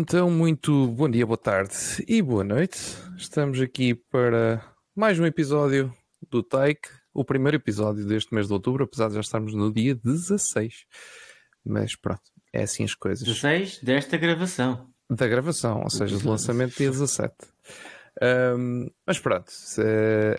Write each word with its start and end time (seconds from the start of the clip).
Então, 0.00 0.30
muito 0.30 0.86
bom 0.86 1.10
dia, 1.10 1.26
boa 1.26 1.36
tarde 1.36 1.74
e 2.06 2.22
boa 2.22 2.44
noite. 2.44 2.78
Estamos 3.16 3.60
aqui 3.60 3.96
para 3.96 4.64
mais 4.94 5.18
um 5.18 5.26
episódio 5.26 5.92
do 6.30 6.40
Take, 6.40 6.88
o 7.12 7.24
primeiro 7.24 7.56
episódio 7.56 8.06
deste 8.06 8.32
mês 8.32 8.46
de 8.46 8.52
outubro, 8.52 8.84
apesar 8.84 9.08
de 9.08 9.14
já 9.14 9.20
estarmos 9.20 9.54
no 9.54 9.72
dia 9.72 9.96
16. 9.96 10.84
Mas 11.66 11.96
pronto, 11.96 12.22
é 12.52 12.62
assim 12.62 12.84
as 12.84 12.94
coisas. 12.94 13.26
16 13.26 13.80
desta 13.80 14.16
gravação. 14.16 14.88
Da 15.10 15.26
gravação, 15.26 15.82
ou 15.82 15.90
seja, 15.90 16.16
do 16.16 16.30
lançamento 16.30 16.76
dia 16.76 16.90
17. 16.90 17.34
Um, 18.56 18.88
mas 19.04 19.18
pronto, 19.18 19.50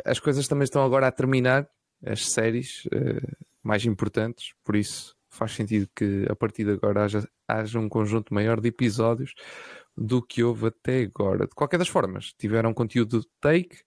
as 0.05 0.19
coisas 0.19 0.47
também 0.47 0.63
estão 0.63 0.85
agora 0.85 1.07
a 1.07 1.11
terminar, 1.11 1.67
as 2.05 2.29
séries 2.31 2.85
uh, 2.85 3.37
mais 3.61 3.83
importantes, 3.83 4.53
por 4.63 4.77
isso 4.77 5.18
faz 5.39 5.53
sentido 5.53 5.89
que 5.95 6.25
a 6.29 6.35
partir 6.35 6.65
de 6.65 6.71
agora 6.71 7.05
haja, 7.05 7.25
haja 7.47 7.79
um 7.79 7.87
conjunto 7.87 8.33
maior 8.33 8.59
de 8.59 8.67
episódios 8.67 9.33
do 9.95 10.21
que 10.21 10.43
houve 10.43 10.67
até 10.67 11.03
agora. 11.03 11.47
De 11.47 11.55
qualquer 11.55 11.77
das 11.77 11.87
formas, 11.87 12.33
tiveram 12.37 12.73
conteúdo 12.73 13.21
de 13.21 13.27
take, 13.39 13.83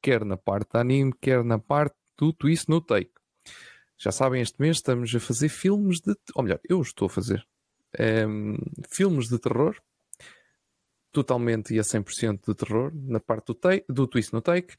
quer 0.00 0.24
na 0.24 0.38
parte 0.38 0.72
de 0.72 0.80
anime, 0.80 1.12
quer 1.20 1.44
na 1.44 1.58
parte 1.58 1.94
do 2.16 2.32
twist 2.32 2.70
no 2.70 2.80
take. 2.80 3.12
Já 3.98 4.10
sabem, 4.10 4.40
este 4.40 4.58
mês 4.58 4.78
estamos 4.78 5.14
a 5.14 5.20
fazer 5.20 5.50
filmes 5.50 6.00
de. 6.00 6.14
Ou 6.34 6.42
melhor, 6.42 6.60
eu 6.66 6.80
estou 6.80 7.06
a 7.06 7.10
fazer 7.10 7.46
um, 8.26 8.56
filmes 8.90 9.28
de 9.28 9.38
terror, 9.38 9.76
totalmente 11.12 11.74
e 11.74 11.78
a 11.78 11.82
100% 11.82 12.46
de 12.46 12.54
terror, 12.54 12.92
na 12.94 13.20
parte 13.20 13.48
do, 13.48 13.54
take, 13.54 13.84
do 13.92 14.06
twist 14.06 14.32
no 14.32 14.40
take, 14.40 14.74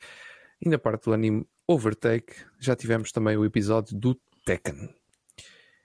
e 0.60 0.70
na 0.70 0.80
parte 0.80 1.06
do 1.06 1.14
anime 1.14 1.46
Overtake, 1.68 2.34
já 2.60 2.76
tivemos 2.76 3.12
também 3.12 3.38
o 3.38 3.46
episódio 3.46 3.96
do 3.96 4.20
Tekken. 4.44 4.99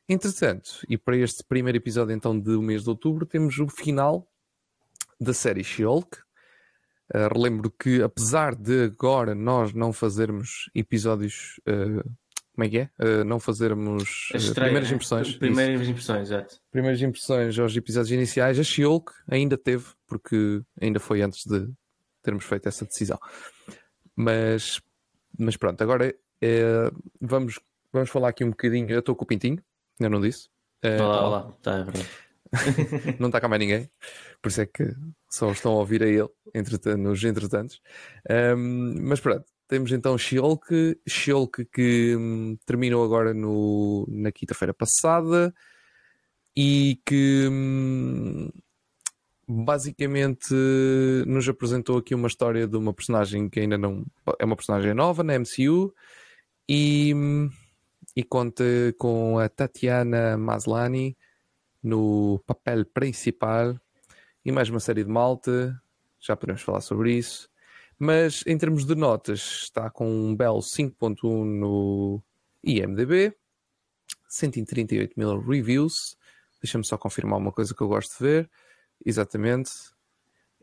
Entretanto, 0.08 0.80
e 0.88 0.98
para 0.98 1.16
este 1.16 1.42
primeiro 1.42 1.78
episódio 1.78 2.14
então 2.14 2.38
do 2.38 2.60
mês 2.60 2.82
de 2.82 2.90
outubro, 2.90 3.24
temos 3.24 3.58
o 3.58 3.68
final 3.68 4.28
da 5.18 5.32
série 5.32 5.64
She-Hulk. 5.64 6.18
Uh, 7.14 7.32
relembro 7.32 7.70
que 7.70 8.02
apesar 8.02 8.54
de 8.54 8.84
agora 8.84 9.34
nós 9.34 9.72
não 9.72 9.92
fazermos 9.92 10.70
episódios, 10.74 11.60
uh, 11.68 12.02
como 12.54 12.64
é 12.64 12.68
que 12.68 12.78
é? 12.78 12.90
Uh, 12.98 13.24
não 13.24 13.40
fazermos 13.40 14.30
estreia, 14.34 14.66
primeiras 14.66 14.92
impressões. 14.92 15.36
Primeiras 15.36 15.80
isso. 15.80 15.90
impressões, 15.90 16.28
exato. 16.28 16.60
Primeiras 16.70 17.02
impressões 17.02 17.58
aos 17.58 17.74
episódios 17.74 18.12
iniciais. 18.12 18.58
A 18.58 18.62
She-Hulk 18.62 19.12
ainda 19.28 19.56
teve, 19.56 19.86
porque 20.06 20.62
ainda 20.80 21.00
foi 21.00 21.22
antes 21.22 21.46
de 21.46 21.66
termos 22.22 22.44
feito 22.44 22.68
essa 22.68 22.84
decisão. 22.84 23.18
Mas, 24.14 24.80
mas 25.38 25.56
pronto, 25.56 25.82
agora 25.82 26.14
vamos, 27.20 27.58
vamos 27.92 28.10
falar 28.10 28.28
aqui 28.28 28.44
um 28.44 28.50
bocadinho. 28.50 28.90
Eu 28.90 29.00
estou 29.00 29.14
com 29.14 29.24
o 29.24 29.26
Pintinho. 29.26 29.62
Eu 30.00 30.10
não 30.10 30.20
disse. 30.20 30.48
É, 30.82 31.00
olá, 31.00 31.26
olá. 31.26 31.52
Tá, 31.62 31.78
é 31.78 31.84
verdade. 31.84 32.08
não 33.18 33.28
está 33.28 33.40
cá 33.40 33.48
mais 33.48 33.60
ninguém, 33.60 33.90
por 34.40 34.48
isso 34.48 34.60
é 34.60 34.66
que 34.66 34.94
só 35.28 35.50
estão 35.50 35.72
a 35.72 35.76
ouvir 35.76 36.02
a 36.02 36.06
ele 36.06 36.28
entretanto, 36.54 36.98
nos 36.98 37.22
entretantos. 37.24 37.80
Um, 38.56 38.96
mas 39.02 39.20
pronto, 39.20 39.44
temos 39.66 39.92
então 39.92 40.16
She-Hulk, 40.16 41.00
She-Hulk 41.06 41.64
que 41.66 42.16
hum, 42.16 42.56
terminou 42.64 43.04
agora 43.04 43.34
no, 43.34 44.06
na 44.08 44.30
quinta-feira 44.30 44.72
passada 44.72 45.52
e 46.56 47.00
que 47.04 47.48
hum, 47.50 48.50
basicamente 49.48 50.54
nos 51.26 51.48
apresentou 51.48 51.98
aqui 51.98 52.14
uma 52.14 52.28
história 52.28 52.66
de 52.66 52.76
uma 52.76 52.94
personagem 52.94 53.48
que 53.48 53.60
ainda 53.60 53.76
não 53.76 54.04
é 54.38 54.44
uma 54.44 54.56
personagem 54.56 54.94
nova 54.94 55.22
na 55.22 55.38
MCU 55.38 55.92
e 56.68 57.12
hum, 57.14 57.50
e 58.16 58.22
conta 58.22 58.64
com 58.98 59.38
a 59.38 59.48
Tatiana 59.48 60.36
Maslany 60.36 61.16
no 61.82 62.40
papel 62.46 62.86
principal 62.86 63.78
e 64.44 64.52
mais 64.52 64.68
uma 64.68 64.80
série 64.80 65.02
de 65.02 65.10
malta. 65.10 65.80
Já 66.20 66.36
podemos 66.36 66.62
falar 66.62 66.80
sobre 66.80 67.12
isso. 67.14 67.48
Mas 67.98 68.44
em 68.46 68.56
termos 68.56 68.84
de 68.84 68.94
notas, 68.94 69.40
está 69.64 69.90
com 69.90 70.08
um 70.08 70.36
belo 70.36 70.60
5.1 70.60 71.44
no 71.44 72.22
IMDB, 72.62 73.34
138 74.28 75.14
mil 75.16 75.40
reviews. 75.40 76.16
Deixa-me 76.62 76.84
só 76.84 76.96
confirmar 76.96 77.38
uma 77.38 77.52
coisa 77.52 77.74
que 77.74 77.82
eu 77.82 77.88
gosto 77.88 78.18
de 78.18 78.24
ver. 78.24 78.50
Exatamente. 79.04 79.70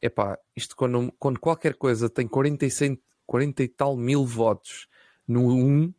Epá, 0.01 0.38
isto 0.56 0.75
quando, 0.75 1.11
quando 1.19 1.40
qualquer 1.40 1.75
coisa 1.75 2.09
tem 2.09 2.28
46, 2.28 2.97
40 3.25 3.63
e 3.63 3.67
tal 3.67 3.95
mil 3.95 4.25
votos 4.25 4.88
no 5.28 5.53
1, 5.53 5.94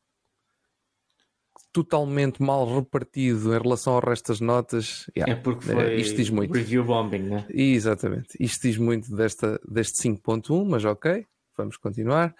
totalmente 1.72 2.42
mal 2.42 2.66
repartido 2.76 3.54
em 3.54 3.60
relação 3.60 3.94
ao 3.94 4.00
resto 4.00 4.28
das 4.28 4.40
notas. 4.40 5.10
Yeah, 5.16 5.32
é 5.32 5.36
porque 5.36 5.64
foi 5.64 5.96
uh, 5.96 5.98
isto 5.98 6.16
diz 6.16 6.30
muito. 6.30 6.52
review 6.52 6.84
bombing, 6.84 7.22
né? 7.22 7.46
Exatamente. 7.48 8.36
Isto 8.38 8.68
diz 8.68 8.76
muito 8.76 9.14
desta, 9.14 9.60
deste 9.68 10.02
5.1, 10.08 10.64
mas 10.64 10.84
ok, 10.84 11.26
vamos 11.56 11.76
continuar. 11.76 12.34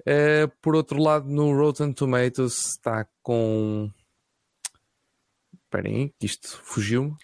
Uh, 0.00 0.50
por 0.60 0.74
outro 0.74 1.00
lado, 1.00 1.28
no 1.28 1.56
Rotten 1.56 1.92
Tomatoes 1.92 2.70
está 2.70 3.06
com. 3.22 3.90
Esperem 5.64 5.96
aí, 5.96 6.14
que 6.18 6.26
isto 6.26 6.60
fugiu-me. 6.64 7.14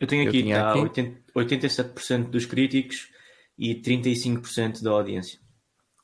Eu 0.00 0.06
tenho 0.06 0.28
aqui, 0.28 0.38
está 0.38 0.72
aqui. 0.72 1.16
87% 1.34 2.30
dos 2.30 2.46
críticos 2.46 3.10
e 3.58 3.74
35% 3.74 4.82
da 4.82 4.90
audiência. 4.90 5.40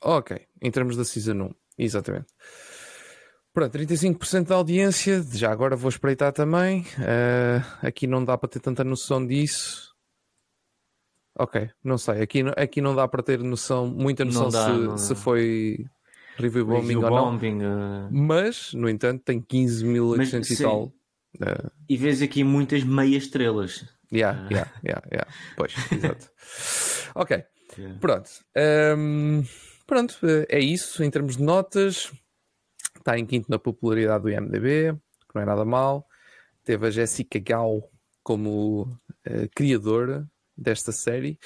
Ok, 0.03 0.37
em 0.61 0.71
termos 0.71 0.97
da 0.97 1.05
Season 1.05 1.35
1, 1.35 1.55
exatamente. 1.79 2.27
Pronto, 3.55 3.79
35% 3.79 4.49
da 4.49 4.57
audiência, 4.57 5.25
já 5.33 5.53
agora 5.53 5.77
vou 5.77 5.89
espreitar 5.89 6.33
também. 6.33 6.81
Uh, 6.99 7.87
aqui 7.87 8.05
não 8.05 8.25
dá 8.25 8.37
para 8.37 8.49
ter 8.49 8.59
tanta 8.59 8.83
noção 8.83 9.25
disso. 9.25 9.95
Ok, 11.39 11.71
não 11.83 11.97
sei. 11.97 12.21
Aqui, 12.21 12.43
aqui 12.57 12.81
não 12.81 12.97
dá 12.97 13.07
para 13.07 13.23
ter 13.23 13.39
noção, 13.39 13.87
muita 13.87 14.25
noção 14.25 14.49
dá, 14.49 14.99
se, 14.99 15.07
se 15.07 15.15
foi 15.15 15.87
review 16.37 16.67
bombing 16.67 16.81
review 16.81 17.05
ou 17.05 17.11
não. 17.11 17.25
Bombing, 17.31 17.59
uh... 17.63 18.09
Mas, 18.11 18.75
no 18.75 18.89
entanto, 18.89 19.23
tem 19.23 19.41
15.800 19.41 20.51
e 20.51 20.57
tal. 20.61 20.85
Uh... 21.37 21.71
E 21.89 21.97
vês 21.97 22.23
aqui 22.23 22.43
muitas 22.43 22.83
meias 22.83 23.23
estrelas. 23.23 23.85
Yeah, 24.13 24.49
yeah, 24.51 24.73
yeah, 24.85 25.07
yeah. 25.13 25.31
Pois, 25.57 25.75
exato. 25.93 26.29
ok, 27.15 27.45
yeah. 27.79 27.99
pronto. 28.01 28.31
Um, 28.97 29.45
pronto, 29.87 30.17
é 30.49 30.59
isso 30.59 31.05
em 31.05 31.11
termos 31.11 31.37
de 31.37 31.43
notas 31.45 32.13
está 33.05 33.19
em 33.19 33.27
quinto 33.27 33.51
na 33.51 33.59
popularidade 33.59 34.23
do 34.23 34.31
IMDB, 34.31 34.95
que 35.29 35.35
não 35.35 35.43
é 35.43 35.45
nada 35.45 35.65
mal. 35.65 36.09
Teve 36.65 36.87
a 36.87 36.91
Jessica 36.91 37.39
Gao 37.39 37.91
como 38.23 38.83
uh, 39.27 39.49
criadora 39.55 40.27
desta 40.57 40.91
série, 40.91 41.39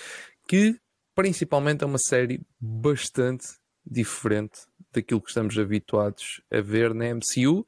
que 0.47 0.81
principalmente 1.17 1.83
é 1.83 1.87
uma 1.87 1.99
série 1.99 2.41
bastante 2.61 3.49
diferente 3.85 4.61
daquilo 4.93 5.21
que 5.21 5.31
estamos 5.31 5.59
habituados 5.59 6.41
a 6.49 6.61
ver 6.61 6.95
na 6.95 7.13
MCU. 7.13 7.67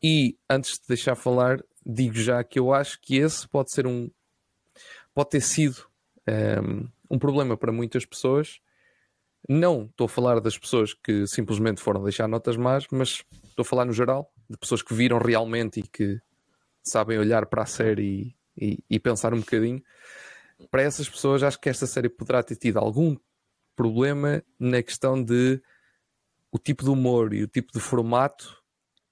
E 0.00 0.38
antes 0.48 0.78
de 0.78 0.86
deixar 0.86 1.16
falar, 1.16 1.60
digo 1.84 2.14
já 2.14 2.44
que 2.44 2.60
eu 2.60 2.72
acho 2.72 3.00
que 3.00 3.16
esse 3.16 3.48
pode 3.48 3.72
ser 3.72 3.84
um. 3.84 4.08
pode 5.12 5.30
ter 5.30 5.40
sido 5.40 5.84
um, 6.28 6.32
ehm, 6.32 6.88
um 7.10 7.18
problema 7.18 7.56
para 7.56 7.72
muitas 7.72 8.04
pessoas 8.04 8.60
não 9.46 9.84
estou 9.84 10.06
a 10.06 10.08
falar 10.08 10.40
das 10.40 10.56
pessoas 10.56 10.94
que 10.94 11.26
simplesmente 11.26 11.80
foram 11.80 12.02
deixar 12.02 12.26
notas 12.26 12.56
más, 12.56 12.86
mas 12.90 13.24
estou 13.44 13.62
a 13.62 13.64
falar 13.64 13.84
no 13.84 13.92
geral, 13.92 14.32
de 14.48 14.56
pessoas 14.56 14.82
que 14.82 14.94
viram 14.94 15.18
realmente 15.18 15.80
e 15.80 15.82
que 15.82 16.20
sabem 16.82 17.18
olhar 17.18 17.46
para 17.46 17.62
a 17.62 17.66
série 17.66 18.34
e, 18.56 18.72
e, 18.72 18.84
e 18.90 18.98
pensar 18.98 19.34
um 19.34 19.40
bocadinho. 19.40 19.82
Para 20.70 20.82
essas 20.82 21.08
pessoas, 21.08 21.42
acho 21.42 21.60
que 21.60 21.68
esta 21.68 21.86
série 21.86 22.08
poderá 22.08 22.42
ter 22.42 22.56
tido 22.56 22.78
algum 22.78 23.16
problema 23.76 24.42
na 24.58 24.82
questão 24.82 25.22
de 25.22 25.62
o 26.50 26.58
tipo 26.58 26.82
de 26.82 26.90
humor 26.90 27.32
e 27.32 27.42
o 27.42 27.48
tipo 27.48 27.72
de 27.72 27.80
formato. 27.80 28.60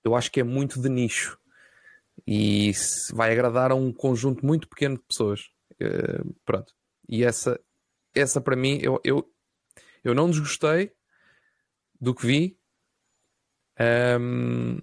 Eu 0.03 0.15
acho 0.15 0.31
que 0.31 0.41
é 0.41 0.43
muito 0.43 0.81
de 0.81 0.89
nicho 0.89 1.39
e 2.27 2.73
vai 3.13 3.33
agradar 3.33 3.71
a 3.71 3.75
um 3.75 3.93
conjunto 3.93 4.45
muito 4.45 4.69
pequeno 4.69 4.97
de 4.97 5.03
pessoas. 5.03 5.51
Uh, 5.75 6.35
pronto. 6.45 6.75
E 7.09 7.25
essa, 7.25 7.61
essa 8.15 8.41
para 8.41 8.57
mim, 8.57 8.79
eu, 8.83 9.01
eu, 9.05 9.29
eu 10.07 10.15
não 10.15 10.31
desgostei 10.31 10.93
do 12.01 12.15
que 12.15 12.27
vi, 12.27 12.59
um, 14.21 14.79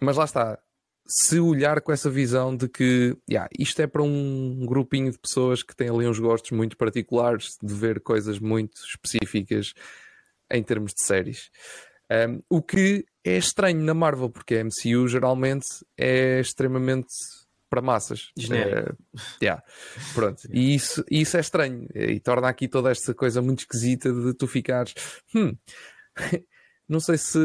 mas 0.00 0.16
lá 0.16 0.24
está. 0.24 0.58
Se 1.06 1.40
olhar 1.40 1.80
com 1.80 1.90
essa 1.90 2.10
visão 2.10 2.54
de 2.54 2.68
que 2.68 3.16
yeah, 3.30 3.48
isto 3.58 3.80
é 3.80 3.86
para 3.86 4.02
um 4.02 4.66
grupinho 4.66 5.10
de 5.10 5.18
pessoas 5.18 5.62
que 5.62 5.74
têm 5.74 5.88
ali 5.88 6.06
uns 6.06 6.18
gostos 6.18 6.50
muito 6.50 6.76
particulares 6.76 7.56
de 7.62 7.72
ver 7.72 8.00
coisas 8.00 8.38
muito 8.38 8.78
específicas 8.84 9.72
em 10.50 10.62
termos 10.62 10.92
de 10.92 11.02
séries. 11.02 11.50
Um, 12.10 12.42
o 12.50 12.60
que 12.60 13.06
é 13.24 13.38
estranho 13.38 13.80
na 13.80 13.94
Marvel, 13.94 14.28
porque 14.28 14.56
a 14.56 14.64
MCU 14.64 15.08
geralmente 15.08 15.66
é 15.96 16.40
extremamente 16.40 17.08
para 17.68 17.82
massas. 17.82 18.32
É, 18.50 18.92
yeah. 19.42 19.62
Pronto. 20.14 20.42
E 20.50 20.74
isso, 20.74 21.04
isso 21.10 21.36
é 21.36 21.40
estranho 21.40 21.86
e 21.94 22.18
torna 22.20 22.48
aqui 22.48 22.68
toda 22.68 22.90
esta 22.90 23.14
coisa 23.14 23.42
muito 23.42 23.60
esquisita 23.60 24.12
de 24.12 24.34
tu 24.34 24.46
ficares. 24.46 24.94
Hum, 25.34 25.56
não 26.88 27.00
sei 27.00 27.18
se, 27.18 27.38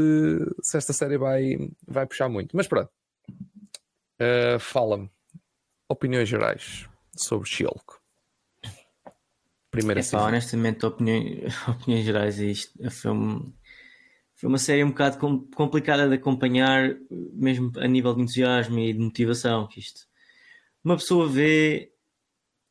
se 0.62 0.78
esta 0.78 0.94
série 0.94 1.18
vai, 1.18 1.58
vai 1.88 2.06
puxar 2.06 2.30
muito, 2.30 2.56
mas 2.56 2.68
pronto. 2.68 2.90
Uh, 4.20 4.60
Fala-me 4.60 5.10
opiniões 5.90 6.30
gerais 6.30 6.88
sobre 7.16 7.48
She-Hulk. 7.48 7.96
primeira 9.70 10.02
é, 10.02 10.04
pá, 10.04 10.24
honestamente, 10.28 10.86
opiniões, 10.86 11.54
opiniões 11.68 12.06
gerais, 12.06 12.40
isto 12.40 12.92
foi, 12.92 13.12
um, 13.12 13.54
foi 14.36 14.50
uma 14.50 14.58
série 14.58 14.84
um 14.84 14.90
bocado 14.90 15.18
complicada 15.56 16.08
de 16.08 16.16
acompanhar, 16.16 16.96
mesmo 17.10 17.72
a 17.78 17.88
nível 17.88 18.16
de 18.16 18.22
entusiasmo 18.22 18.80
e 18.80 18.94
de 18.94 19.00
motivação. 19.00 19.68
Isto, 19.75 20.02
uma 20.83 20.97
pessoa 20.97 21.27
vê, 21.27 21.91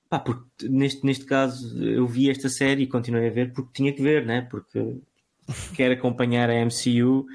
pá, 0.09 0.19
porque 0.19 0.69
neste, 0.69 1.05
neste 1.05 1.25
caso 1.25 1.83
eu 1.83 2.07
vi 2.07 2.31
esta 2.31 2.49
série 2.49 2.83
e 2.83 2.87
continuei 2.87 3.29
a 3.29 3.33
ver 3.33 3.53
porque 3.53 3.73
tinha 3.73 3.93
que 3.93 4.03
ver, 4.03 4.27
né? 4.27 4.43
Porque 4.43 5.01
quero 5.75 5.95
acompanhar 5.95 6.51
a 6.51 6.65
MCU 6.65 7.27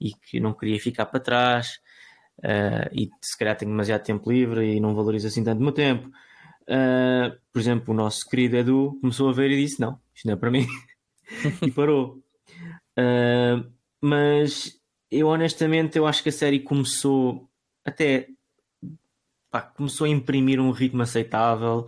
e 0.00 0.12
que 0.14 0.40
não 0.40 0.54
queria 0.54 0.80
ficar 0.80 1.06
para 1.06 1.20
trás. 1.20 1.80
Uh, 2.38 2.88
e 2.92 3.10
se 3.20 3.36
calhar 3.36 3.56
tenho 3.56 3.70
demasiado 3.70 4.02
tempo 4.02 4.30
livre 4.30 4.76
e 4.76 4.80
não 4.80 4.94
valorizo 4.94 5.26
assim 5.26 5.44
tanto 5.44 5.60
o 5.60 5.62
meu 5.62 5.72
tempo. 5.72 6.08
Uh, 6.62 7.36
por 7.52 7.60
exemplo, 7.60 7.92
o 7.92 7.96
nosso 7.96 8.26
querido 8.28 8.56
Edu 8.56 8.98
começou 9.00 9.28
a 9.28 9.32
ver 9.32 9.50
e 9.50 9.62
disse: 9.62 9.80
Não, 9.80 10.00
isto 10.14 10.26
não 10.26 10.34
é 10.34 10.36
para 10.36 10.50
mim, 10.50 10.66
e 11.66 11.70
parou. 11.70 12.22
Uh, 12.98 13.70
mas 14.00 14.80
eu 15.10 15.28
honestamente 15.28 15.98
eu 15.98 16.06
acho 16.06 16.22
que 16.22 16.28
a 16.28 16.32
série 16.32 16.60
começou 16.60 17.48
até 17.84 18.28
pá, 19.50 19.62
começou 19.62 20.06
a 20.06 20.10
imprimir 20.10 20.60
um 20.60 20.70
ritmo 20.70 21.02
aceitável, 21.02 21.86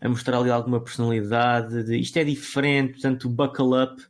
a 0.00 0.08
mostrar 0.08 0.38
ali 0.38 0.50
alguma 0.50 0.80
personalidade. 0.82 1.84
De, 1.84 1.98
isto 1.98 2.16
é 2.18 2.24
diferente, 2.24 2.92
portanto, 2.92 3.28
buckle 3.28 3.82
up, 3.82 4.02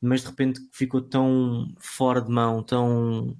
mas 0.00 0.22
de 0.22 0.28
repente 0.28 0.60
ficou 0.72 1.00
tão 1.02 1.74
fora 1.78 2.20
de 2.20 2.30
mão, 2.30 2.62
tão 2.62 3.36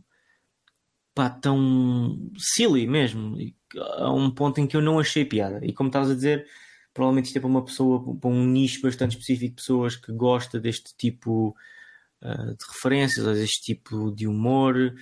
pá, 1.14 1.30
tão 1.30 2.30
silly 2.36 2.86
mesmo, 2.86 3.36
a 3.98 4.12
um 4.12 4.30
ponto 4.30 4.60
em 4.60 4.66
que 4.66 4.76
eu 4.76 4.82
não 4.82 4.98
achei 4.98 5.24
piada. 5.24 5.64
E 5.64 5.72
como 5.72 5.88
estavas 5.88 6.10
a 6.10 6.14
dizer, 6.14 6.46
provavelmente 6.92 7.26
isto 7.26 7.36
é 7.36 7.40
para 7.40 7.48
uma 7.48 7.64
pessoa, 7.64 8.16
para 8.16 8.30
um 8.30 8.44
nicho 8.46 8.82
bastante 8.82 9.12
específico 9.12 9.50
de 9.50 9.56
pessoas 9.56 9.96
que 9.96 10.12
gosta 10.12 10.58
deste 10.60 10.94
tipo 10.96 11.54
uh, 12.22 12.56
de 12.56 12.64
referências, 12.72 13.26
ou 13.26 13.34
deste 13.34 13.62
tipo 13.62 14.12
de 14.12 14.26
humor. 14.26 14.94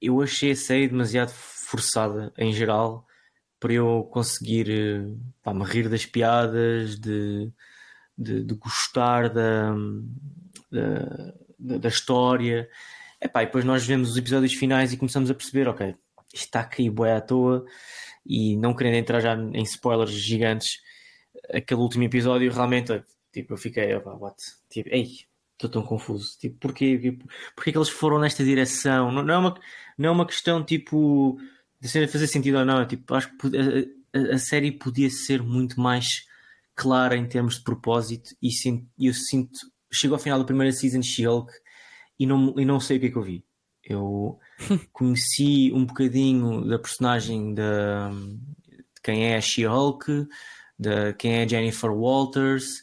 Eu 0.00 0.20
achei 0.20 0.52
a 0.52 0.56
série 0.56 0.88
demasiado 0.88 1.30
forçada 1.30 2.32
em 2.36 2.52
geral 2.52 3.06
para 3.58 3.74
eu 3.74 4.08
conseguir 4.10 5.06
pá, 5.42 5.52
me 5.52 5.64
rir 5.64 5.88
das 5.88 6.06
piadas, 6.06 6.98
de, 6.98 7.52
de, 8.16 8.42
de 8.44 8.54
gostar 8.54 9.28
da, 9.28 9.74
da, 10.70 11.78
da 11.78 11.88
história. 11.88 12.68
Epá, 13.20 13.42
e 13.42 13.46
depois 13.46 13.64
nós 13.64 13.86
vemos 13.86 14.10
os 14.10 14.16
episódios 14.16 14.54
finais 14.54 14.92
e 14.92 14.96
começamos 14.96 15.30
a 15.30 15.34
perceber, 15.34 15.68
ok, 15.68 15.94
isto 16.32 16.46
está 16.46 16.60
a 16.60 16.64
cair 16.64 16.90
bué 16.90 17.14
à 17.14 17.20
toa 17.20 17.64
e 18.24 18.56
não 18.56 18.74
querendo 18.74 18.96
entrar 18.96 19.20
já 19.20 19.34
em 19.34 19.62
spoilers 19.62 20.10
gigantes, 20.10 20.80
aquele 21.52 21.80
último 21.80 22.04
episódio 22.04 22.50
realmente, 22.50 23.02
tipo, 23.32 23.52
eu 23.52 23.58
fiquei, 23.58 23.94
what? 23.94 24.36
Tipo, 24.70 24.88
ei, 24.90 25.08
estou 25.60 25.70
tão 25.70 25.82
confuso. 25.82 26.36
Tipo, 26.38 26.58
porquê, 26.58 26.98
tipo, 26.98 27.28
porquê 27.54 27.72
que 27.72 27.78
eles 27.78 27.88
foram 27.88 28.18
nesta 28.18 28.44
direção? 28.44 29.12
Não, 29.12 29.22
não, 29.22 29.34
é, 29.34 29.38
uma, 29.38 29.60
não 29.98 30.08
é 30.08 30.12
uma 30.12 30.26
questão, 30.26 30.64
tipo, 30.64 31.38
de 31.80 31.88
fazer 32.08 32.26
sentido 32.26 32.58
ou 32.58 32.64
não. 32.64 32.86
Tipo, 32.86 33.14
acho 33.14 33.30
que 33.36 33.46
a, 33.56 34.18
a, 34.18 34.34
a 34.34 34.38
série 34.38 34.72
podia 34.72 35.10
ser 35.10 35.42
muito 35.42 35.80
mais 35.80 36.24
clara 36.74 37.16
em 37.16 37.26
termos 37.26 37.56
de 37.56 37.62
propósito 37.62 38.34
e 38.40 38.48
eu 38.98 39.12
sinto, 39.12 39.58
chego 39.92 40.14
ao 40.14 40.20
final 40.20 40.38
da 40.38 40.46
primeira 40.46 40.72
season 40.72 41.00
de 41.00 41.06
She-Hulk 41.06 41.52
e 42.18 42.26
não, 42.26 42.54
e 42.58 42.64
não 42.64 42.80
sei 42.80 42.96
o 42.96 43.00
que 43.00 43.06
é 43.06 43.10
que 43.10 43.16
eu 43.16 43.22
vi. 43.22 43.44
Eu 43.84 44.38
conheci 44.92 45.70
um 45.74 45.84
bocadinho 45.84 46.66
da 46.66 46.78
personagem 46.78 47.52
de, 47.54 47.62
de 48.66 49.00
quem 49.02 49.26
é 49.26 49.36
a 49.36 49.40
She-Hulk, 49.40 50.26
de 50.78 51.12
quem 51.14 51.34
é 51.34 51.42
a 51.42 51.46
Jennifer 51.46 51.90
Walters, 51.90 52.82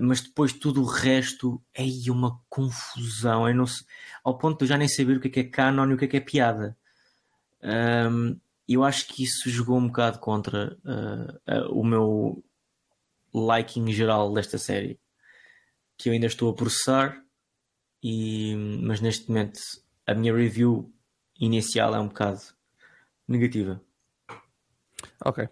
mas 0.00 0.20
depois 0.20 0.52
tudo 0.52 0.82
o 0.82 0.86
resto 0.86 1.62
é 1.74 1.84
uma 2.10 2.40
confusão. 2.48 3.48
Eu 3.48 3.54
não 3.54 3.66
sei, 3.66 3.86
ao 4.22 4.38
ponto 4.38 4.58
de 4.58 4.64
eu 4.64 4.68
já 4.68 4.78
nem 4.78 4.88
saber 4.88 5.16
o 5.16 5.20
que 5.20 5.28
é 5.28 5.30
que 5.30 5.40
é 5.40 5.44
canon 5.44 5.90
e 5.90 5.94
o 5.94 5.98
que 5.98 6.06
é 6.06 6.08
que 6.08 6.16
é 6.16 6.20
piada. 6.20 6.76
Um, 7.62 8.38
eu 8.68 8.82
acho 8.82 9.06
que 9.08 9.24
isso 9.24 9.50
jogou 9.50 9.76
um 9.76 9.86
bocado 9.86 10.18
contra 10.18 10.76
uh, 10.84 11.52
uh, 11.52 11.78
o 11.78 11.84
meu 11.84 12.42
liking 13.34 13.90
geral 13.92 14.32
desta 14.32 14.58
série, 14.58 14.98
que 15.98 16.08
eu 16.08 16.12
ainda 16.12 16.26
estou 16.26 16.50
a 16.50 16.54
processar 16.54 17.22
e, 18.02 18.54
mas 18.82 19.00
neste 19.00 19.28
momento 19.28 19.60
a 20.06 20.14
minha 20.14 20.34
review 20.34 20.92
inicial 21.38 21.94
é 21.94 21.98
um 21.98 22.08
bocado 22.08 22.40
negativa. 23.26 23.80
Ok. 25.24 25.48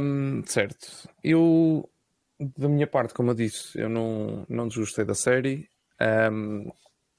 Um, 0.00 0.42
certo. 0.46 1.08
Eu, 1.22 1.88
da 2.38 2.68
minha 2.68 2.86
parte, 2.86 3.14
como 3.14 3.30
eu 3.30 3.34
disse, 3.34 3.78
eu 3.78 3.88
não, 3.88 4.46
não 4.48 4.68
desgostei 4.68 5.04
da 5.04 5.14
série. 5.14 5.68
Um, 6.32 6.70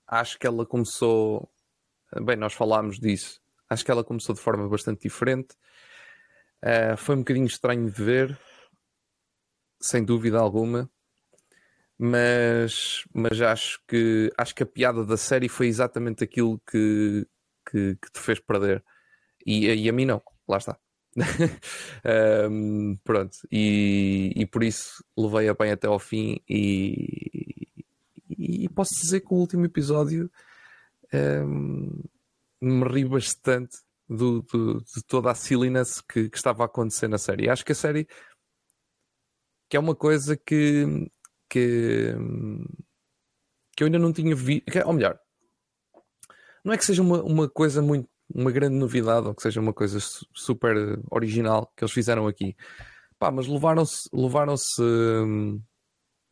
acho 0.08 0.38
que 0.40 0.48
ela 0.48 0.66
começou. 0.66 1.50
Bem, 2.24 2.36
nós 2.36 2.54
falámos 2.54 3.00
disso. 3.00 3.42
Acho 3.70 3.86
que 3.86 3.92
ela 3.92 4.04
começou 4.04 4.34
de 4.34 4.42
forma 4.42 4.68
bastante 4.68 5.04
diferente. 5.04 5.56
Uh, 6.64 6.98
foi 6.98 7.16
um 7.16 7.20
bocadinho 7.20 7.46
estranho 7.46 7.90
de 7.90 8.04
ver, 8.04 8.40
sem 9.80 10.04
dúvida 10.04 10.40
alguma 10.40 10.90
mas, 12.02 13.04
mas 13.14 13.42
acho, 13.42 13.82
que, 13.86 14.32
acho 14.38 14.56
que 14.56 14.64
a 14.64 14.66
piada 14.66 15.06
da 15.06 15.18
série 15.18 15.50
foi 15.50 15.68
exatamente 15.68 16.24
aquilo 16.24 16.58
que, 16.66 17.28
que, 17.70 17.98
que 18.02 18.12
te 18.14 18.20
fez 18.20 18.40
perder. 18.40 18.82
E, 19.46 19.68
e 19.68 19.90
a 19.90 19.92
mim 19.92 20.06
não, 20.06 20.22
lá 20.48 20.58
está. 20.58 20.80
um, 22.50 22.98
pronto, 23.04 23.38
e, 23.52 24.32
e 24.36 24.46
por 24.46 24.64
isso 24.64 25.04
levei 25.18 25.50
a 25.50 25.54
bem 25.54 25.72
até 25.72 25.88
ao 25.88 26.00
fim. 26.00 26.40
E, 26.48 27.68
e 28.30 28.70
posso 28.70 28.94
dizer 28.96 29.22
que 29.22 29.34
o 29.34 29.38
último 29.38 29.66
episódio 29.66 30.30
um, 31.14 32.04
me 32.62 32.84
ri 32.86 33.06
bastante 33.06 33.78
do, 34.08 34.42
do, 34.42 34.82
de 34.82 35.04
toda 35.08 35.32
a 35.32 35.36
silliness 35.36 36.02
que, 36.02 36.30
que, 36.30 36.38
estava 36.38 36.64
a 36.64 36.66
acontecer 36.66 37.08
na 37.08 37.18
série. 37.18 37.50
Acho 37.50 37.66
que 37.66 37.72
a 37.72 37.76
série 37.76 38.08
que 39.70 39.78
é 39.78 39.80
uma 39.80 39.96
coisa 39.96 40.36
que 40.36 41.10
que, 41.50 42.14
que 43.76 43.84
eu 43.84 43.88
ainda 43.88 44.00
não 44.00 44.14
tinha 44.14 44.36
visto. 44.36 44.66
Ou 44.86 44.94
melhor, 44.94 45.20
não 46.64 46.74
é 46.74 46.78
que 46.78 46.86
seja 46.86 47.02
uma, 47.02 47.24
uma 47.24 47.50
coisa 47.50 47.82
muito. 47.82 48.08
Uma 48.34 48.52
grande 48.52 48.76
novidade 48.76 49.28
ou 49.28 49.34
que 49.34 49.42
seja 49.42 49.60
uma 49.60 49.74
coisa 49.74 50.00
super 50.34 51.00
original 51.10 51.72
que 51.76 51.84
eles 51.84 51.94
fizeram 51.94 52.28
aqui, 52.28 52.56
pá, 53.18 53.32
mas 53.32 53.48
levaram-se 53.48 54.08
levaram-se 54.14 54.82
hum, 54.82 55.62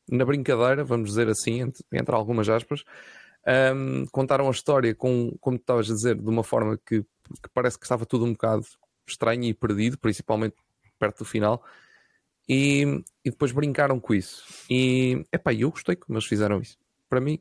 na 0.09 0.25
brincadeira, 0.25 0.83
vamos 0.83 1.09
dizer 1.09 1.27
assim, 1.27 1.61
entre, 1.61 1.83
entre 1.91 2.15
algumas 2.15 2.47
aspas, 2.47 2.83
um, 3.75 4.05
contaram 4.11 4.47
a 4.47 4.51
história 4.51 4.93
com, 4.95 5.35
como 5.39 5.57
tu 5.57 5.61
estavas 5.61 5.91
a 5.91 5.93
dizer, 5.93 6.15
de 6.15 6.29
uma 6.29 6.43
forma 6.43 6.77
que, 6.77 7.01
que, 7.01 7.49
parece 7.53 7.77
que 7.77 7.85
estava 7.85 8.05
tudo 8.05 8.25
um 8.25 8.33
bocado 8.33 8.65
estranho 9.07 9.43
e 9.43 9.53
perdido, 9.53 9.97
principalmente 9.97 10.55
perto 10.99 11.19
do 11.19 11.25
final, 11.25 11.63
e, 12.47 13.03
e 13.23 13.29
depois 13.29 13.51
brincaram 13.51 13.99
com 13.99 14.13
isso. 14.13 14.43
E 14.69 15.25
epá, 15.31 15.53
eu 15.53 15.71
gostei 15.71 15.95
como 15.95 16.17
eles 16.17 16.27
fizeram 16.27 16.61
isso. 16.61 16.77
Para 17.09 17.21
mim, 17.21 17.39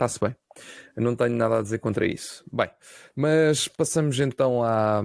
está-se 0.00 0.18
bem. 0.18 0.34
Eu 0.96 1.02
não 1.02 1.14
tenho 1.14 1.36
nada 1.36 1.58
a 1.58 1.62
dizer 1.62 1.78
contra 1.78 2.06
isso. 2.06 2.42
Bem, 2.50 2.70
mas 3.14 3.68
passamos 3.68 4.18
então 4.18 4.62
a, 4.64 5.02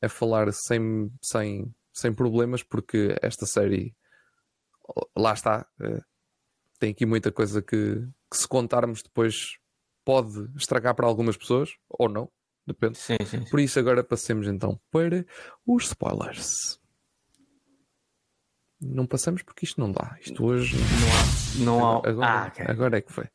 a 0.00 0.08
falar 0.08 0.52
sem, 0.52 1.10
sem, 1.20 1.74
sem 1.92 2.14
problemas, 2.14 2.62
porque 2.62 3.16
esta 3.20 3.44
série, 3.44 3.94
lá 5.16 5.32
está, 5.32 5.66
eh, 5.82 6.00
tem 6.78 6.92
aqui 6.92 7.04
muita 7.04 7.32
coisa 7.32 7.60
que, 7.60 8.06
que 8.30 8.36
se 8.36 8.46
contarmos 8.46 9.02
depois 9.02 9.58
pode 10.04 10.48
estragar 10.56 10.94
para 10.94 11.06
algumas 11.06 11.36
pessoas, 11.36 11.70
ou 11.88 12.08
não, 12.08 12.30
depende. 12.64 12.98
Sim, 12.98 13.16
sim, 13.26 13.38
sim. 13.38 13.50
Por 13.50 13.58
isso 13.58 13.78
agora 13.78 14.04
passemos 14.04 14.46
então 14.46 14.80
para 14.92 15.26
os 15.66 15.86
spoilers 15.86 16.78
não 18.84 19.06
passamos 19.06 19.42
porque 19.42 19.64
isto 19.64 19.80
não 19.80 19.90
dá. 19.90 20.16
Isto 20.20 20.44
hoje 20.44 20.76
não 20.76 21.08
há. 21.08 21.64
Não 21.64 21.86
há... 21.86 22.08
Agora, 22.08 22.28
ah, 22.28 22.46
okay. 22.48 22.66
agora 22.68 22.98
é 22.98 23.00
que 23.00 23.12
foi. 23.12 23.26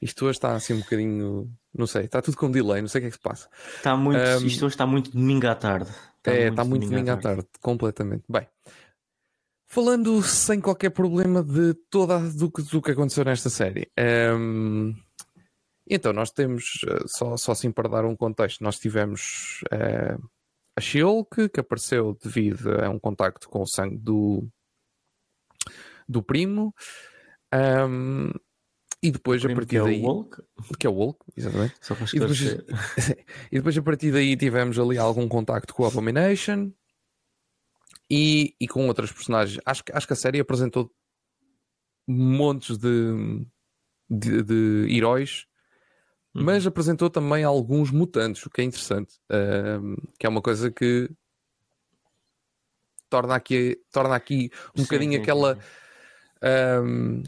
Isto 0.00 0.26
hoje 0.26 0.38
está 0.38 0.54
assim 0.54 0.74
um 0.74 0.80
bocadinho. 0.80 1.50
Não 1.74 1.86
sei, 1.86 2.04
está 2.04 2.20
tudo 2.20 2.36
com 2.36 2.50
delay, 2.50 2.82
não 2.82 2.88
sei 2.88 3.00
o 3.00 3.02
que 3.02 3.06
é 3.08 3.10
que 3.10 3.16
se 3.16 3.22
passa. 3.22 3.48
Está 3.76 3.96
muito, 3.96 4.20
um, 4.20 4.46
isto 4.46 4.64
hoje 4.66 4.74
está 4.74 4.86
muito 4.86 5.10
domingo 5.10 5.46
à 5.46 5.54
tarde. 5.54 5.90
Está 6.18 6.32
é, 6.32 6.40
muito 6.42 6.52
está 6.52 6.64
muito 6.64 6.88
domingo, 6.88 7.10
à 7.10 7.16
tarde. 7.16 7.42
tarde, 7.42 7.48
completamente. 7.60 8.24
Bem, 8.28 8.46
falando 9.66 10.22
sem 10.22 10.60
qualquer 10.60 10.90
problema 10.90 11.42
de 11.42 11.74
toda 11.88 12.18
do, 12.18 12.48
do 12.48 12.82
que 12.82 12.90
aconteceu 12.90 13.24
nesta 13.24 13.48
série. 13.48 13.90
Um, 13.98 14.94
então, 15.88 16.12
nós 16.12 16.30
temos, 16.30 16.64
eh, 16.86 17.04
só, 17.06 17.36
só 17.36 17.52
assim 17.52 17.70
para 17.70 17.88
dar 17.88 18.04
um 18.04 18.14
contexto, 18.14 18.62
nós 18.62 18.78
tivemos 18.78 19.62
uh, 19.72 20.22
a 20.76 20.80
She-Hulk, 20.80 21.48
que 21.48 21.60
apareceu 21.60 22.16
devido 22.22 22.82
a 22.82 22.88
um 22.88 22.98
contacto 22.98 23.48
com 23.48 23.62
o 23.62 23.66
sangue 23.66 23.98
do, 23.98 24.48
do 26.08 26.22
primo. 26.22 26.74
Um, 27.54 28.30
e 29.02 29.10
depois 29.10 29.44
a 29.44 29.48
partir 29.48 29.66
que 29.66 29.80
daí. 29.80 30.00
É 30.00 30.06
o 30.06 30.06
Hulk? 30.06 30.42
Que 30.78 30.86
é 30.86 30.90
o 30.90 30.92
Hulk, 30.92 31.18
exatamente. 31.36 31.74
E 32.14 32.20
depois, 32.20 32.40
e 33.50 33.56
depois 33.56 33.78
a 33.78 33.82
partir 33.82 34.12
daí 34.12 34.36
tivemos 34.36 34.78
ali 34.78 34.96
algum 34.96 35.28
contacto 35.28 35.74
com 35.74 35.82
o 35.82 35.86
Abomination. 35.86 36.70
e, 38.08 38.54
e 38.60 38.68
com 38.68 38.86
outras 38.86 39.10
personagens. 39.10 39.60
Acho, 39.66 39.82
acho 39.92 40.06
que 40.06 40.12
a 40.12 40.16
série 40.16 40.38
apresentou 40.38 40.90
montes 42.06 42.78
de, 42.78 43.44
de, 44.08 44.42
de 44.42 44.86
heróis, 44.94 45.46
uhum. 46.34 46.44
mas 46.44 46.66
apresentou 46.66 47.10
também 47.10 47.42
alguns 47.42 47.90
mutantes, 47.90 48.44
o 48.44 48.50
que 48.50 48.60
é 48.60 48.64
interessante, 48.64 49.14
que 50.18 50.26
é 50.26 50.28
uma 50.28 50.42
coisa 50.42 50.70
que 50.70 51.10
torna 53.08 53.34
aqui, 53.34 53.80
torna 53.90 54.14
aqui 54.14 54.50
um 54.74 54.78
sim, 54.78 54.84
bocadinho 54.84 55.12
sim, 55.12 55.18
aquela 55.18 55.58
um, 56.42 57.22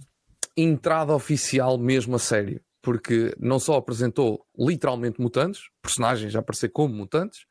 entrada 0.57 1.15
oficial 1.15 1.79
mesmo 1.79 2.17
a 2.17 2.19
sério, 2.19 2.61
porque 2.83 3.35
não 3.39 3.59
só 3.59 3.77
apresentou 3.77 4.45
literalmente 4.59 5.21
mutantes, 5.21 5.63
personagens 5.83 6.35
a 6.37 6.41
aparecer 6.41 6.69
como 6.69 6.95
mutantes, 6.95 7.47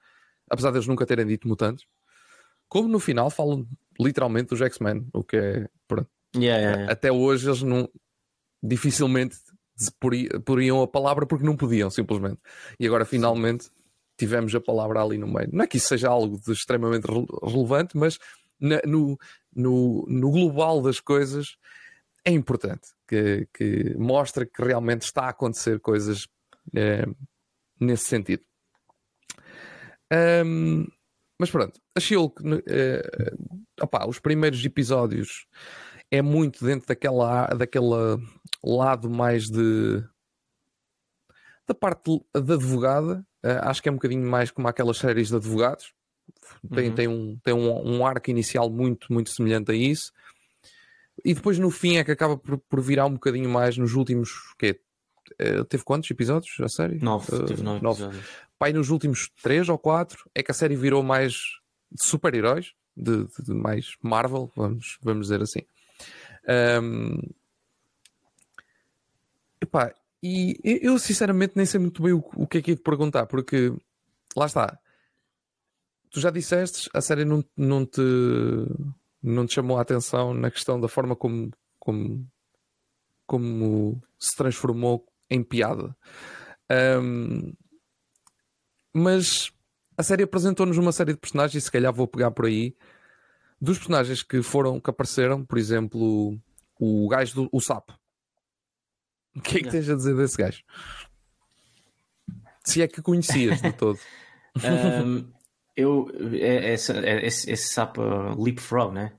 apesar 0.50 0.72
de 0.72 0.77
eles 0.77 0.88
nunca 0.88 1.05
terem 1.05 1.25
dito 1.25 1.48
mutantes, 1.48 1.86
como 2.67 2.88
no 2.88 3.00
final 3.00 3.29
falam 3.29 3.67
literalmente 4.00 4.50
dos 4.50 4.62
X-Men, 4.62 5.08
o 5.13 5.24
que 5.24 5.38
é 5.38 5.70
pronto. 5.88 6.10
Yeah, 6.36 6.60
yeah, 6.60 6.77
yeah. 6.77 6.91
Até 6.91 7.12
hoje 7.12 7.48
eles 7.48 7.62
não 7.62 7.88
dificilmente 8.62 9.38
poriam 10.46 10.82
a 10.82 10.88
palavra 10.88 11.25
porque 11.25 11.46
não 11.46 11.55
podiam, 11.55 11.89
simplesmente. 11.89 12.39
E 12.79 12.88
agora 12.88 13.05
finalmente 13.05 13.70
tivemos 14.17 14.53
a 14.55 14.62
palavra 14.62 15.01
ali 15.01 15.17
no 15.17 15.27
meio. 15.27 15.50
Não 15.51 15.63
é 15.63 15.67
que 15.67 15.77
isso 15.77 15.88
seja 15.88 16.10
algo 16.10 16.39
de 16.39 16.51
extremamente 16.51 17.05
relevante, 17.43 17.98
mas 17.98 18.17
na, 18.60 18.82
no, 18.86 19.17
no, 19.56 20.06
no, 20.08 20.32
global 20.32 20.82
das 20.82 21.00
coisas 21.00 21.58
é 22.26 22.32
importante 22.32 22.90
que, 23.08 23.48
que 23.54 23.96
mostra 23.98 24.46
que 24.46 24.64
realmente 24.64 25.04
está 25.04 25.24
a 25.24 25.30
acontecer 25.30 25.80
coisas 25.80 26.28
é, 26.76 27.06
nesse 27.80 28.06
sentido. 28.06 28.44
Um, 30.46 30.86
mas 31.40 31.50
pronto, 31.50 31.80
a 31.96 32.00
Shield, 32.00 32.34
é, 32.68 33.02
os 34.08 34.20
primeiros 34.20 34.64
episódios 34.64 35.46
é 36.10 36.22
muito 36.22 36.64
dentro 36.64 36.88
daquela, 36.88 37.48
daquela 37.48 38.20
lado 38.64 39.10
mais 39.10 39.50
de 39.50 40.04
da 41.68 41.74
parte 41.74 42.22
da 42.34 42.56
advogada, 42.56 43.26
uh, 43.44 43.68
acho 43.68 43.82
que 43.82 43.90
é 43.90 43.92
um 43.92 43.96
bocadinho 43.96 44.30
mais 44.30 44.52
como 44.52 44.68
aquelas 44.68 44.98
séries 44.98 45.30
de 45.30 45.36
advogados. 45.36 45.94
Tem, 46.74 46.89
uhum. 46.89 46.96
tem, 46.96 47.08
um, 47.08 47.38
tem 47.44 47.53
um, 47.53 47.98
um 47.98 48.06
arco 48.06 48.30
inicial 48.30 48.70
muito, 48.70 49.12
muito 49.12 49.30
semelhante 49.30 49.72
a 49.72 49.75
isso. 49.75 50.12
E 51.24 51.34
depois 51.34 51.60
no 51.60 51.70
fim 51.70 51.98
é 51.98 52.03
que 52.03 52.12
acaba 52.12 52.38
por, 52.38 52.58
por 52.58 52.82
virar 52.82 53.06
um 53.06 53.13
bocadinho 53.13 53.50
mais 53.50 53.77
nos 53.77 53.94
últimos. 53.94 54.32
Que 54.58 54.80
uh, 55.42 55.63
teve 55.65 55.84
quantos 55.84 56.10
episódios 56.10 56.60
a 56.60 56.68
série? 56.68 57.00
Nove, 57.00 57.36
uh, 57.36 57.46
teve 57.46 57.62
nove, 57.62 57.84
nove. 57.84 58.03
episódios. 58.03 58.30
Pai, 58.58 58.74
nos 58.74 58.89
últimos 58.89 59.30
três 59.42 59.68
ou 59.68 59.77
quatro 59.77 60.30
é 60.34 60.42
que 60.42 60.51
a 60.51 60.53
série 60.53 60.75
virou 60.75 61.03
mais 61.03 61.34
de 61.92 62.03
super-heróis, 62.03 62.74
de, 62.96 63.25
de, 63.25 63.44
de, 63.44 63.53
mais 63.53 63.96
Marvel, 64.01 64.51
vamos, 64.56 64.98
vamos 65.01 65.27
dizer 65.27 65.42
assim. 65.42 65.62
Um, 66.82 67.20
epá, 69.62 69.94
e 70.22 70.58
eu 70.63 70.98
sinceramente 70.98 71.53
nem 71.56 71.65
sei 71.65 71.80
muito 71.80 72.01
bem 72.01 72.13
o, 72.13 72.24
o 72.36 72.48
que 72.48 72.58
é 72.58 72.62
que 72.62 72.72
ia 72.72 72.77
te 72.77 72.82
perguntar, 72.82 73.25
porque 73.25 73.74
lá 74.36 74.46
está. 74.46 74.80
Tu 76.13 76.20
já 76.20 76.29
disseste, 76.29 76.88
a 76.93 77.01
série 77.01 77.25
não, 77.25 77.43
não, 77.58 77.84
te, 77.84 78.00
não 79.22 79.48
te 79.48 79.55
chamou 79.55 79.79
a 79.79 79.82
atenção 79.82 80.32
na 80.32 80.51
questão 80.51 80.79
da 80.79 80.88
forma 80.88 81.15
como, 81.15 81.50
como, 81.79 82.32
como 83.25 84.00
se 84.20 84.36
transformou 84.36 85.03
em 85.27 85.43
piada. 85.43 85.98
Um, 87.01 87.51
mas 88.93 89.51
a 89.98 90.03
série 90.03 90.22
apresentou-nos 90.22 90.77
uma 90.77 90.91
série 90.91 91.13
de 91.13 91.20
personagens, 91.20 91.63
e 91.63 91.65
se 91.65 91.72
calhar 91.72 91.91
vou 91.91 92.08
pegar 92.08 92.29
por 92.29 92.46
aí, 92.46 92.75
dos 93.60 93.79
personagens 93.79 94.22
que 94.22 94.43
foram, 94.43 94.79
que 94.79 94.91
apareceram, 94.91 95.43
por 95.43 95.58
exemplo, 95.58 96.39
o 96.79 97.08
gajo 97.08 97.34
do 97.34 97.50
o 97.51 97.60
sapo. 97.60 97.98
O 99.36 99.41
que 99.41 99.58
é 99.58 99.63
que 99.63 99.70
tens 99.72 99.89
a 99.89 99.96
dizer 99.96 100.15
desse 100.15 100.38
gajo? 100.38 100.63
Se 102.63 102.84
é 102.84 102.88
que 102.88 103.01
conhecias 103.01 103.60
de 103.60 103.74
todo. 103.74 103.98
um, 104.63 105.34
eu, 105.75 106.08
é, 106.34 106.74
é, 106.74 106.74
é, 106.74 107.25
esse, 107.25 107.51
esse 107.51 107.74
sapo 107.74 108.01
Leapfrog, 108.42 108.94
né? 108.94 109.13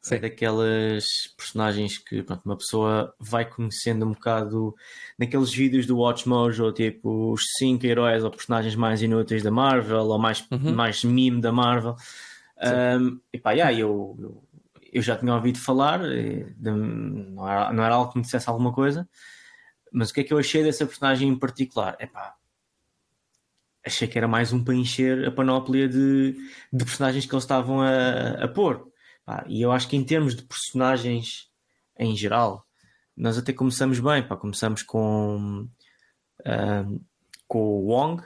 Sim. 0.00 0.16
É 0.16 0.18
daquelas 0.18 1.06
personagens 1.34 1.96
que 1.96 2.22
pronto, 2.22 2.42
uma 2.44 2.58
pessoa 2.58 3.14
vai 3.18 3.48
conhecendo 3.48 4.04
um 4.04 4.12
bocado 4.12 4.74
naqueles 5.18 5.50
vídeos 5.50 5.86
do 5.86 5.96
Watch 5.96 6.28
Mojo, 6.28 6.70
tipo 6.72 7.32
os 7.32 7.40
5 7.56 7.86
heróis 7.86 8.22
ou 8.22 8.30
personagens 8.30 8.74
mais 8.74 9.00
inúteis 9.00 9.42
da 9.42 9.50
Marvel 9.50 10.04
ou 10.04 10.18
mais, 10.18 10.46
uhum. 10.50 10.74
mais 10.74 11.02
meme 11.04 11.40
da 11.40 11.50
Marvel. 11.50 11.96
Um, 13.00 13.18
e 13.32 13.38
pá, 13.38 13.52
yeah, 13.52 13.72
eu, 13.72 14.14
eu, 14.18 14.44
eu, 14.92 15.02
já 15.02 15.16
tinha 15.16 15.34
ouvido 15.34 15.58
falar, 15.58 16.00
de, 16.00 16.52
não, 16.70 17.48
era, 17.48 17.72
não 17.72 17.82
era 17.82 17.94
algo 17.94 18.12
que 18.12 18.18
me 18.18 18.24
dissesse 18.24 18.48
alguma 18.48 18.74
coisa, 18.74 19.08
mas 19.90 20.10
o 20.10 20.14
que 20.14 20.20
é 20.20 20.24
que 20.24 20.34
eu 20.34 20.38
achei 20.38 20.62
dessa 20.62 20.84
personagem 20.84 21.30
em 21.30 21.38
particular? 21.38 21.96
É 21.98 22.06
pá, 22.06 22.34
achei 23.84 24.08
que 24.08 24.16
era 24.16 24.28
mais 24.28 24.52
um 24.52 24.62
para 24.62 24.74
encher 24.74 25.26
a 25.26 25.30
panóplia 25.30 25.88
de, 25.88 26.36
de 26.72 26.84
personagens 26.84 27.26
que 27.26 27.34
eles 27.34 27.44
estavam 27.44 27.80
a, 27.80 28.44
a 28.44 28.48
pôr. 28.48 28.88
Pá, 29.24 29.44
e 29.48 29.62
eu 29.62 29.72
acho 29.72 29.88
que 29.88 29.96
em 29.96 30.04
termos 30.04 30.34
de 30.34 30.42
personagens 30.42 31.48
em 31.98 32.16
geral, 32.16 32.66
nós 33.16 33.38
até 33.38 33.52
começamos 33.52 34.00
bem. 34.00 34.26
Pá, 34.26 34.36
começamos 34.36 34.82
com, 34.82 35.68
um, 36.44 37.00
com 37.46 37.58
o 37.58 37.86
Wong. 37.86 38.22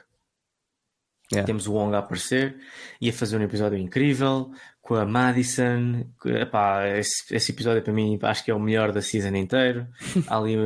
Yeah. 1.30 1.46
Temos 1.46 1.66
o 1.66 1.74
Wong 1.74 1.94
a 1.94 1.98
aparecer 1.98 2.58
e 3.00 3.10
a 3.10 3.12
fazer 3.12 3.36
um 3.36 3.42
episódio 3.42 3.76
incrível 3.76 4.50
com 4.80 4.94
a 4.94 5.04
Madison. 5.04 6.06
epá, 6.24 6.88
esse, 6.88 7.34
esse, 7.34 7.52
episódio 7.52 7.82
para 7.82 7.92
mim 7.92 8.18
acho 8.22 8.42
que 8.42 8.50
é 8.50 8.54
o 8.54 8.60
melhor 8.60 8.92
da 8.92 9.02
season 9.02 9.36
inteiro. 9.36 9.86
Há 10.26 10.38
ali 10.38 10.56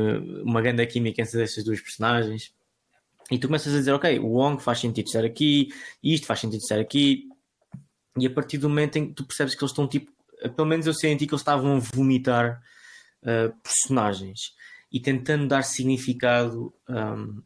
uma 0.41 0.61
grande 0.61 0.85
química 0.87 1.21
entre 1.21 1.43
esses 1.43 1.63
dois 1.65 1.81
personagens. 1.81 2.53
E 3.31 3.37
tu 3.37 3.47
começas 3.47 3.73
a 3.73 3.77
dizer, 3.77 3.93
ok, 3.93 4.19
o 4.19 4.27
Wong 4.27 4.61
faz 4.61 4.79
sentido 4.79 5.07
estar 5.07 5.23
aqui, 5.23 5.69
isto 6.03 6.27
faz 6.27 6.39
sentido 6.39 6.59
estar 6.59 6.79
aqui, 6.79 7.27
e 8.17 8.27
a 8.27 8.29
partir 8.29 8.57
do 8.57 8.69
momento 8.69 8.97
em 8.97 9.07
que 9.07 9.13
tu 9.13 9.25
percebes 9.25 9.55
que 9.55 9.63
eles 9.63 9.71
estão 9.71 9.87
tipo 9.87 10.11
pelo 10.49 10.67
menos 10.67 10.85
eu 10.85 10.93
senti 10.93 11.25
que 11.25 11.33
eles 11.33 11.41
estavam 11.41 11.77
a 11.77 11.79
vomitar 11.79 12.61
uh, 13.23 13.53
personagens 13.61 14.53
e 14.91 14.99
tentando 14.99 15.47
dar 15.47 15.63
significado 15.63 16.73
um, 16.87 17.41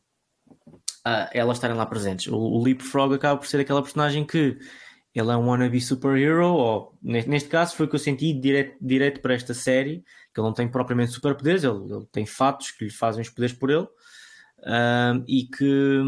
a 1.06 1.30
elas 1.34 1.58
estarem 1.58 1.78
lá 1.78 1.86
presentes. 1.86 2.28
O, 2.28 2.36
o 2.36 2.64
Leapfrog 2.64 3.14
acaba 3.16 3.40
por 3.40 3.48
ser 3.48 3.60
aquela 3.60 3.82
personagem 3.82 4.26
que 4.26 4.58
ele 5.14 5.32
é 5.32 5.38
um 5.38 5.48
wannabe 5.48 5.82
superhero, 5.82 6.54
ou 6.54 6.98
neste, 7.02 7.50
caso 7.50 7.76
foi 7.76 7.86
o 7.86 7.90
que 7.90 7.96
eu 7.96 8.00
senti 8.00 8.34
direto, 8.34 8.78
direto 8.80 9.20
para 9.22 9.34
esta 9.34 9.54
série, 9.54 10.04
que 10.34 10.40
ele 10.40 10.48
não 10.48 10.54
tem 10.54 10.68
propriamente 10.68 11.12
superpoderes, 11.12 11.64
ele, 11.64 11.92
ele 11.92 12.06
tem 12.12 12.26
fatos 12.26 12.72
que 12.72 12.86
lhe 12.86 12.92
fazem 12.92 13.22
os 13.22 13.30
poderes 13.30 13.56
por 13.56 13.72
ele, 13.72 13.88
um, 14.60 15.24
e 15.28 15.46
que 15.46 16.02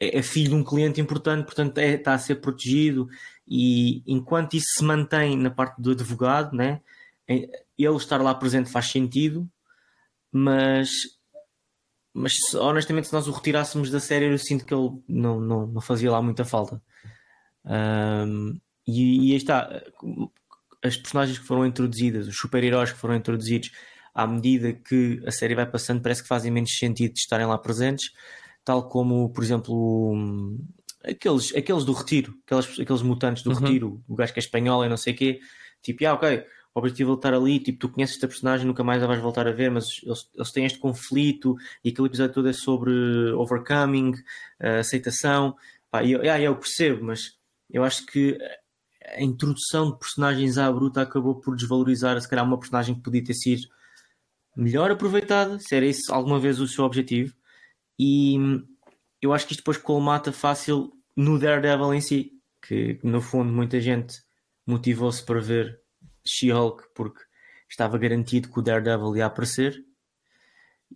é, 0.00 0.18
é 0.18 0.22
filho 0.22 0.50
de 0.50 0.54
um 0.54 0.64
cliente 0.64 1.00
importante, 1.00 1.44
portanto 1.44 1.78
é, 1.78 1.94
está 1.94 2.14
a 2.14 2.18
ser 2.18 2.36
protegido 2.36 3.08
e 3.46 4.02
enquanto 4.06 4.54
isso 4.54 4.66
se 4.76 4.84
mantém 4.84 5.36
na 5.36 5.50
parte 5.50 5.80
do 5.80 5.92
advogado, 5.92 6.54
né, 6.54 6.80
ele 7.26 7.48
estar 7.96 8.20
lá 8.22 8.34
presente 8.34 8.70
faz 8.70 8.86
sentido, 8.90 9.48
mas, 10.32 10.90
mas 12.12 12.36
honestamente, 12.54 13.08
se 13.08 13.12
nós 13.12 13.26
o 13.26 13.32
retirássemos 13.32 13.90
da 13.90 14.00
série, 14.00 14.26
eu 14.26 14.38
sinto 14.38 14.64
que 14.64 14.74
ele 14.74 14.90
não, 15.08 15.40
não, 15.40 15.66
não 15.66 15.80
fazia 15.80 16.10
lá 16.10 16.20
muita 16.22 16.44
falta. 16.44 16.82
Um, 17.64 18.58
e, 18.86 19.28
e 19.28 19.32
aí 19.32 19.36
está, 19.36 19.82
as 20.82 20.96
personagens 20.96 21.38
que 21.38 21.46
foram 21.46 21.66
introduzidas, 21.66 22.26
os 22.26 22.36
super-heróis 22.36 22.92
que 22.92 22.98
foram 22.98 23.14
introduzidos, 23.14 23.70
à 24.14 24.26
medida 24.26 24.72
que 24.72 25.22
a 25.26 25.30
série 25.30 25.54
vai 25.54 25.66
passando, 25.66 26.02
parece 26.02 26.22
que 26.22 26.28
fazem 26.28 26.50
menos 26.50 26.76
sentido 26.76 27.14
de 27.14 27.20
estarem 27.20 27.46
lá 27.46 27.58
presentes, 27.58 28.10
tal 28.64 28.88
como, 28.88 29.30
por 29.30 29.42
exemplo, 29.42 30.58
aqueles, 31.04 31.54
aqueles 31.54 31.84
do 31.84 31.92
retiro, 31.92 32.34
aqueles, 32.44 32.80
aqueles 32.80 33.02
mutantes 33.02 33.42
do 33.42 33.50
uhum. 33.50 33.56
retiro, 33.58 34.04
o 34.08 34.14
gajo 34.14 34.32
que 34.32 34.38
é 34.38 34.42
espanhol 34.42 34.84
e 34.84 34.88
não 34.88 34.96
sei 34.96 35.14
o 35.14 35.16
quê, 35.16 35.40
tipo, 35.82 36.06
ah, 36.06 36.14
ok, 36.14 36.44
o 36.74 36.78
objetivo 36.78 37.12
é 37.12 37.14
estar 37.14 37.34
ali, 37.34 37.58
tipo, 37.58 37.78
tu 37.78 37.88
conheces 37.88 38.16
esta 38.16 38.28
personagem, 38.28 38.66
nunca 38.66 38.84
mais 38.84 39.02
a 39.02 39.06
vais 39.06 39.20
voltar 39.20 39.48
a 39.48 39.52
ver, 39.52 39.70
mas 39.70 39.86
eles, 40.02 40.28
eles 40.34 40.52
têm 40.52 40.64
este 40.64 40.78
conflito 40.78 41.56
e 41.84 41.90
aquele 41.90 42.08
episódio 42.08 42.34
todo 42.34 42.48
é 42.48 42.52
sobre 42.52 42.92
overcoming, 43.32 44.12
uh, 44.60 44.80
aceitação, 44.80 45.56
pá, 45.90 46.04
eu, 46.04 46.20
ah, 46.22 46.40
eu 46.40 46.54
percebo, 46.56 47.04
mas 47.04 47.36
eu 47.70 47.84
acho 47.84 48.06
que 48.06 48.38
a 49.04 49.22
introdução 49.22 49.90
de 49.90 49.98
personagens 49.98 50.58
à 50.58 50.70
bruta 50.70 51.02
acabou 51.02 51.36
por 51.36 51.56
desvalorizar, 51.56 52.20
se 52.20 52.28
calhar, 52.28 52.44
uma 52.44 52.58
personagem 52.58 52.94
que 52.94 53.02
podia 53.02 53.24
ter 53.24 53.34
sido 53.34 53.68
melhor 54.58 54.90
aproveitada, 54.90 55.58
se 55.60 55.74
era 55.76 55.86
isso 55.86 56.12
alguma 56.12 56.40
vez 56.40 56.58
o 56.58 56.66
seu 56.66 56.84
objetivo, 56.84 57.32
e 57.98 58.36
eu 59.22 59.32
acho 59.32 59.46
que 59.46 59.52
isto 59.52 59.60
depois 59.60 59.76
colmata 59.76 60.32
fácil 60.32 60.92
no 61.16 61.38
Daredevil 61.38 61.94
em 61.94 62.00
si, 62.00 62.32
que 62.60 62.98
no 63.02 63.20
fundo 63.20 63.52
muita 63.52 63.80
gente 63.80 64.16
motivou-se 64.66 65.24
para 65.24 65.40
ver 65.40 65.80
She-Hulk 66.26 66.88
porque 66.94 67.20
estava 67.68 67.96
garantido 67.98 68.50
que 68.50 68.58
o 68.58 68.62
Daredevil 68.62 69.16
ia 69.16 69.26
aparecer 69.26 69.84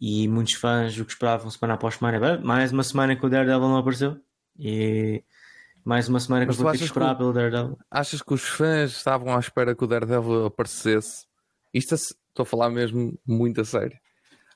e 0.00 0.26
muitos 0.26 0.54
fãs 0.54 0.99
o 0.99 1.04
que 1.04 1.12
esperavam 1.12 1.50
semana 1.50 1.75
após 1.75 1.95
semana 1.95 2.38
mais 2.38 2.73
uma 2.73 2.83
semana 2.83 3.16
que 3.16 3.25
o 3.25 3.28
Daredevil 3.28 3.69
não 3.69 3.76
apareceu 3.76 4.21
e, 4.59 5.25
Mais 5.85 6.09
uma 6.09 6.21
semana 6.21 6.47
que 6.47 6.52
eu 6.52 6.57
vou 6.57 6.71
ter 6.71 6.78
que 6.78 6.85
esperar 6.85 7.12
que, 7.12 7.19
pelo 7.19 7.33
Daredevil. 7.33 7.78
Achas 7.90 8.23
que 8.23 8.35
os 8.35 8.42
fãs 8.42 8.92
estavam 8.92 9.35
à 9.35 9.40
espera 9.40 9.75
que 9.75 9.85
o 9.85 9.87
Daredevil 9.87 10.47
aparecesse? 10.47 11.26
Isto 11.75 11.97
estou 12.33 12.43
a 12.43 12.47
falar 12.47 12.71
mesmo 12.71 13.19
muito 13.27 13.61
a 13.61 13.65
sério. 13.65 13.97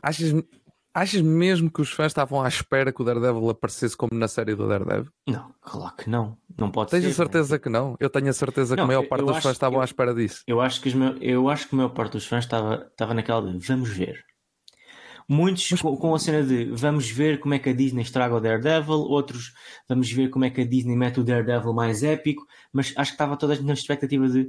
Achas, 0.02 0.32
achas 0.92 1.20
mesmo 1.20 1.70
que 1.70 1.80
os 1.80 1.90
fãs 1.90 2.08
estavam 2.08 2.42
à 2.42 2.48
espera 2.48 2.92
que 2.92 3.00
o 3.00 3.04
Daredevil 3.04 3.50
aparecesse 3.50 3.96
como 3.96 4.14
na 4.14 4.26
série 4.28 4.54
do 4.54 4.66
Daredevil? 4.66 5.12
Não, 5.26 5.54
claro 5.60 5.96
que 5.96 6.10
não. 6.10 6.36
Não 6.58 6.70
pode 6.70 6.90
Tens 6.90 7.04
ser. 7.04 7.10
a 7.10 7.14
certeza 7.14 7.54
né? 7.54 7.58
que 7.58 7.68
não? 7.68 7.96
Eu 8.00 8.10
tenho 8.10 8.28
a 8.28 8.32
certeza 8.32 8.74
não, 8.74 8.76
que 8.76 8.84
a 8.84 8.86
maior 8.86 9.06
parte 9.06 9.24
dos 9.24 9.42
fãs 9.42 9.52
estavam 9.52 9.78
eu, 9.78 9.82
à 9.82 9.84
espera 9.84 10.14
disso. 10.14 10.42
Eu 10.46 10.60
acho 10.60 10.80
que, 10.80 10.94
meu, 10.94 11.16
eu 11.18 11.48
acho 11.48 11.68
que 11.68 11.74
a 11.74 11.76
maior 11.76 11.90
parte 11.90 12.12
dos 12.12 12.26
fãs 12.26 12.44
estava, 12.44 12.86
estava 12.90 13.14
naquela 13.14 13.52
de 13.52 13.58
vamos 13.66 13.90
ver. 13.90 14.24
Muitos 15.28 15.68
Mas... 15.72 15.82
com, 15.82 15.96
com, 15.96 16.14
a 16.14 16.18
cena 16.18 16.42
de 16.44 16.66
vamos 16.66 17.10
ver 17.10 17.40
como 17.40 17.52
é 17.52 17.58
que 17.58 17.68
a 17.68 17.72
Disney 17.72 18.02
estraga 18.02 18.34
o 18.34 18.40
Daredevil, 18.40 18.94
outros 18.94 19.52
vamos 19.88 20.10
ver 20.10 20.30
como 20.30 20.44
é 20.44 20.50
que 20.50 20.60
a 20.60 20.64
Disney 20.64 20.96
mete 20.96 21.18
o 21.18 21.24
Daredevil 21.24 21.74
mais 21.74 22.04
épico, 22.04 22.46
mas 22.72 22.94
acho 22.96 23.10
que 23.10 23.14
estava 23.14 23.36
toda 23.36 23.52
a 23.52 23.56
gente 23.56 23.66
na 23.66 23.72
expectativa 23.72 24.28
de 24.28 24.48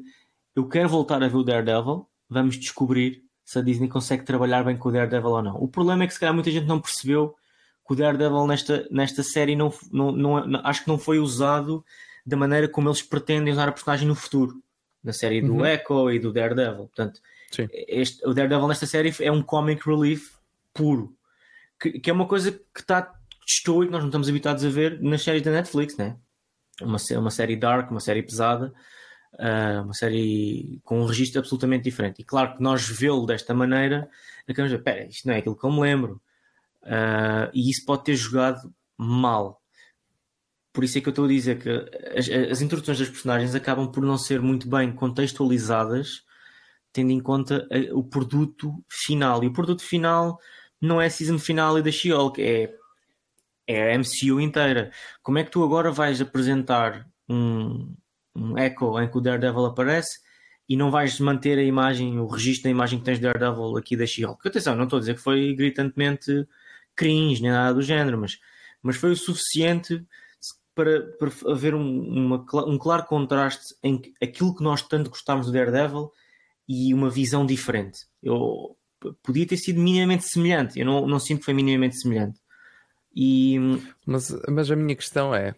eu 0.56 0.68
quero 0.68 0.88
voltar 0.88 1.22
a 1.22 1.28
ver 1.28 1.38
o 1.38 1.44
Daredevil, 1.44 2.08
vamos 2.30 2.58
descobrir 2.58 3.24
se 3.46 3.60
a 3.60 3.62
Disney 3.62 3.88
consegue 3.88 4.24
trabalhar 4.24 4.64
bem 4.64 4.76
com 4.76 4.90
o 4.90 4.92
Daredevil 4.92 5.30
ou 5.30 5.42
não. 5.42 5.56
O 5.56 5.68
problema 5.68 6.04
é 6.04 6.08
que 6.08 6.14
se 6.14 6.20
calhar 6.20 6.34
muita 6.34 6.52
gente 6.52 6.66
não 6.66 6.82
percebeu 6.82 7.36
que 7.86 7.94
o 7.94 7.96
Daredevil 7.96 8.46
nesta, 8.46 8.88
nesta 8.92 9.24
série 9.24 9.56
não, 9.56 9.74
não, 9.92 10.12
não, 10.12 10.62
acho 10.66 10.84
que 10.84 10.90
não 10.90 10.98
foi 10.98 11.20
usado 11.20 11.84
da 12.26 12.36
maneira 12.36 12.68
como 12.68 12.90
eles 12.90 13.02
pretendem 13.02 13.54
usar 13.54 13.70
a 13.70 13.72
personagem 13.72 14.06
no 14.06 14.16
futuro, 14.16 14.62
na 15.02 15.14
série 15.14 15.42
do 15.42 15.54
uhum. 15.54 15.66
Echo 15.66 16.12
e 16.12 16.20
do 16.20 16.34
Daredevil. 16.34 16.88
Portanto, 16.88 17.22
este, 17.88 18.28
o 18.28 18.34
Daredevil 18.34 18.68
nesta 18.68 18.86
série 18.86 19.14
é 19.22 19.32
um 19.32 19.42
comic 19.42 19.88
relief 19.88 20.34
puro, 20.74 21.16
que, 21.80 22.00
que 22.00 22.10
é 22.10 22.14
uma 22.14 22.28
coisa 22.28 22.52
que 22.52 22.82
está 22.82 23.14
estou 23.48 23.84
e 23.84 23.88
que 23.88 23.92
nós 23.94 24.02
não 24.02 24.10
estamos 24.10 24.28
habituados 24.28 24.66
a 24.66 24.70
ver 24.70 25.02
nas 25.02 25.24
séries 25.24 25.42
da 25.42 25.52
Netflix, 25.52 25.96
né? 25.96 26.18
Uma, 26.82 26.98
uma 27.18 27.32
série 27.32 27.56
dark, 27.56 27.90
uma 27.90 28.02
série 28.02 28.22
pesada, 28.22 28.74
uh, 29.34 29.84
uma 29.84 29.94
série 29.94 30.80
com 30.84 31.02
um 31.02 31.06
registro 31.06 31.40
absolutamente 31.40 31.84
diferente. 31.84 32.22
E 32.22 32.26
claro 32.26 32.56
que 32.56 32.64
nós 32.64 32.88
vê-lo 32.88 33.26
desta 33.26 33.54
maneira, 33.54 34.10
acabamos 34.48 34.72
de 34.72 34.78
espera, 34.78 35.06
isto 35.08 35.28
não 35.28 35.34
é 35.34 35.38
aquilo 35.40 35.58
que 35.58 35.66
eu 35.66 35.72
me 35.72 35.82
lembro. 35.82 36.22
Uh, 36.84 37.52
e 37.54 37.70
isso 37.70 37.86
pode 37.86 38.04
ter 38.06 38.16
jogado 38.16 38.74
mal. 38.98 39.62
Por 40.72 40.84
isso 40.84 40.98
é 40.98 41.02
que 41.02 41.08
eu 41.08 41.12
estou 41.12 41.26
a 41.26 41.30
dizer 41.30 41.60
que 41.60 41.70
as, 42.18 42.30
as 42.52 42.62
introduções 42.62 43.00
das 43.00 43.10
personagens 43.10 43.56
acabam 43.56 43.92
por 43.92 44.04
não 44.04 44.18
ser 44.18 44.42
muito 44.42 44.70
bem 44.70 44.92
contextualizadas, 44.92 46.24
tendo 46.94 47.12
em 47.12 47.20
conta 47.20 47.68
o 47.94 48.04
produto 48.04 48.74
final. 48.88 49.44
E 49.44 49.48
o 49.48 49.54
produto 49.54 49.84
final 49.84 50.40
não 50.80 51.02
é 51.02 51.08
a 51.08 51.10
season 51.10 51.40
final 51.40 51.82
da 51.82 51.92
She-Hulk, 51.92 52.42
é, 52.42 52.76
é 53.66 53.94
a 53.94 53.98
MCU 53.98 54.40
inteira. 54.40 54.92
Como 55.22 55.38
é 55.40 55.44
que 55.44 55.52
tu 55.52 55.64
agora 55.64 55.92
vais 55.92 56.22
apresentar 56.22 57.08
um, 57.28 57.96
um 58.38 58.58
Echo 58.58 59.00
em 59.00 59.10
que 59.10 59.18
o 59.18 59.22
Daredevil 59.22 59.66
aparece 59.66 60.20
e 60.70 60.76
não 60.76 60.92
vais 60.92 61.20
manter 61.20 61.58
a 61.58 61.64
imagem, 61.64 62.20
o 62.20 62.28
registro 62.28 62.66
da 62.66 62.70
imagem 62.70 63.00
que 63.00 63.06
tens 63.06 63.20
de 63.20 63.24
Daredevil 63.24 63.78
aqui 63.78 63.96
da 63.96 64.06
She-Hulk? 64.06 64.48
Atenção, 64.48 64.76
não 64.76 64.84
estou 64.84 64.98
a 64.98 65.00
dizer 65.00 65.16
que 65.16 65.22
foi 65.22 65.54
gritantemente 65.56 66.48
cringe 66.96 67.42
nem 67.42 67.52
nada 67.52 67.74
do 67.74 67.82
género, 67.82 68.18
mas, 68.18 68.40
mas 68.82 68.96
foi 68.96 69.12
o 69.12 69.16
suficiente 69.16 70.06
para, 70.76 71.02
para 71.18 71.32
haver 71.52 71.74
um, 71.74 71.82
uma, 71.82 72.46
um 72.68 72.78
claro 72.78 73.06
contraste 73.06 73.76
em 73.82 74.02
aquilo 74.22 74.56
que 74.56 74.64
nós 74.64 74.82
tanto 74.82 75.10
gostámos 75.10 75.48
do 75.48 75.52
Daredevil 75.52 76.12
e 76.68 76.94
uma 76.94 77.10
visão 77.10 77.46
diferente. 77.46 78.06
Eu 78.22 78.78
podia 79.24 79.48
ter 79.48 79.58
sido 79.58 79.80
minimamente 79.80 80.26
semelhante. 80.26 80.80
Eu 80.80 80.86
não, 80.86 81.08
não 81.08 81.20
sinto 81.20 81.40
que 81.40 81.46
foi 81.46 81.54
minimamente 81.54 82.00
semelhante. 82.00 82.40
E... 83.16 83.58
Mas, 84.06 84.30
mas 84.48 84.70
a 84.70 84.76
minha 84.76 84.96
questão 84.96 85.34
é: 85.34 85.56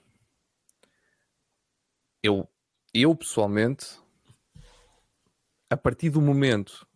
eu, 2.24 2.48
eu 2.94 3.16
pessoalmente, 3.16 4.00
a 5.70 5.78
partir 5.78 6.10
do 6.10 6.22
momento 6.22 6.88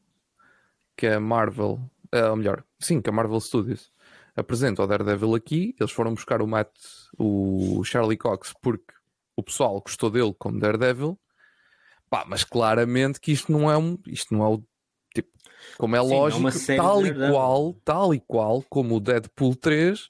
que 0.96 1.08
a 1.08 1.20
Marvel, 1.20 1.80
eh, 2.12 2.30
ou 2.30 2.36
melhor, 2.36 2.64
sim, 2.80 3.02
que 3.02 3.10
a 3.10 3.14
Marvel 3.14 3.40
Studios 3.40 3.92
apresenta 4.36 4.84
o 4.84 4.88
Daredevil 4.88 5.36
aqui, 5.36 5.76
eles 5.80 5.92
foram 5.92 6.14
buscar 6.14 6.42
o 6.42 6.48
Matt, 6.48 6.72
o 7.18 7.84
Charlie 7.84 8.18
Cox, 8.18 8.54
porque 8.62 8.94
o 9.36 9.44
pessoal 9.44 9.82
gostou 9.82 10.10
dele 10.10 10.34
como 10.38 10.60
Daredevil. 10.60 11.20
Pá, 12.10 12.26
mas 12.28 12.44
claramente 12.44 13.20
que 13.20 13.32
isto 13.32 13.52
não 13.52 13.72
é 13.72 13.78
um, 13.78 13.98
isto 14.08 14.34
não 14.34 14.44
é 14.44 14.50
o 14.50 14.64
como 15.78 15.96
é 15.96 16.02
Sim, 16.02 16.10
lógico, 16.10 16.72
é 16.72 16.76
tal 16.76 17.06
e 17.06 17.14
qual, 17.14 17.74
tal 17.86 18.14
e 18.14 18.20
qual 18.20 18.62
como 18.64 18.96
o 18.96 19.00
Deadpool 19.00 19.56
3, 19.56 20.10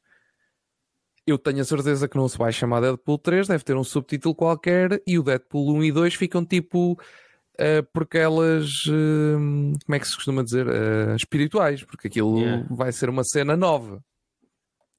eu 1.26 1.38
tenho 1.38 1.62
a 1.62 1.66
certeza 1.66 2.08
que 2.08 2.18
não 2.18 2.28
se 2.28 2.38
vai 2.38 2.52
chamar 2.52 2.82
Deadpool 2.82 3.18
3, 3.18 3.48
deve 3.48 3.64
ter 3.64 3.76
um 3.76 3.84
subtítulo 3.84 4.36
qualquer 4.36 5.02
e 5.08 5.18
o 5.18 5.24
Deadpool 5.24 5.76
1 5.76 5.84
e 5.84 5.92
2 5.92 6.16
ficam 6.16 6.46
tipo 6.46 6.94
uh, 6.94 7.84
porque 7.94 8.18
elas 8.18 8.86
uh, 8.88 9.78
como 9.86 9.96
é 9.96 10.00
que 10.00 10.08
se 10.08 10.16
costuma 10.16 10.44
dizer? 10.44 10.68
Uh, 10.68 11.16
espirituais, 11.16 11.84
porque 11.84 12.08
aquilo 12.08 12.40
yeah. 12.40 12.68
vai 12.70 12.92
ser 12.92 13.10
uma 13.10 13.24
cena 13.24 13.56
nova. 13.56 14.04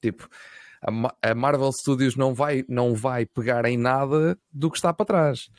Tipo, 0.01 0.27
a, 0.81 1.31
a 1.31 1.35
Marvel 1.35 1.71
Studios 1.71 2.15
não 2.15 2.33
vai, 2.33 2.63
não 2.67 2.93
vai 2.93 3.25
pegar 3.25 3.65
em 3.65 3.77
nada 3.77 4.37
do 4.51 4.69
que 4.69 4.77
está 4.77 4.93
para 4.93 5.05
trás. 5.05 5.49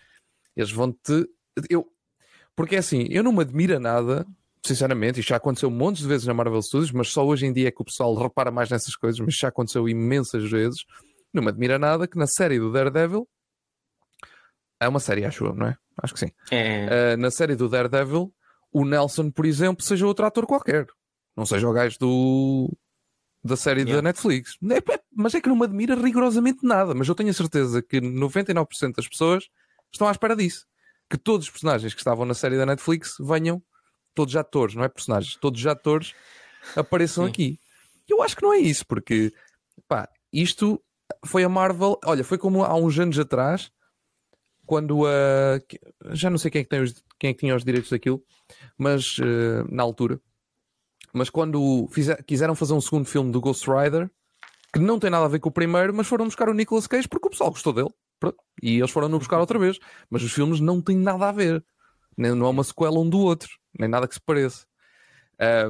Eles 0.57 0.71
vão 0.71 0.93
te. 0.93 1.29
Eu, 1.71 1.87
porque 2.55 2.77
é 2.77 2.79
assim, 2.79 3.07
eu 3.11 3.23
não 3.23 3.33
me 3.33 3.43
admira 3.43 3.79
nada 3.79 4.27
sinceramente, 4.67 5.21
isto 5.21 5.29
já 5.29 5.37
aconteceu 5.37 5.69
um 5.69 5.73
monte 5.73 5.99
de 5.99 6.09
vezes 6.09 6.27
na 6.27 6.35
Marvel 6.35 6.63
Studios, 6.63 6.93
mas 6.93 7.09
só 7.09 7.25
hoje 7.25 7.47
em 7.47 7.53
dia 7.53 7.69
é 7.69 7.71
que 7.71 7.81
o 7.81 7.85
pessoal 7.85 8.15
repara 8.15 8.51
mais 8.51 8.71
nessas 8.71 8.95
coisas, 8.95 9.21
mas 9.21 9.35
já 9.35 9.49
aconteceu 9.49 9.89
imensas 9.89 10.49
vezes. 10.51 10.85
Não 11.33 11.43
me 11.43 11.49
admira 11.49 11.79
nada 11.79 12.07
que 12.07 12.19
na 12.19 12.27
série 12.27 12.59
do 12.59 12.73
Daredevil 12.73 13.29
é 14.81 14.89
uma 14.89 15.01
série, 15.01 15.25
acho 15.25 15.45
eu, 15.45 15.55
não 15.55 15.69
é? 15.69 15.77
Acho 16.03 16.15
que 16.15 16.21
sim. 16.21 16.31
É. 16.51 17.15
Uh, 17.15 17.21
na 17.21 17.31
série 17.31 17.57
do 17.57 17.69
Daredevil, 17.69 18.33
o 18.73 18.85
Nelson, 18.85 19.31
por 19.31 19.47
exemplo, 19.47 19.83
seja 19.83 20.07
outro 20.07 20.27
ator 20.27 20.47
qualquer. 20.47 20.87
Não 21.37 21.47
seja 21.47 21.69
o 21.69 21.73
gajo 21.73 21.99
do 21.99 22.77
da 23.43 23.57
série 23.57 23.83
yeah. 23.83 23.97
da 23.97 24.03
Netflix. 24.03 24.59
É, 24.71 24.79
é, 24.79 25.01
mas 25.15 25.35
é 25.35 25.41
que 25.41 25.49
não 25.49 25.57
me 25.57 25.65
admira 25.65 25.95
rigorosamente 25.95 26.59
nada. 26.63 26.95
Mas 26.95 27.09
eu 27.09 27.15
tenho 27.15 27.31
a 27.31 27.35
certeza 27.35 27.81
que 27.81 28.01
99% 28.01 28.95
das 28.95 29.09
pessoas 29.09 29.45
estão 29.93 30.09
à 30.09 30.11
espera 30.11 30.35
disso. 30.35 30.67
Que 31.09 31.17
todos 31.17 31.47
os 31.47 31.51
personagens 31.51 31.95
que 31.95 32.01
estavam 32.01 32.27
na 32.27 32.35
série 32.35 32.57
da 32.57 32.67
Netflix 32.67 33.15
venham 33.21 33.63
todos 34.17 34.33
os 34.33 34.37
atores, 34.37 34.75
não 34.75 34.83
é 34.83 34.89
personagens, 34.89 35.37
todos 35.37 35.61
os 35.61 35.67
atores 35.67 36.15
apareçam 36.75 37.25
Sim. 37.25 37.31
aqui. 37.31 37.61
Eu 38.09 38.23
acho 38.23 38.35
que 38.35 38.43
não 38.43 38.53
é 38.53 38.59
isso, 38.59 38.85
porque 38.87 39.33
pá, 39.87 40.09
isto 40.33 40.83
foi 41.25 41.45
a 41.45 41.49
Marvel. 41.49 41.99
Olha, 42.05 42.25
foi 42.25 42.39
como 42.39 42.65
há 42.65 42.75
uns 42.75 42.99
anos 42.99 43.19
atrás, 43.19 43.71
quando 44.65 45.07
a. 45.07 45.61
já 46.15 46.31
não 46.31 46.39
sei 46.39 46.51
quem 46.51 46.61
é 46.61 46.65
que, 46.65 46.71
tem 46.71 46.81
os, 46.81 46.95
quem 47.19 47.31
é 47.31 47.35
que 47.35 47.41
tinha 47.41 47.55
os 47.55 47.65
direitos 47.65 47.91
daquilo, 47.91 48.23
mas 48.77 49.19
uh, 49.19 49.67
na 49.69 49.83
altura. 49.83 50.21
Mas 51.13 51.31
quando 51.31 51.87
fizer, 51.91 52.23
quiseram 52.25 52.55
fazer 52.55 52.73
um 52.73 52.81
segundo 52.81 53.07
filme 53.07 53.31
do 53.31 53.41
Ghost 53.41 53.67
Rider, 53.69 54.11
que 54.73 54.79
não 54.79 54.99
tem 54.99 55.11
nada 55.11 55.27
a 55.27 55.29
ver 55.29 55.41
com 55.41 55.49
o 55.49 55.53
primeiro, 55.53 55.95
mas 55.95 56.07
foram 56.07 56.25
buscar 56.25 56.49
o 56.49 56.55
Nicolas 56.55 56.87
Cage 56.87 57.09
porque 57.09 57.29
o 57.29 57.31
pessoal 57.31 57.51
gostou 57.51 57.73
dele. 57.73 57.91
Pronto, 58.19 58.39
e 58.63 58.79
eles 58.79 58.91
foram 58.91 59.09
no 59.09 59.19
buscar 59.19 59.39
outra 59.39 59.59
vez. 59.59 59.79
Mas 60.09 60.23
os 60.23 60.33
filmes 60.33 60.59
não 60.59 60.81
têm 60.81 60.97
nada 60.97 61.29
a 61.29 61.33
ver. 61.33 61.63
Não 62.17 62.47
é 62.47 62.49
uma 62.49 62.65
sequela 62.65 62.99
um 62.99 63.09
do 63.09 63.19
outro 63.19 63.51
nem 63.79 63.89
nada 63.89 64.09
que 64.09 64.15
se 64.15 64.21
pareça. 64.21 64.67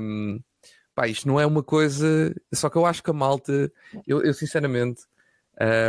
Um, 0.01 0.41
pá, 0.95 1.09
isto 1.09 1.27
não 1.29 1.41
é 1.41 1.47
uma 1.47 1.63
coisa. 1.63 2.35
Só 2.53 2.69
que 2.69 2.77
eu 2.77 2.87
acho 2.87 3.03
que 3.03 3.11
a 3.11 3.15
malta, 3.15 3.71
eu, 4.07 4.23
eu 4.23 4.35
sinceramente, 4.35 5.03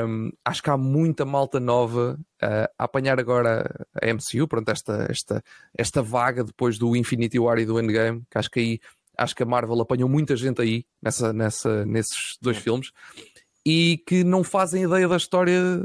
um, 0.05 0.31
acho 0.45 0.63
que 0.63 0.69
há 0.69 0.77
muita 0.77 1.25
malta 1.25 1.59
nova 1.59 2.19
uh, 2.41 2.73
a 2.77 2.83
apanhar 2.83 3.19
agora 3.19 3.69
a 4.01 4.13
MCU, 4.13 4.47
pronto, 4.47 4.69
esta, 4.69 5.07
esta, 5.09 5.43
esta 5.77 6.01
vaga 6.01 6.43
depois 6.43 6.77
do 6.77 6.95
Infinity 6.95 7.37
War 7.37 7.57
e 7.59 7.65
do 7.65 7.79
Endgame, 7.79 8.23
que 8.29 8.37
acho 8.37 8.49
que 8.49 8.59
aí 8.59 8.79
acho 9.17 9.35
que 9.35 9.43
a 9.43 9.45
Marvel 9.45 9.81
apanhou 9.81 10.07
muita 10.07 10.35
gente 10.35 10.61
aí 10.61 10.85
nessa, 11.01 11.33
nessa, 11.33 11.85
nesses 11.85 12.37
dois 12.39 12.57
filmes 12.57 12.91
e 13.65 14.01
que 14.05 14.23
não 14.23 14.43
fazem 14.43 14.83
ideia 14.83 15.07
da 15.07 15.17
história 15.17 15.83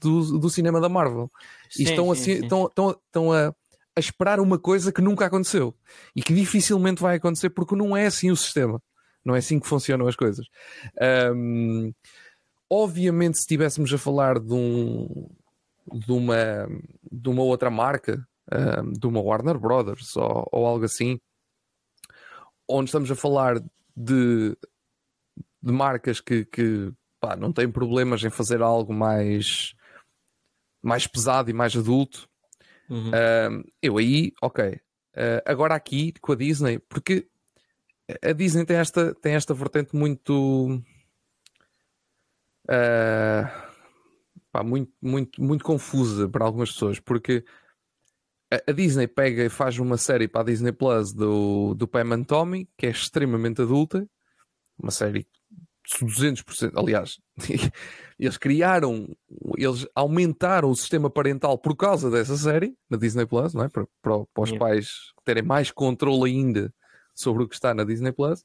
do, 0.00 0.38
do 0.38 0.50
cinema 0.50 0.80
da 0.80 0.88
Marvel. 0.88 1.30
Sim, 1.70 1.82
e 1.82 1.84
estão, 1.84 2.06
sim, 2.06 2.12
assim, 2.12 2.36
sim. 2.36 2.42
Estão, 2.42 2.66
estão, 2.66 2.90
estão 2.90 3.32
a 3.32 3.54
a 3.96 4.00
esperar 4.00 4.40
uma 4.40 4.58
coisa 4.58 4.92
que 4.92 5.00
nunca 5.00 5.26
aconteceu 5.26 5.74
e 6.14 6.22
que 6.22 6.34
dificilmente 6.34 7.00
vai 7.00 7.16
acontecer 7.16 7.50
porque 7.50 7.76
não 7.76 7.96
é 7.96 8.06
assim 8.06 8.30
o 8.30 8.36
sistema, 8.36 8.82
não 9.24 9.34
é 9.34 9.38
assim 9.38 9.60
que 9.60 9.68
funcionam 9.68 10.08
as 10.08 10.16
coisas. 10.16 10.46
Um, 11.34 11.92
obviamente, 12.68 13.36
se 13.36 13.42
estivéssemos 13.42 13.92
a 13.92 13.98
falar 13.98 14.40
de, 14.40 14.52
um, 14.52 15.28
de, 15.92 16.12
uma, 16.12 16.68
de 17.10 17.28
uma 17.28 17.42
outra 17.42 17.70
marca, 17.70 18.26
um, 18.52 18.92
de 18.92 19.06
uma 19.06 19.20
Warner 19.20 19.58
Brothers 19.58 20.16
ou, 20.16 20.48
ou, 20.50 20.66
algo 20.66 20.84
assim, 20.84 21.20
onde 22.68 22.88
estamos 22.88 23.10
a 23.10 23.14
falar 23.14 23.60
de, 23.96 24.56
de 25.62 25.72
marcas 25.72 26.20
que, 26.20 26.44
que 26.44 26.92
pá, 27.20 27.36
não 27.36 27.52
têm 27.52 27.70
problemas 27.70 28.24
em 28.24 28.30
fazer 28.30 28.60
algo 28.60 28.92
mais, 28.92 29.72
mais 30.82 31.06
pesado 31.06 31.48
e 31.48 31.52
mais 31.52 31.76
adulto 31.76 32.28
Uhum. 32.88 33.10
Uh, 33.10 33.64
eu 33.82 33.98
aí, 33.98 34.32
ok. 34.42 34.64
Uh, 35.16 35.40
agora 35.44 35.74
aqui 35.74 36.12
com 36.20 36.32
a 36.32 36.36
Disney, 36.36 36.78
porque 36.78 37.28
a 38.22 38.32
Disney 38.32 38.64
tem 38.64 38.76
esta, 38.76 39.14
tem 39.14 39.34
esta 39.34 39.54
vertente 39.54 39.94
muito. 39.96 40.82
Uh, 42.66 43.46
pá, 44.50 44.62
muito, 44.62 44.92
muito, 45.00 45.42
muito 45.42 45.64
confusa 45.64 46.28
para 46.28 46.44
algumas 46.44 46.72
pessoas, 46.72 46.98
porque 46.98 47.44
a, 48.50 48.72
Disney 48.72 49.06
pega 49.06 49.44
e 49.44 49.48
faz 49.48 49.78
uma 49.78 49.96
série 49.96 50.28
para 50.28 50.42
a 50.42 50.44
Disney 50.44 50.72
Plus 50.72 51.12
do, 51.12 51.74
do 51.74 51.88
Pam 51.88 52.14
and 52.14 52.24
Tommy, 52.24 52.68
que 52.76 52.86
é 52.86 52.90
extremamente 52.90 53.62
adulta, 53.62 54.08
uma 54.78 54.90
série 54.90 55.26
200%, 56.02 56.72
aliás, 56.76 57.18
eles 58.18 58.36
criaram, 58.38 59.08
eles 59.56 59.86
aumentaram 59.94 60.70
o 60.70 60.76
sistema 60.76 61.10
parental 61.10 61.58
por 61.58 61.76
causa 61.76 62.10
dessa 62.10 62.36
série 62.36 62.74
na 62.88 62.96
Disney 62.96 63.26
Plus, 63.26 63.52
não 63.52 63.64
é? 63.64 63.68
Para, 63.68 63.86
para, 64.00 64.24
para 64.26 64.42
os 64.42 64.50
yeah. 64.50 64.64
pais 64.64 65.12
terem 65.24 65.42
mais 65.42 65.70
controle 65.70 66.30
ainda 66.30 66.72
sobre 67.14 67.42
o 67.42 67.48
que 67.48 67.54
está 67.54 67.74
na 67.74 67.84
Disney 67.84 68.12
Plus, 68.12 68.44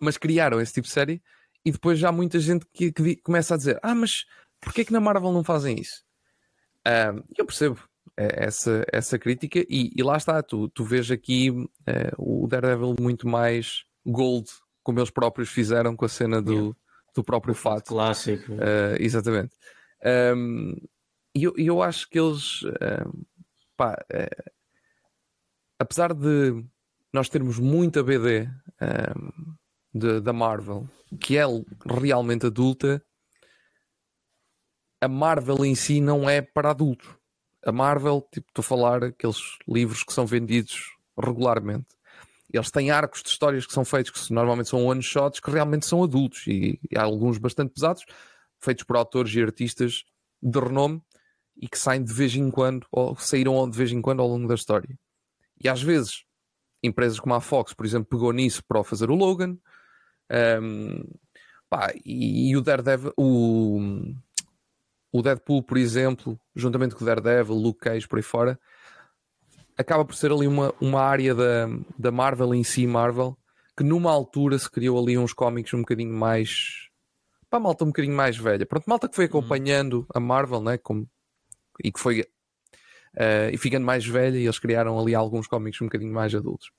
mas 0.00 0.18
criaram 0.18 0.60
esse 0.60 0.74
tipo 0.74 0.86
de 0.86 0.92
série 0.92 1.22
e 1.64 1.70
depois 1.70 1.98
já 1.98 2.08
há 2.08 2.12
muita 2.12 2.38
gente 2.38 2.66
que, 2.72 2.92
que 2.92 3.16
começa 3.16 3.54
a 3.54 3.56
dizer: 3.56 3.78
Ah, 3.82 3.94
mas 3.94 4.24
porquê 4.60 4.84
que 4.84 4.92
na 4.92 5.00
Marvel 5.00 5.32
não 5.32 5.44
fazem 5.44 5.80
isso? 5.80 6.04
Eu 7.36 7.46
percebo 7.46 7.78
essa, 8.16 8.84
essa 8.92 9.18
crítica 9.18 9.60
e, 9.68 9.92
e, 9.94 10.02
lá 10.02 10.16
está, 10.16 10.42
tu, 10.42 10.68
tu 10.68 10.84
vês 10.84 11.10
aqui 11.10 11.50
uh, 11.50 11.66
o 12.18 12.46
Daredevil 12.46 12.94
muito 13.00 13.28
mais 13.28 13.84
gold 14.04 14.50
como 14.82 14.98
eles 14.98 15.10
próprios 15.10 15.48
fizeram 15.48 15.96
com 15.96 16.04
a 16.04 16.08
cena 16.08 16.40
do, 16.42 16.52
yeah. 16.52 16.76
do 17.14 17.24
próprio 17.24 17.54
fato. 17.54 17.88
Clássico. 17.88 18.52
Uh, 18.52 18.96
exatamente. 18.98 19.54
Um, 20.36 20.76
e 21.34 21.44
eu, 21.44 21.54
eu 21.56 21.82
acho 21.82 22.08
que 22.08 22.18
eles, 22.18 22.62
um, 22.64 23.22
pá, 23.76 23.96
uh, 24.12 24.52
apesar 25.78 26.12
de 26.12 26.64
nós 27.12 27.28
termos 27.28 27.58
muita 27.58 28.02
BD 28.02 28.48
um, 28.80 29.54
de, 29.94 30.20
da 30.20 30.32
Marvel, 30.32 30.88
que 31.20 31.36
é 31.36 31.44
realmente 31.86 32.46
adulta, 32.46 33.04
a 35.00 35.08
Marvel 35.08 35.64
em 35.64 35.74
si 35.74 36.00
não 36.00 36.28
é 36.28 36.40
para 36.40 36.70
adultos. 36.70 37.08
A 37.64 37.70
Marvel, 37.70 38.26
tipo, 38.32 38.48
estou 38.48 38.62
a 38.62 38.64
falar 38.64 39.04
aqueles 39.04 39.58
livros 39.68 40.02
que 40.02 40.12
são 40.12 40.26
vendidos 40.26 40.96
regularmente 41.18 41.88
eles 42.52 42.70
têm 42.70 42.90
arcos 42.90 43.22
de 43.22 43.28
histórias 43.30 43.66
que 43.66 43.72
são 43.72 43.84
feitos, 43.84 44.10
que 44.10 44.32
normalmente 44.32 44.68
são 44.68 44.84
one 44.84 45.02
shots, 45.02 45.40
que 45.40 45.50
realmente 45.50 45.86
são 45.86 46.02
adultos 46.02 46.46
e, 46.46 46.78
e 46.90 46.98
há 46.98 47.02
alguns 47.02 47.38
bastante 47.38 47.72
pesados, 47.72 48.04
feitos 48.60 48.84
por 48.84 48.96
autores 48.96 49.34
e 49.34 49.42
artistas 49.42 50.04
de 50.42 50.58
renome 50.58 51.02
e 51.56 51.68
que 51.68 51.78
saem 51.78 52.02
de 52.02 52.12
vez 52.12 52.34
em 52.34 52.50
quando, 52.50 52.86
ou 52.90 53.16
saíram 53.16 53.68
de 53.68 53.76
vez 53.76 53.92
em 53.92 54.00
quando 54.00 54.20
ao 54.20 54.28
longo 54.28 54.48
da 54.48 54.54
história. 54.54 54.98
E 55.62 55.68
às 55.68 55.82
vezes, 55.82 56.24
empresas 56.82 57.20
como 57.20 57.34
a 57.34 57.40
Fox, 57.40 57.72
por 57.72 57.86
exemplo, 57.86 58.08
pegou 58.08 58.32
nisso 58.32 58.62
para 58.66 58.82
fazer 58.82 59.10
o 59.10 59.14
Logan, 59.14 59.56
um, 60.60 61.04
pá, 61.68 61.92
e, 62.04 62.50
e, 62.50 62.56
o 62.56 62.60
Daredevil, 62.60 63.12
o, 63.16 63.80
o 65.12 65.22
Deadpool, 65.22 65.62
por 65.62 65.76
exemplo, 65.76 66.38
juntamente 66.54 66.94
com 66.94 67.04
o 67.04 67.06
Daredevil, 67.06 67.54
Luke 67.54 67.80
Cage, 67.80 68.08
por 68.08 68.18
aí 68.18 68.22
fora, 68.22 68.58
acaba 69.76 70.04
por 70.04 70.14
ser 70.14 70.32
ali 70.32 70.46
uma, 70.46 70.74
uma 70.80 71.00
área 71.00 71.34
da, 71.34 71.68
da 71.98 72.10
Marvel 72.10 72.54
em 72.54 72.64
si, 72.64 72.86
Marvel, 72.86 73.36
que 73.76 73.84
numa 73.84 74.10
altura 74.10 74.58
se 74.58 74.70
criou 74.70 74.98
ali 75.00 75.16
uns 75.16 75.32
cómics 75.32 75.72
um 75.74 75.80
bocadinho 75.80 76.12
mais. 76.12 76.88
para 77.48 77.60
malta 77.60 77.84
um 77.84 77.88
bocadinho 77.88 78.14
mais 78.14 78.36
velha. 78.36 78.66
Pronto, 78.66 78.84
malta 78.86 79.08
que 79.08 79.16
foi 79.16 79.24
uhum. 79.24 79.30
acompanhando 79.30 80.00
uhum. 80.00 80.06
a 80.14 80.20
Marvel, 80.20 80.60
né? 80.60 80.78
Como, 80.78 81.08
e 81.82 81.90
que 81.90 82.00
foi. 82.00 82.20
Uh, 83.14 83.52
e 83.52 83.58
ficando 83.58 83.84
mais 83.84 84.06
velha, 84.06 84.38
e 84.38 84.44
eles 84.44 84.58
criaram 84.58 84.98
ali 84.98 85.14
alguns 85.14 85.46
cómics 85.46 85.80
um 85.82 85.86
bocadinho 85.86 86.12
mais 86.12 86.34
adultos. 86.34 86.70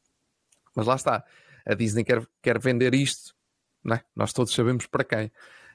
Mas 0.76 0.88
lá 0.88 0.96
está. 0.96 1.24
A 1.66 1.74
Disney 1.76 2.04
quer, 2.04 2.28
quer 2.42 2.60
vender 2.60 2.94
isto, 2.94 3.34
né? 3.84 4.02
nós 4.16 4.34
todos 4.34 4.54
sabemos 4.54 4.88
para 4.88 5.04
quem. 5.04 5.32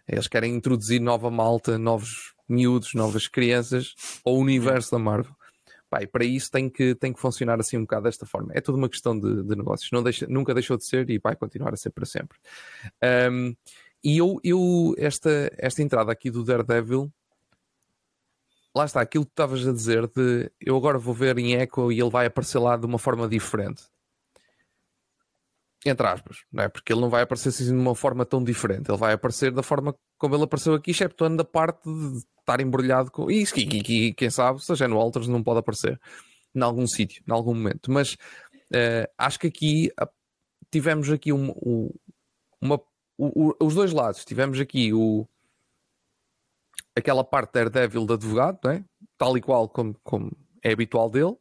Eles 0.07 0.27
querem 0.27 0.55
introduzir 0.55 1.01
nova 1.01 1.31
malta, 1.31 1.79
novos 1.79 2.35
miúdos, 2.49 2.95
novas 2.95 3.29
crianças 3.29 3.95
ao 4.25 4.35
universo 4.35 4.91
da 4.91 4.99
Marvel. 4.99 5.38
Pá, 5.91 6.03
e 6.03 6.07
para 6.07 6.25
isso 6.25 6.51
tem 6.51 6.69
que, 6.69 6.95
tem 6.95 7.13
que 7.13 7.21
funcionar 7.21 7.59
assim 7.59 7.79
um 7.79 7.83
bocado 7.83 8.05
desta 8.05 8.27
forma. 8.27 8.53
É 8.55 8.61
tudo 8.61 8.77
uma 8.77 8.89
questão 8.89 9.19
de, 9.19 9.43
de 9.43 9.57
negócios. 9.57 9.91
Não 9.91 10.03
deixa, 10.03 10.27
nunca 10.27 10.53
deixou 10.53 10.77
de 10.77 10.85
ser 10.85 11.09
e 11.09 11.19
vai 11.19 11.35
continuar 11.35 11.73
a 11.73 11.77
ser 11.77 11.91
para 11.91 12.05
sempre. 12.05 12.39
Um, 13.33 13.57
e 14.05 14.19
eu, 14.19 14.39
eu 14.45 14.95
esta, 14.99 15.51
esta 15.57 15.83
entrada 15.83 16.13
aqui 16.13 16.31
do 16.31 16.45
Daredevil, 16.45 17.11
lá 18.75 18.85
está, 18.85 19.01
aquilo 19.01 19.25
que 19.25 19.33
estavas 19.33 19.67
a 19.67 19.73
dizer 19.73 20.07
de 20.09 20.51
eu 20.61 20.77
agora 20.77 20.99
vou 20.99 21.15
ver 21.15 21.39
em 21.39 21.55
Echo 21.55 21.91
e 21.91 22.01
ele 22.01 22.11
vai 22.11 22.27
aparecer 22.27 22.59
lá 22.59 22.77
de 22.77 22.87
uma 22.87 22.99
forma 22.99 23.27
diferente. 23.27 23.83
Entre 25.87 26.07
aspas, 26.07 26.39
não 26.53 26.65
é? 26.65 26.69
Porque 26.69 26.93
ele 26.93 27.01
não 27.01 27.09
vai 27.09 27.23
aparecer 27.23 27.51
assim 27.51 27.65
de 27.65 27.73
uma 27.73 27.95
forma 27.95 28.27
tão 28.27 28.43
diferente. 28.43 28.91
Ele 28.91 28.99
vai 28.99 29.13
aparecer 29.13 29.53
da 29.53 29.63
forma 29.63 29.95
como 30.19 30.35
ele 30.35 30.45
apareceu 30.45 30.75
aqui, 30.75 30.91
exceptuando 30.91 31.41
a 31.43 31.45
parte 31.45 31.85
de 31.85 32.19
estar 32.41 32.61
embrulhado 32.61 33.11
com. 33.11 33.31
E, 33.31 33.45
e, 33.57 34.09
e 34.09 34.15
quem 34.15 34.31
sabe, 34.31 34.63
se 34.63 34.73
a 34.73 34.75
Gen 34.75 34.93
Walters 34.93 35.29
não 35.29 35.43
pode 35.43 35.61
aparecer 35.61 36.01
em 36.55 36.63
algum 36.63 36.87
sítio, 36.87 37.23
em 37.27 37.33
algum 37.33 37.55
momento. 37.55 37.93
Mas 37.93 38.15
uh, 38.15 39.09
acho 39.17 39.39
que 39.39 39.47
aqui 39.47 39.93
uh, 40.01 40.09
tivemos 40.71 41.11
aqui 41.11 41.33
um, 41.33 41.51
um, 41.51 41.91
uma, 42.61 42.81
o, 43.17 43.51
o, 43.51 43.55
os 43.61 43.75
dois 43.75 43.93
lados. 43.93 44.25
Tivemos 44.25 44.59
aqui 44.59 44.93
o, 44.93 45.29
aquela 46.97 47.23
parte 47.23 47.53
Daredevil 47.53 48.05
de 48.05 48.15
advogado, 48.15 48.59
não 48.65 48.73
é? 48.73 48.85
tal 49.17 49.37
e 49.37 49.41
qual 49.41 49.69
como, 49.69 49.95
como 50.03 50.31
é 50.63 50.73
habitual 50.73 51.11
dele. 51.11 51.37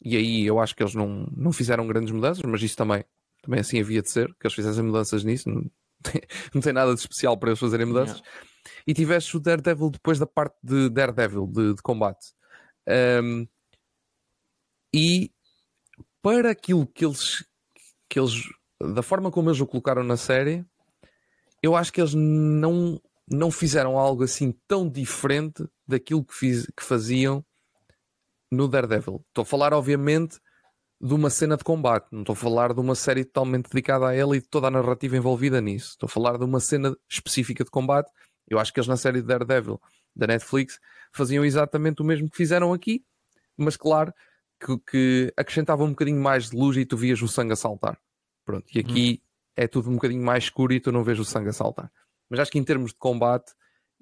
E 0.00 0.16
aí 0.16 0.46
eu 0.46 0.60
acho 0.60 0.74
que 0.74 0.82
eles 0.82 0.94
não, 0.94 1.28
não 1.36 1.52
fizeram 1.52 1.86
grandes 1.86 2.12
mudanças, 2.12 2.42
mas 2.44 2.62
isso 2.62 2.76
também, 2.76 3.04
também 3.42 3.60
assim 3.60 3.80
havia 3.80 4.02
de 4.02 4.10
ser, 4.10 4.28
que 4.34 4.46
eles 4.46 4.54
fizessem 4.54 4.82
mudanças 4.82 5.24
nisso. 5.24 5.48
Não 5.48 5.62
tem, 6.02 6.22
não 6.54 6.60
tem 6.60 6.72
nada 6.72 6.94
de 6.94 7.00
especial 7.00 7.36
para 7.36 7.50
eles 7.50 7.60
fazerem 7.60 7.86
mudanças. 7.86 8.18
Yeah 8.18 8.48
e 8.86 8.94
tiveste 8.94 9.36
o 9.36 9.40
Daredevil 9.40 9.90
depois 9.90 10.18
da 10.18 10.26
parte 10.26 10.56
de 10.62 10.88
Daredevil, 10.88 11.46
de, 11.46 11.74
de 11.74 11.82
combate. 11.82 12.32
Um, 13.22 13.46
e 14.92 15.30
para 16.22 16.50
aquilo 16.50 16.86
que 16.86 17.04
eles, 17.04 17.44
que 18.08 18.18
eles, 18.18 18.42
da 18.80 19.02
forma 19.02 19.30
como 19.30 19.50
eles 19.50 19.60
o 19.60 19.66
colocaram 19.66 20.02
na 20.02 20.16
série, 20.16 20.64
eu 21.62 21.76
acho 21.76 21.92
que 21.92 22.00
eles 22.00 22.14
não, 22.14 23.00
não 23.30 23.50
fizeram 23.50 23.98
algo 23.98 24.24
assim 24.24 24.52
tão 24.66 24.88
diferente 24.88 25.66
daquilo 25.86 26.24
que, 26.24 26.34
fiz, 26.34 26.66
que 26.76 26.82
faziam 26.82 27.44
no 28.50 28.66
Daredevil. 28.68 29.24
Estou 29.28 29.42
a 29.42 29.46
falar, 29.46 29.74
obviamente, 29.74 30.40
de 31.00 31.14
uma 31.14 31.30
cena 31.30 31.56
de 31.56 31.62
combate, 31.62 32.08
não 32.10 32.20
estou 32.20 32.32
a 32.32 32.36
falar 32.36 32.74
de 32.74 32.80
uma 32.80 32.94
série 32.94 33.24
totalmente 33.24 33.70
dedicada 33.70 34.08
a 34.08 34.14
ela 34.14 34.36
e 34.36 34.40
de 34.40 34.48
toda 34.48 34.66
a 34.66 34.70
narrativa 34.70 35.16
envolvida 35.16 35.60
nisso. 35.60 35.90
Estou 35.90 36.06
a 36.08 36.10
falar 36.10 36.36
de 36.36 36.44
uma 36.44 36.58
cena 36.58 36.96
específica 37.08 37.62
de 37.62 37.70
combate 37.70 38.10
eu 38.48 38.58
acho 38.58 38.72
que 38.72 38.80
eles 38.80 38.88
na 38.88 38.96
série 38.96 39.20
de 39.20 39.26
Daredevil 39.26 39.80
da 40.16 40.26
Netflix 40.26 40.80
faziam 41.12 41.44
exatamente 41.44 42.02
o 42.02 42.04
mesmo 42.04 42.28
que 42.30 42.36
fizeram 42.36 42.72
aqui, 42.72 43.04
mas 43.56 43.76
claro 43.76 44.12
que, 44.58 44.78
que 44.78 45.34
acrescentavam 45.36 45.86
um 45.86 45.90
bocadinho 45.90 46.20
mais 46.20 46.50
de 46.50 46.56
luz 46.56 46.76
e 46.76 46.84
tu 46.84 46.96
vias 46.96 47.20
o 47.22 47.28
sangue 47.28 47.52
a 47.52 47.56
saltar. 47.56 47.98
Pronto, 48.44 48.66
e 48.74 48.80
aqui 48.80 49.20
hum. 49.22 49.26
é 49.56 49.68
tudo 49.68 49.90
um 49.90 49.94
bocadinho 49.94 50.24
mais 50.24 50.44
escuro 50.44 50.72
e 50.72 50.80
tu 50.80 50.90
não 50.90 51.04
vês 51.04 51.18
o 51.18 51.24
sangue 51.24 51.50
a 51.50 51.52
saltar. 51.52 51.92
Mas 52.28 52.40
acho 52.40 52.50
que 52.50 52.58
em 52.58 52.64
termos 52.64 52.92
de 52.92 52.98
combate 52.98 53.52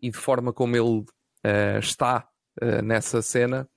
e 0.00 0.11
de 0.11 0.16
forma 0.16 0.52
como 0.52 0.76
ele 0.76 1.00
uh, 1.00 1.78
está 1.80 2.28
uh, 2.62 2.82
nessa 2.82 3.20
cena, 3.20 3.68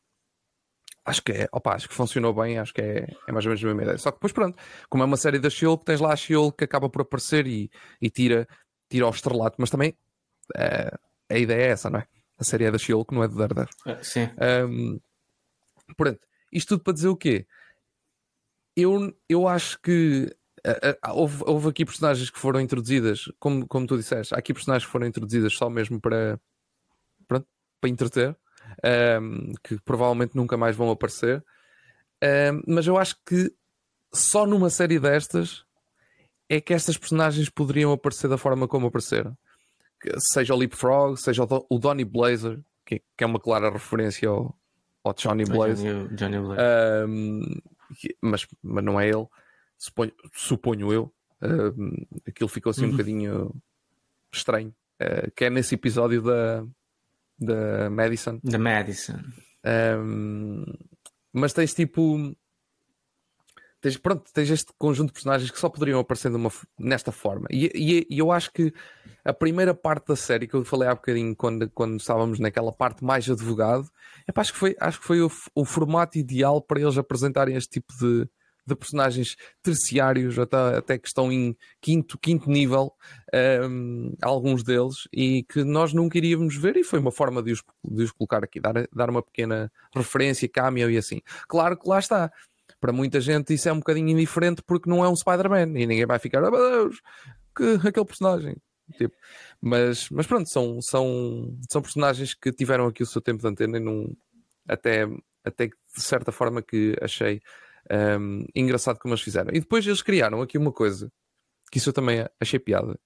acho 1.10 1.22
que 1.24 1.32
é, 1.32 1.50
opa, 1.52 1.76
acho 1.76 1.90
que 1.90 1.96
funcionou 1.96 2.34
bem, 2.34 2.58
acho 2.58 2.74
que 2.74 2.82
é, 2.82 3.08
é 3.28 3.32
mais 3.32 3.46
ou 3.46 3.50
menos 3.50 3.64
a 3.64 3.68
mesma 3.68 3.84
ideia. 3.84 3.98
Só 3.98 4.12
que 4.12 4.18
depois, 4.18 4.32
pronto, 4.32 4.58
como 4.90 5.04
é 5.04 5.06
uma 5.06 5.18
série 5.18 5.40
da 5.40 5.50
Shield, 5.50 5.84
tens 5.84 6.00
lá 6.00 6.14
a 6.14 6.16
Shield 6.16 6.54
que 6.58 6.64
acaba 6.64 6.90
por 6.90 7.02
aparecer 7.02 7.48
e, 7.48 7.70
e 8.02 8.10
tira, 8.10 8.48
tira 8.90 9.08
o 9.08 9.10
estrelato, 9.10 9.56
mas 9.60 9.70
também 9.70 9.96
é, 10.56 10.92
a 11.30 11.38
ideia 11.38 11.64
é 11.64 11.68
essa, 11.68 11.90
não 11.90 12.00
é? 12.00 12.08
A 12.38 12.44
série 12.44 12.66
é 12.66 12.72
da 12.72 12.78
she 12.78 12.94
que 13.06 13.14
não 13.14 13.24
é 13.24 13.28
de 13.28 13.36
Daredevil. 13.36 13.68
É, 13.86 14.02
sim. 14.02 14.30
Um, 14.68 15.00
portanto, 15.96 16.22
isto 16.52 16.70
tudo 16.70 16.84
para 16.84 16.94
dizer 16.94 17.10
o 17.10 17.16
quê? 17.16 17.46
Eu, 18.76 19.14
eu 19.28 19.48
acho 19.48 19.80
que 19.82 20.34
uh, 20.66 21.10
uh, 21.10 21.20
houve, 21.20 21.44
houve 21.46 21.70
aqui 21.70 21.84
personagens 21.84 22.30
que 22.30 22.40
foram 22.40 22.62
introduzidas, 22.62 23.30
como, 23.40 23.68
como 23.68 23.86
tu 23.86 23.98
disseste, 23.98 24.34
há 24.34 24.38
aqui 24.38 24.54
personagens 24.54 24.86
que 24.86 24.92
foram 24.92 25.06
introduzidas 25.06 25.54
só 25.54 25.70
mesmo 25.70 26.00
para, 26.00 26.40
pronto, 27.28 27.46
para 27.82 27.90
entreter, 27.90 28.38
um, 29.22 29.54
que 29.64 29.80
provavelmente 29.82 30.36
nunca 30.36 30.58
mais 30.58 30.76
vão 30.76 30.90
aparecer. 30.90 31.44
Um, 32.24 32.62
mas 32.68 32.88
eu 32.88 32.98
acho 32.98 33.16
que 33.26 33.54
só 34.14 34.46
numa 34.46 34.70
série 34.70 35.00
destas 35.00 35.64
é 36.48 36.60
que 36.60 36.74
estas 36.74 36.98
personagens 36.98 37.50
poderiam 37.50 37.92
aparecer 37.92 38.28
da 38.28 38.38
forma 38.38 38.68
como 38.68 38.88
apareceram 38.88 39.38
seja 40.18 40.54
o 40.54 40.58
Leapfrog, 40.58 41.18
seja 41.18 41.44
o 41.44 41.80
Donny 41.80 42.06
Blazer, 42.06 42.60
que, 42.86 43.02
que, 43.18 43.24
é 43.24 43.28
uma 43.28 43.40
clara 43.40 43.70
referência 43.70 44.30
ao, 44.30 44.56
ao 45.04 45.14
Johnny 45.14 45.44
Blazer. 45.46 45.94
Johnny, 45.94 46.16
Johnny 46.16 46.40
Blazer. 46.40 47.08
Um, 47.08 47.42
mas, 48.22 48.48
mas 48.62 48.84
não 48.84 49.00
é 49.00 49.10
ele, 49.10 49.28
suponho, 49.78 50.12
suponho 50.34 50.94
eu. 50.94 51.14
Um, 51.42 52.06
aquilo 52.28 52.50
ficou 52.50 52.70
assim 52.70 52.84
um 52.84 52.86
uhum. 52.86 52.92
bocadinho 52.92 53.62
estranho. 54.32 54.74
Uh, 55.02 55.32
que 55.34 55.46
é 55.46 55.50
nesse 55.50 55.76
episódio 55.76 56.22
da, 56.22 56.66
da 57.40 57.90
Madison. 57.90 58.40
Da 58.44 58.58
Madison. 58.58 59.20
Um, 59.66 60.64
mas 61.34 61.54
tens 61.54 61.74
tipo. 61.74 62.36
tens, 63.82 63.98
pronto, 63.98 64.30
tens 64.34 64.50
este 64.50 64.74
conjunto 64.78 65.08
de 65.08 65.14
personagens 65.14 65.52
que 65.52 65.60
só 65.60 65.70
poderiam 65.70 66.00
aparecer 66.00 66.32
uma, 66.32 66.52
nesta 66.78 67.12
forma. 67.12 67.48
E, 67.50 67.72
e, 67.74 68.08
e, 68.10 68.20
eu 68.20 68.32
acho 68.32 68.52
que 68.52 68.74
a 69.24 69.34
primeira 69.34 69.74
parte 69.74 70.08
da 70.08 70.16
série 70.16 70.48
que 70.48 70.56
eu 70.56 70.66
falei 70.66 70.88
há 70.88 70.96
bocadinho 70.96 71.36
quando, 71.36 71.70
quando 71.72 72.00
estávamos 72.00 72.40
naquela 72.40 72.72
parte 72.72 73.04
mais 73.04 73.30
advogado, 73.30 73.90
é, 74.28 74.32
pá, 74.32 74.42
acho 74.42 74.54
que 74.54 74.60
foi, 74.60 74.76
acho 74.80 75.00
que 75.00 75.06
foi 75.06 75.22
o, 75.22 75.32
o 75.56 75.66
formato 75.66 76.18
ideal 76.18 76.62
para 76.62 76.82
eles 76.82 76.98
apresentarem 76.98 77.56
este 77.56 77.80
tipo 77.80 77.94
de, 78.00 78.30
de 78.70 78.76
personagens 78.76 79.36
terciários, 79.62 80.38
até, 80.40 80.58
até 80.78 80.98
que 80.98 81.08
estão 81.08 81.32
em 81.32 81.56
quinto, 81.82 82.18
quinto 82.18 82.50
nível, 82.50 82.94
um, 83.70 84.14
alguns 84.22 84.64
deles, 84.64 85.08
e 85.12 85.44
que 85.44 85.64
nós 85.64 85.94
nunca 85.94 86.18
iríamos 86.18 86.56
ver, 86.56 86.78
e 86.78 86.84
foi 86.84 87.00
uma 87.00 87.12
forma 87.12 87.42
de 87.44 87.52
os, 87.52 87.64
de 87.84 88.04
os 88.04 88.12
colocar 88.12 88.44
aqui, 88.44 88.60
dar, 88.60 88.88
dar 88.94 89.10
uma 89.10 89.22
pequena 89.22 89.72
referência, 89.94 90.48
cameo 90.48 90.90
e 90.90 90.98
assim. 90.98 91.22
Claro 91.48 91.78
que 91.78 91.88
lá 91.88 92.00
está. 92.00 92.32
Para 92.80 92.94
muita 92.94 93.20
gente 93.20 93.54
isso 93.54 93.68
é 93.68 93.74
um 93.74 93.80
bocadinho 93.80 94.10
indiferente 94.10 94.62
porque 94.66 94.90
não 94.90 95.04
é 95.04 95.10
um 95.10 95.16
Spider-Man 95.16 95.78
e 95.78 95.86
ninguém 95.86 96.06
vai 96.06 96.20
ficar, 96.20 96.42
oh 96.44 96.52
meu 96.52 96.72
Deus, 96.72 97.02
que 97.56 97.88
aquele 97.88 98.06
personagem. 98.06 98.56
Tipo, 98.98 99.16
mas, 99.62 100.10
mas 100.10 100.26
pronto, 100.26 100.50
são, 100.50 100.80
são, 100.82 101.58
são 101.70 101.82
personagens 101.82 102.34
que 102.34 102.52
tiveram 102.52 102.88
aqui 102.88 103.04
o 103.04 103.06
seu 103.06 103.22
tempo 103.22 103.42
de 103.42 103.48
antena 103.48 103.78
e 103.78 103.82
num, 103.82 104.16
até, 104.68 105.08
até 105.44 105.68
de 105.68 106.02
certa 106.02 106.32
forma 106.32 106.62
que 106.62 106.96
achei 107.02 107.42
um, 107.92 108.46
engraçado 108.56 109.00
como 109.00 109.14
eles 109.14 109.24
fizeram. 109.24 109.52
E 109.54 109.60
depois 109.60 109.86
eles 109.86 110.02
criaram 110.02 110.42
aqui 110.42 110.58
uma 110.58 110.72
coisa 110.72 111.12
que 111.72 111.78
isso 111.78 111.90
eu 111.90 111.94
também 111.94 112.26
achei 112.40 112.60
piada. 112.60 113.00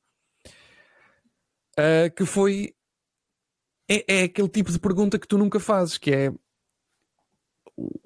Uh, 1.78 2.14
que 2.16 2.26
foi 2.26 2.76
é, 3.90 4.22
é, 4.22 4.24
aquele 4.24 4.50
tipo 4.50 4.72
de 4.72 4.80
pergunta 4.80 5.20
que 5.20 5.28
tu 5.28 5.38
nunca 5.38 5.60
fazes, 5.60 5.98
que 5.98 6.12
é 6.12 6.32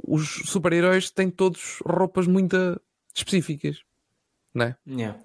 os 0.08 0.44
super-heróis 0.46 1.12
têm 1.12 1.30
todos 1.30 1.80
roupas 1.86 2.28
muito 2.28 2.56
específicas, 3.13 3.84
não 4.54 4.68
é? 4.68 4.78
Yeah. 4.88 5.20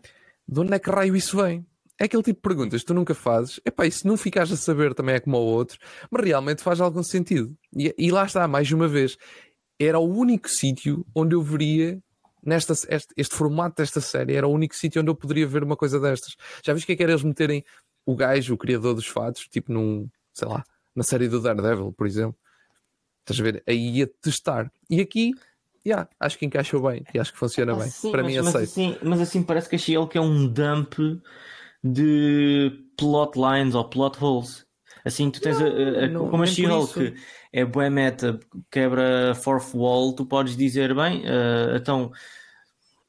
De 0.46 0.60
onde 0.60 0.74
é 0.74 0.78
que 0.78 0.90
raio 0.90 1.14
isso 1.14 1.40
vem? 1.40 1.64
É 1.98 2.06
aquele 2.06 2.22
tipo 2.22 2.38
de 2.38 2.42
perguntas 2.42 2.80
que 2.80 2.86
tu 2.86 2.94
nunca 2.94 3.14
fazes. 3.14 3.60
Epá, 3.64 3.86
e 3.86 3.92
se 3.92 4.04
não 4.06 4.16
ficares 4.16 4.50
a 4.50 4.56
saber 4.56 4.92
também 4.92 5.14
é 5.14 5.20
como 5.20 5.36
o 5.36 5.40
outro, 5.40 5.78
mas 6.10 6.24
realmente 6.24 6.62
faz 6.62 6.80
algum 6.80 7.02
sentido. 7.02 7.56
E, 7.76 7.94
e 7.96 8.10
lá 8.10 8.24
está, 8.24 8.48
mais 8.48 8.70
uma 8.72 8.88
vez, 8.88 9.16
era 9.78 9.98
o 9.98 10.08
único 10.08 10.48
sítio 10.48 11.04
onde 11.14 11.34
eu 11.34 11.42
veria 11.42 12.02
nesta, 12.44 12.72
este, 12.72 13.12
este, 13.16 13.34
formato 13.34 13.76
desta 13.76 14.00
série, 14.00 14.34
era 14.34 14.46
o 14.46 14.52
único 14.52 14.74
sítio 14.74 15.00
onde 15.00 15.10
eu 15.10 15.14
poderia 15.14 15.46
ver 15.46 15.62
uma 15.62 15.76
coisa 15.76 16.00
destas. 16.00 16.36
Já 16.64 16.72
viste 16.72 16.86
que 16.86 16.92
é 16.92 16.96
que 16.96 17.02
era 17.02 17.12
eles 17.12 17.22
meterem 17.22 17.64
o 18.04 18.16
gajo, 18.16 18.54
o 18.54 18.58
criador 18.58 18.94
dos 18.94 19.06
fatos, 19.06 19.46
tipo 19.48 19.72
num, 19.72 20.08
sei 20.32 20.48
lá, 20.48 20.64
na 20.94 21.02
série 21.02 21.28
do 21.28 21.40
Daredevil, 21.40 21.92
por 21.92 22.06
exemplo. 22.06 22.36
Estás 23.20 23.38
a 23.38 23.42
ver? 23.42 23.62
Aí 23.66 23.98
ia 23.98 24.06
testar. 24.20 24.70
E 24.90 25.00
aqui, 25.00 25.32
yeah, 25.86 26.08
acho 26.18 26.36
que 26.36 26.44
encaixou 26.44 26.82
bem 26.82 27.04
e 27.14 27.18
acho 27.20 27.32
que 27.32 27.38
funciona 27.38 27.72
ah, 27.72 27.76
bem. 27.76 27.90
Sim, 27.90 28.10
Para 28.10 28.22
mas, 28.22 28.32
mim, 28.32 28.38
mas 28.38 28.48
aceito. 28.48 28.70
Assim, 28.70 28.98
mas 29.02 29.20
assim 29.20 29.42
parece 29.42 29.68
que 29.68 29.76
achei 29.76 29.96
ele 29.96 30.08
que 30.08 30.18
é 30.18 30.20
um 30.20 30.48
dump 30.48 30.94
de 31.84 32.72
plot 32.96 33.38
lines 33.38 33.74
ou 33.74 33.88
plot 33.88 34.18
holes. 34.22 34.66
Assim, 35.04 35.30
tu 35.30 35.40
tens 35.40 35.58
não, 35.58 35.66
a, 35.66 36.04
a, 36.04 36.08
não, 36.08 36.28
como 36.28 36.42
a 36.42 36.46
She-Hulk 36.46 37.14
é 37.52 37.64
boa 37.64 37.90
meta, 37.90 38.38
quebra 38.70 39.34
fourth 39.34 39.74
wall, 39.74 40.14
tu 40.14 40.24
podes 40.24 40.56
dizer, 40.56 40.94
bem, 40.94 41.22
uh, 41.22 41.76
então, 41.76 42.12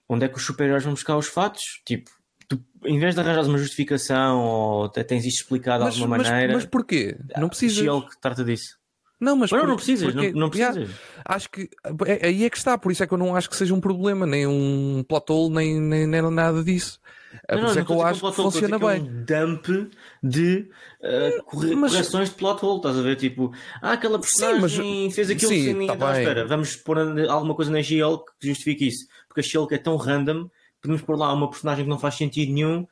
onde 0.09 0.25
é 0.25 0.27
que 0.27 0.37
os 0.37 0.45
super-heróis 0.45 0.83
vão 0.83 0.93
buscar 0.93 1.17
os 1.17 1.27
fatos? 1.27 1.81
Tipo, 1.85 2.09
tu, 2.47 2.59
em 2.85 2.99
vez 2.99 3.13
de 3.13 3.21
arranjar 3.21 3.45
uma 3.47 3.57
justificação 3.57 4.39
ou 4.39 4.89
tens 4.89 5.25
isto 5.25 5.41
explicado 5.41 5.83
mas, 5.83 5.95
de 5.95 6.01
alguma 6.01 6.17
mas, 6.17 6.29
maneira... 6.29 6.53
Mas 6.53 6.65
porquê? 6.65 7.17
Não 7.37 7.47
precisas. 7.49 7.77
A 7.77 7.81
She-Hulk 7.81 8.19
trata 8.19 8.43
disso. 8.43 8.82
Não, 9.23 9.37
mas, 9.37 9.51
não, 9.51 9.65
não 9.65 9.75
precisas, 9.77 10.11
porque, 10.11 10.31
não, 10.33 10.41
não 10.41 10.49
precisas. 10.49 10.89
Acho 11.23 11.49
que 11.49 11.69
é, 12.05 12.27
aí 12.27 12.43
é 12.43 12.49
que 12.49 12.57
está, 12.57 12.77
por 12.77 12.91
isso 12.91 13.03
é 13.03 13.07
que 13.07 13.13
eu 13.13 13.17
não 13.17 13.35
acho 13.35 13.49
que 13.49 13.55
seja 13.55 13.73
um 13.73 13.79
problema, 13.79 14.25
nem 14.25 14.45
um 14.45 15.03
plot 15.07 15.31
hole, 15.31 15.53
nem, 15.53 15.79
nem, 15.79 16.05
nem 16.05 16.21
nada 16.29 16.61
disso. 16.63 16.99
É 17.47 17.57
por 17.57 17.67
isso 17.67 17.79
é 17.79 17.85
que 17.85 17.91
eu 17.91 18.01
acho 18.01 18.21
que, 18.21 18.35
funciona 18.35 18.77
bem. 18.77 18.89
É 18.97 19.45
um 19.45 19.55
dump 19.55 19.91
de 20.21 20.69
uh, 21.01 21.43
corre 21.45 21.75
mas... 21.75 21.91
correções 21.91 22.29
de 22.29 22.35
plot 22.35 22.63
hole, 22.63 22.77
estás 22.77 22.99
a 22.99 23.01
ver? 23.01 23.15
Tipo, 23.15 23.51
ah, 23.81 23.93
aquela 23.93 24.19
personagem 24.19 24.69
sim, 24.69 25.05
mas... 25.05 25.15
fez 25.15 25.29
aquilo 25.29 25.51
sim, 25.51 25.63
sem 25.63 25.73
ninguém. 25.73 25.87
Tá 25.87 25.95
não, 25.95 26.19
espera, 26.19 26.45
vamos 26.45 26.75
pôr 26.75 26.99
alguma 27.29 27.55
coisa 27.55 27.71
na 27.71 27.81
She-Hulk 27.81 28.31
que 28.39 28.47
justifique 28.49 28.87
isso. 28.87 29.07
Porque 29.27 29.39
a 29.39 29.43
She-Hulk 29.43 29.73
é 29.73 29.77
tão 29.77 29.95
random, 29.95 30.49
podemos 30.81 31.01
pôr 31.01 31.17
lá 31.17 31.33
uma 31.33 31.49
personagem 31.49 31.85
que 31.85 31.89
não 31.89 31.97
faz 31.97 32.15
sentido 32.15 32.51
nenhum 32.51 32.85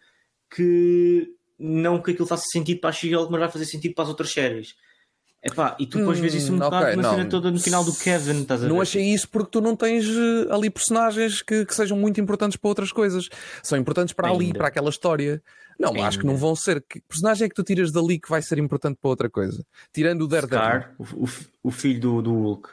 que 0.53 1.27
não 1.59 2.01
que 2.01 2.11
aquilo 2.11 2.27
faça 2.27 2.43
sentido 2.51 2.79
para 2.79 2.89
a 2.89 2.93
She-Hulk, 2.93 3.31
mas 3.31 3.41
vai 3.41 3.51
fazer 3.51 3.65
sentido 3.65 3.93
para 3.93 4.05
as 4.05 4.09
outras 4.09 4.31
séries. 4.31 4.75
Epá, 5.43 5.75
e 5.79 5.87
tu 5.87 5.97
depois 5.97 6.19
hum, 6.19 6.21
vês 6.21 6.35
isso 6.35 6.51
um 6.51 6.55
hum, 6.55 6.59
bocado 6.59 6.85
okay, 6.85 6.95
uma 6.95 7.09
cena 7.09 7.25
toda 7.27 7.49
no 7.49 7.59
final 7.59 7.83
do 7.83 7.95
Kevin, 7.95 8.41
estás 8.43 8.63
a 8.63 8.67
Não 8.67 8.75
ver? 8.75 8.81
achei 8.83 9.03
isso 9.03 9.27
porque 9.27 9.49
tu 9.49 9.59
não 9.59 9.75
tens 9.75 10.05
uh, 10.07 10.53
ali 10.53 10.69
personagens 10.69 11.41
que, 11.41 11.65
que, 11.65 11.73
sejam 11.73 11.97
muito 11.97 12.21
importantes 12.21 12.57
para 12.57 12.69
outras 12.69 12.91
coisas. 12.91 13.27
São 13.63 13.75
importantes 13.77 14.13
para 14.13 14.27
Ainda. 14.29 14.43
ali, 14.43 14.53
para 14.53 14.67
aquela 14.67 14.89
história. 14.89 15.41
Não, 15.79 15.89
Ainda. 15.89 16.05
acho 16.07 16.19
que 16.19 16.27
não 16.27 16.37
vão 16.37 16.55
ser. 16.55 16.79
Que 16.87 17.01
personagem 17.01 17.45
é 17.45 17.49
que 17.49 17.55
tu 17.55 17.63
tiras 17.63 17.91
dali 17.91 18.19
que 18.19 18.29
vai 18.29 18.39
ser 18.43 18.59
importante 18.59 18.99
para 19.01 19.09
outra 19.09 19.29
coisa? 19.31 19.65
Tirando 19.91 20.21
o 20.21 20.27
Daredevil. 20.27 20.59
Scar, 20.59 20.95
o, 20.99 21.03
o, 21.03 21.29
o 21.63 21.71
filho 21.71 21.99
do, 21.99 22.21
do 22.21 22.33
Hulk. 22.33 22.69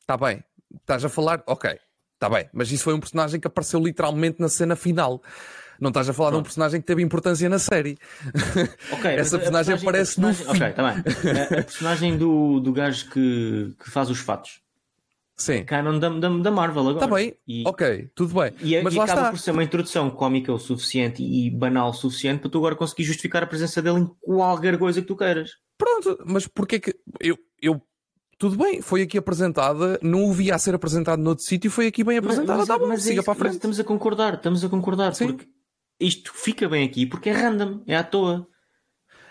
Está 0.00 0.16
bem. 0.16 0.44
Estás 0.80 1.04
a 1.04 1.08
falar? 1.08 1.42
Ok. 1.44 1.76
Está 2.14 2.28
bem. 2.28 2.48
Mas 2.52 2.70
isso 2.70 2.84
foi 2.84 2.94
um 2.94 3.00
personagem 3.00 3.40
que 3.40 3.48
apareceu 3.48 3.80
literalmente 3.80 4.40
na 4.40 4.48
cena 4.48 4.76
final. 4.76 5.20
Não 5.80 5.88
estás 5.88 6.08
a 6.08 6.12
falar 6.12 6.30
Pronto. 6.30 6.42
de 6.42 6.42
um 6.42 6.44
personagem 6.44 6.80
que 6.80 6.86
teve 6.86 7.02
importância 7.02 7.48
na 7.48 7.58
série. 7.58 7.98
Okay, 8.92 9.12
Essa 9.16 9.38
personagem, 9.38 9.74
aparece 9.74 10.20
no 10.20 10.34
fim. 10.34 10.44
Ok, 10.48 10.70
tá 10.72 10.92
bem. 10.92 11.02
A, 11.58 11.62
personagem 11.62 12.16
do, 12.16 12.60
do 12.60 12.72
gajo 12.72 13.10
que, 13.10 13.74
que 13.82 13.90
faz 13.90 14.10
os 14.10 14.18
fatos. 14.18 14.64
Sim. 15.36 15.54
É 15.54 15.64
canon 15.64 15.98
da, 15.98 16.08
da, 16.08 16.28
da 16.28 16.50
Marvel 16.50 16.88
agora. 16.88 17.04
Está 17.04 17.14
bem, 17.14 17.34
e, 17.46 17.64
ok, 17.66 18.08
tudo 18.14 18.34
bem. 18.40 18.52
E, 18.60 18.80
Mas 18.82 18.94
e 18.94 18.98
lá 18.98 19.04
acaba 19.04 19.20
está. 19.20 19.30
por 19.32 19.38
ser 19.38 19.50
uma 19.50 19.64
introdução 19.64 20.08
cómica 20.10 20.52
o 20.52 20.58
suficiente 20.58 21.22
e 21.22 21.50
banal 21.50 21.90
o 21.90 21.92
suficiente 21.92 22.40
para 22.40 22.50
tu 22.50 22.58
agora 22.58 22.76
conseguir 22.76 23.02
justificar 23.02 23.42
a 23.42 23.46
presença 23.46 23.82
dele 23.82 24.00
em 24.00 24.10
qualquer 24.20 24.78
coisa 24.78 25.00
que 25.00 25.06
tu 25.08 25.16
queiras. 25.16 25.50
Pronto, 25.76 26.22
mas 26.24 26.46
porquê 26.46 26.78
que. 26.78 26.94
Eu, 27.20 27.36
eu 27.60 27.82
tudo 28.38 28.56
bem, 28.56 28.80
foi 28.80 29.02
aqui 29.02 29.18
apresentada, 29.18 29.98
não 30.02 30.24
o 30.24 30.32
via 30.32 30.54
a 30.54 30.58
ser 30.58 30.74
apresentado 30.74 31.20
noutro 31.20 31.44
sítio, 31.44 31.70
foi 31.70 31.86
aqui 31.86 32.04
bem 32.04 32.18
apresentada, 32.18 32.58
mas, 32.58 32.68
mas, 32.68 32.68
tá 32.68 32.78
bom, 32.78 32.88
mas 32.88 33.02
siga 33.02 33.20
é 33.20 33.24
para 33.24 33.32
a 33.32 33.36
frente. 33.36 33.54
estamos 33.54 33.80
a 33.80 33.84
concordar, 33.84 34.34
estamos 34.34 34.64
a 34.64 34.68
concordar, 34.68 35.14
Sim. 35.14 35.28
porque 35.28 35.48
isto 36.00 36.32
fica 36.34 36.68
bem 36.68 36.86
aqui 36.86 37.06
porque 37.06 37.30
é 37.30 37.32
random, 37.32 37.82
é 37.86 37.96
à 37.96 38.04
toa. 38.04 38.46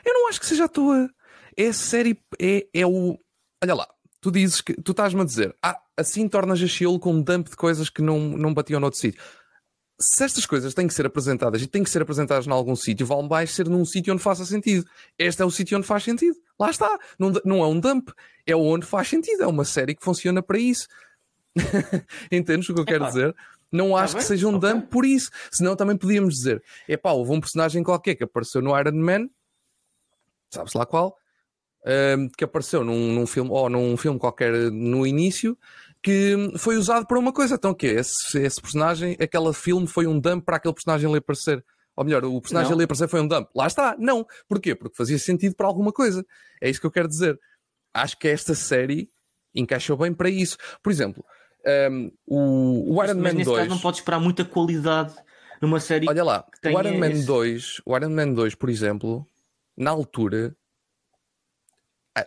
Eu 0.05 0.13
não 0.13 0.27
acho 0.27 0.39
que 0.39 0.45
seja 0.45 0.65
à 0.65 0.67
toa. 0.67 1.09
É 1.55 1.67
a 1.67 1.73
série, 1.73 2.19
é, 2.39 2.67
é 2.73 2.85
o. 2.85 3.17
Olha 3.63 3.75
lá, 3.75 3.87
tu 4.19 4.31
dizes 4.31 4.61
que 4.61 4.73
tu 4.73 4.91
estás-me 4.91 5.21
a 5.21 5.25
dizer, 5.25 5.55
ah, 5.61 5.79
assim 5.97 6.27
tornas 6.27 6.61
a 6.61 6.67
Shield 6.67 6.99
com 6.99 7.13
um 7.13 7.21
dump 7.21 7.49
de 7.49 7.55
coisas 7.55 7.89
que 7.89 8.01
não, 8.01 8.19
não 8.19 8.53
batiam 8.53 8.79
noutro 8.79 8.99
sítio. 8.99 9.21
Se 9.99 10.23
estas 10.23 10.45
coisas 10.45 10.73
têm 10.73 10.87
que 10.87 10.93
ser 10.93 11.05
apresentadas 11.05 11.61
e 11.61 11.67
têm 11.67 11.83
que 11.83 11.89
ser 11.89 12.01
apresentadas 12.01 12.47
em 12.47 12.51
algum 12.51 12.75
sítio, 12.75 13.05
vale 13.05 13.27
mais 13.27 13.51
ser 13.51 13.69
num 13.69 13.85
sítio 13.85 14.11
onde 14.13 14.23
faça 14.23 14.43
sentido. 14.43 14.85
Este 15.17 15.41
é 15.41 15.45
o 15.45 15.51
sítio 15.51 15.77
onde 15.77 15.85
faz 15.85 16.03
sentido. 16.03 16.35
Lá 16.59 16.69
está. 16.69 16.99
Não, 17.19 17.31
não 17.45 17.63
é 17.63 17.67
um 17.67 17.79
dump, 17.79 18.09
é 18.45 18.55
onde 18.55 18.85
faz 18.85 19.07
sentido. 19.07 19.43
É 19.43 19.47
uma 19.47 19.63
série 19.63 19.95
que 19.95 20.03
funciona 20.03 20.41
para 20.41 20.57
isso. 20.57 20.87
Entendes 22.31 22.67
o 22.69 22.73
que 22.73 22.81
eu 22.81 22.85
quero 22.85 23.05
dizer? 23.05 23.35
Não 23.73 23.89
tá 23.89 24.03
acho 24.03 24.15
que 24.15 24.23
seja 24.23 24.47
um 24.47 24.55
okay. 24.55 24.71
dump 24.71 24.89
por 24.89 25.03
isso. 25.03 25.31
Senão 25.51 25.75
também 25.75 25.97
podíamos 25.97 26.35
dizer: 26.35 26.63
é 26.87 26.95
pá, 26.95 27.11
houve 27.11 27.31
um 27.31 27.41
personagem 27.41 27.83
qualquer 27.83 28.13
que 28.13 28.23
apareceu 28.23 28.61
no 28.61 28.77
Iron 28.79 28.93
Man, 28.93 29.27
sabes 30.51 30.73
lá 30.73 30.85
qual, 30.85 31.17
um, 31.85 32.29
que 32.29 32.43
apareceu 32.43 32.83
num, 32.83 33.13
num, 33.13 33.25
filme, 33.25 33.49
ou 33.51 33.67
num 33.69 33.97
filme 33.97 34.19
qualquer 34.19 34.53
no 34.71 35.07
início, 35.07 35.57
que 36.03 36.35
foi 36.57 36.77
usado 36.77 37.07
para 37.07 37.17
uma 37.17 37.33
coisa. 37.33 37.55
Então 37.55 37.71
o 37.71 37.75
quê? 37.75 37.87
Esse, 37.87 38.39
esse 38.39 38.61
personagem, 38.61 39.17
aquele 39.19 39.51
filme 39.53 39.87
foi 39.87 40.05
um 40.05 40.19
dump 40.19 40.45
para 40.45 40.57
aquele 40.57 40.73
personagem 40.75 41.09
ali 41.09 41.17
aparecer. 41.17 41.65
Ou 41.95 42.03
melhor, 42.03 42.23
o 42.25 42.41
personagem 42.41 42.69
não. 42.69 42.77
ali 42.77 42.85
aparecer 42.85 43.07
foi 43.07 43.21
um 43.21 43.27
dump. 43.27 43.49
Lá 43.55 43.67
está, 43.67 43.95
não. 43.97 44.25
Porquê? 44.47 44.75
Porque 44.75 44.95
fazia 44.95 45.17
sentido 45.17 45.55
para 45.55 45.67
alguma 45.67 45.91
coisa. 45.91 46.25
É 46.61 46.69
isso 46.69 46.79
que 46.79 46.85
eu 46.85 46.91
quero 46.91 47.07
dizer. 47.07 47.39
Acho 47.93 48.17
que 48.17 48.27
esta 48.27 48.55
série 48.55 49.09
encaixou 49.53 49.97
bem 49.97 50.13
para 50.13 50.29
isso. 50.29 50.57
Por 50.81 50.91
exemplo, 50.91 51.23
um, 51.65 52.11
o, 52.25 52.95
o 52.95 53.03
Iron 53.03 53.15
mas, 53.15 53.33
Man 53.33 53.33
mas 53.35 53.45
2. 53.45 53.57
Caso 53.57 53.69
não 53.69 53.79
pode 53.79 53.97
esperar 53.97 54.19
muita 54.19 54.43
qualidade 54.43 55.15
numa 55.61 55.79
série. 55.79 56.07
Olha 56.09 56.23
lá, 56.23 56.47
o 56.63 56.69
Iron 56.69 56.97
Man 56.97 57.11
esse... 57.11 57.25
2, 57.25 57.81
o 57.85 57.95
Iron 57.95 58.09
Man 58.09 58.33
2, 58.33 58.55
por 58.55 58.69
exemplo, 58.69 59.27
na 59.75 59.91
altura. 59.91 60.55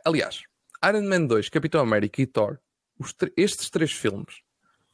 Aliás, 0.05 0.42
Iron 0.85 1.03
Man 1.03 1.27
2, 1.27 1.49
Capitão 1.49 1.81
América 1.81 2.22
e 2.22 2.27
Thor, 2.27 2.59
estes 3.37 3.68
três 3.70 3.92
filmes, 3.92 4.42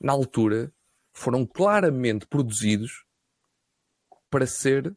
na 0.01 0.13
altura, 0.13 0.73
foram 1.13 1.47
claramente 1.47 2.27
produzidos 2.27 3.05
para 4.29 4.47
ser. 4.47 4.97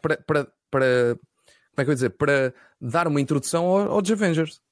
Para, 0.00 0.16
para, 0.16 0.52
para, 0.70 1.16
como 1.16 1.76
é 1.76 1.84
que 1.84 1.90
eu 1.90 1.92
ia 1.92 1.94
dizer? 1.94 2.10
Para 2.10 2.54
dar 2.80 3.06
uma 3.06 3.20
introdução 3.20 3.66
aos 3.66 4.10
Avengers. 4.10 4.62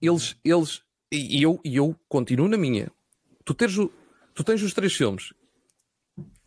Eles, 0.00 0.36
eles 0.44 0.85
e 1.10 1.42
eu, 1.42 1.60
e 1.64 1.76
eu 1.76 1.96
continuo 2.08 2.48
na 2.48 2.56
minha. 2.56 2.90
Tu, 3.44 3.54
teres 3.54 3.76
o, 3.78 3.90
tu 4.34 4.42
tens 4.42 4.62
os 4.62 4.72
três 4.72 4.94
filmes. 4.94 5.32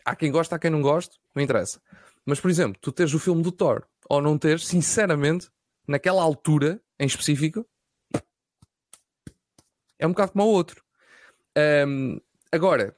Há 0.04 0.16
quem 0.16 0.32
gosta, 0.32 0.56
há 0.56 0.60
quem 0.60 0.72
não 0.72 0.82
gosta, 0.82 1.16
não 1.36 1.44
interessa. 1.44 1.82
Mas, 2.26 2.40
por 2.40 2.50
exemplo, 2.50 2.80
tu 2.82 2.92
tens 2.92 3.14
o 3.14 3.20
filme 3.20 3.42
do 3.42 3.52
Thor 3.52 3.86
ou 4.10 4.22
não 4.22 4.38
teres, 4.38 4.68
sinceramente, 4.68 5.50
naquela 5.88 6.22
altura 6.22 6.82
em 7.00 7.06
específico, 7.06 7.66
é 9.98 10.06
um 10.06 10.12
bocado 10.12 10.32
como 10.34 10.46
o 10.46 10.48
outro. 10.48 10.84
Um, 11.88 12.20
agora, 12.52 12.96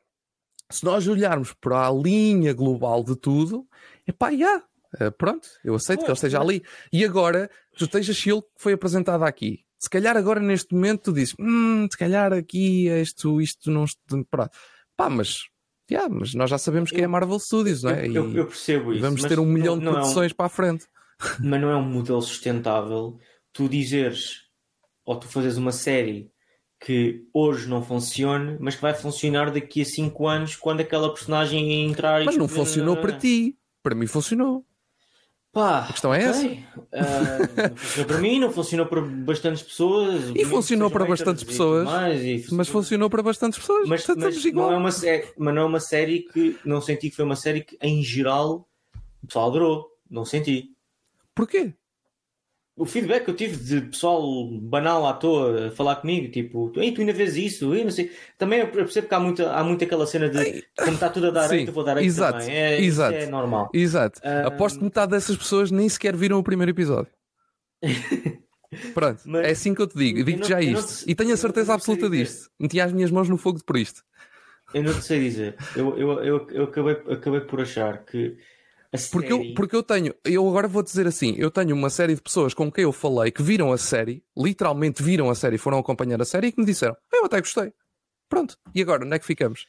se 0.70 0.84
nós 0.84 1.08
olharmos 1.08 1.54
para 1.54 1.88
a 1.88 1.92
linha 1.92 2.54
global 2.54 3.04
de 3.04 3.16
tudo, 3.16 3.68
é 4.08 4.12
pá. 4.12 4.30
Uh, 4.32 5.12
pronto, 5.18 5.48
eu 5.64 5.76
aceito 5.76 6.00
que 6.00 6.06
ele 6.06 6.14
esteja 6.14 6.40
ali. 6.40 6.64
E 6.92 7.04
agora, 7.04 7.50
tu 7.78 7.88
tens 7.88 8.10
a 8.10 8.14
Shield 8.14 8.42
que 8.42 8.62
foi 8.62 8.74
apresentada 8.74 9.26
aqui. 9.26 9.66
Se 9.82 9.90
calhar 9.90 10.16
agora 10.16 10.40
neste 10.40 10.76
momento 10.76 11.06
tu 11.06 11.14
dizes, 11.14 11.34
hum, 11.40 11.88
se 11.90 11.98
calhar 11.98 12.32
aqui 12.32 12.88
isto, 12.88 13.42
isto 13.42 13.72
não 13.72 13.86
está. 13.86 14.50
Pá, 14.96 15.10
mas 15.10 15.50
Yeah, 15.92 16.08
mas 16.10 16.34
nós 16.34 16.50
já 16.50 16.58
sabemos 16.58 16.90
que 16.90 17.02
é 17.02 17.04
a 17.04 17.10
Marvel 17.10 17.38
Studios, 17.38 17.84
não 17.84 17.92
é? 17.92 18.08
Eu, 18.08 18.14
eu, 18.14 18.38
eu 18.38 18.48
percebo 18.48 18.94
isso. 18.94 19.02
Vamos 19.02 19.24
ter 19.24 19.38
um 19.38 19.46
milhão 19.46 19.78
de 19.78 19.84
produções 19.84 20.32
é 20.32 20.34
um, 20.34 20.38
para 20.38 20.46
a 20.46 20.50
frente. 20.50 20.86
Mas 21.44 21.62
não 21.62 21.70
é 21.70 21.76
um 21.76 21.84
modelo 21.84 22.22
sustentável 22.22 23.20
tu 23.52 23.68
dizeres 23.68 24.44
ou 25.06 25.20
tu 25.20 25.28
fazes 25.28 25.58
uma 25.58 25.74
série 25.74 26.32
que 26.80 27.26
hoje 27.34 27.68
não 27.70 27.84
funcione, 27.84 28.58
mas 28.60 28.76
que 28.76 28.82
vai 28.82 28.94
funcionar 28.94 29.52
daqui 29.52 29.82
a 29.82 29.86
5 29.86 30.28
anos 30.28 30.56
quando 30.56 30.80
aquela 30.80 31.14
personagem 31.14 31.86
entrar 31.88 32.26
Mas 32.26 32.38
não 32.38 32.48
funcionou 32.48 32.98
para 32.98 33.20
ti. 33.20 33.56
Para 33.84 33.94
mim 33.94 34.08
funcionou. 34.08 34.66
Pá, 35.52 35.80
a 35.80 35.92
questão 35.92 36.14
é 36.14 36.30
okay. 36.30 36.30
essa. 36.30 36.48
Uh, 36.48 37.70
não 37.70 37.76
funcionou 37.76 38.06
para 38.08 38.18
mim, 38.20 38.40
não 38.40 38.52
funcionou 38.52 38.86
para 38.86 39.02
bastantes 39.02 39.62
pessoas. 39.62 40.32
E 40.34 40.46
funcionou 40.46 40.90
para 40.90 41.06
bastantes 41.06 41.44
pessoas. 41.44 41.86
Mais, 41.86 42.22
funcionou... 42.22 42.58
Mas 42.58 42.68
funcionou 42.70 43.10
para 43.10 43.24
bastantes 43.24 43.60
pessoas. 43.60 43.90
Mas, 43.90 44.08
mas, 44.08 44.46
não 44.46 44.72
é 44.72 44.78
uma, 44.78 44.90
é, 45.04 45.34
mas 45.38 45.56
não 45.56 45.62
é 45.64 45.66
uma 45.66 45.80
série 45.82 46.20
que 46.20 46.58
não 46.64 46.80
senti 46.80 47.10
que 47.10 47.16
foi 47.18 47.26
uma 47.26 47.36
série 47.36 47.62
que, 47.62 47.78
em 47.82 48.02
geral, 48.02 48.66
o 49.22 49.28
pessoal 49.28 49.50
adorou. 49.50 49.92
Não 50.10 50.24
senti. 50.24 50.70
Porquê? 51.36 51.74
O 52.76 52.86
feedback 52.86 53.26
que 53.26 53.32
eu 53.32 53.36
tive 53.36 53.58
de 53.58 53.82
pessoal 53.82 54.50
banal 54.62 55.06
à 55.06 55.14
toa 55.14 55.68
a 55.68 55.72
falar 55.72 55.98
comigo, 55.98 56.32
tipo, 56.32 56.72
Ei, 56.76 56.92
tu 56.92 57.02
ainda 57.02 57.14
vês 57.14 57.36
isso, 57.36 57.76
eu 57.76 57.84
não 57.84 57.92
sei. 57.92 58.12
Também 58.38 58.60
eu 58.60 58.68
percebo 58.68 59.08
que 59.08 59.14
há 59.14 59.20
muito, 59.20 59.46
há 59.46 59.64
muito 59.64 59.84
aquela 59.84 60.08
cena 60.08 60.30
de 60.30 60.64
como 60.78 60.94
está 60.94 61.10
tudo 61.10 61.28
a 61.28 61.32
dar 61.32 61.52
aí, 61.52 61.68
eu 61.68 61.74
vou 61.74 61.84
dar 61.84 61.98
aí 61.98 62.14
também. 62.14 62.50
É, 62.50 62.82
exato, 62.82 63.16
é 63.16 63.26
normal. 63.26 63.70
Exato. 63.74 64.22
Um... 64.24 64.48
Aposto 64.48 64.80
que 64.80 64.86
metade 64.86 65.12
dessas 65.12 65.36
pessoas 65.36 65.70
nem 65.70 65.88
sequer 65.90 66.16
viram 66.16 66.40
o 66.40 66.44
primeiro 66.44 66.72
episódio. 66.72 67.12
Pronto, 68.94 69.22
Mas, 69.26 69.46
é 69.46 69.52
assim 69.52 69.74
que 69.74 69.82
eu 69.82 69.88
te 69.88 69.98
digo. 69.98 70.24
Digo-te 70.24 70.48
já 70.48 70.62
isto. 70.62 71.04
E 71.10 71.14
tenho 71.14 71.34
a 71.34 71.38
certeza 71.38 71.74
absoluta 71.74 72.10
disto. 72.10 72.50
Meti 72.58 72.80
as 72.80 72.94
minhas 72.94 73.12
mãos 73.12 73.28
no 73.28 73.38
fogo 73.38 73.60
por 73.66 73.76
isto. 73.76 74.02
Eu 74.74 74.84
não 74.84 74.94
te 74.94 75.04
sei 75.04 75.20
dizer. 75.20 75.58
Eu, 75.76 75.98
eu, 75.98 76.24
eu, 76.24 76.48
eu 76.52 76.64
acabei, 76.64 76.94
acabei 77.14 77.42
por 77.42 77.60
achar 77.60 78.06
que 78.06 78.38
porque 79.12 79.32
eu, 79.32 79.54
porque 79.56 79.76
eu 79.76 79.84
tenho, 79.84 80.14
eu 80.26 80.48
agora 80.48 80.68
vou 80.68 80.84
dizer 80.84 81.08
assim, 81.08 81.34
eu 81.38 81.50
tenho 81.50 81.74
uma 81.74 81.90
série 81.90 82.16
de 82.16 82.22
pessoas 82.22 82.54
com 82.54 82.72
quem 82.72 82.84
eu 82.84 82.92
falei 82.92 83.32
que 83.32 83.42
viram 83.42 83.72
a 83.72 83.78
série, 83.78 84.24
literalmente 84.38 85.02
viram 85.02 85.30
a 85.30 85.36
série, 85.36 85.58
foram 85.58 85.78
acompanhar 85.78 86.22
a 86.22 86.26
série 86.26 86.48
e 86.48 86.52
que 86.52 86.60
me 86.60 86.66
disseram, 86.66 86.96
eu 87.14 87.26
até 87.26 87.40
gostei. 87.40 87.72
Pronto. 88.28 88.58
E 88.76 88.82
agora, 88.82 89.06
onde 89.06 89.16
é 89.16 89.20
que 89.20 89.26
ficamos? 89.26 89.68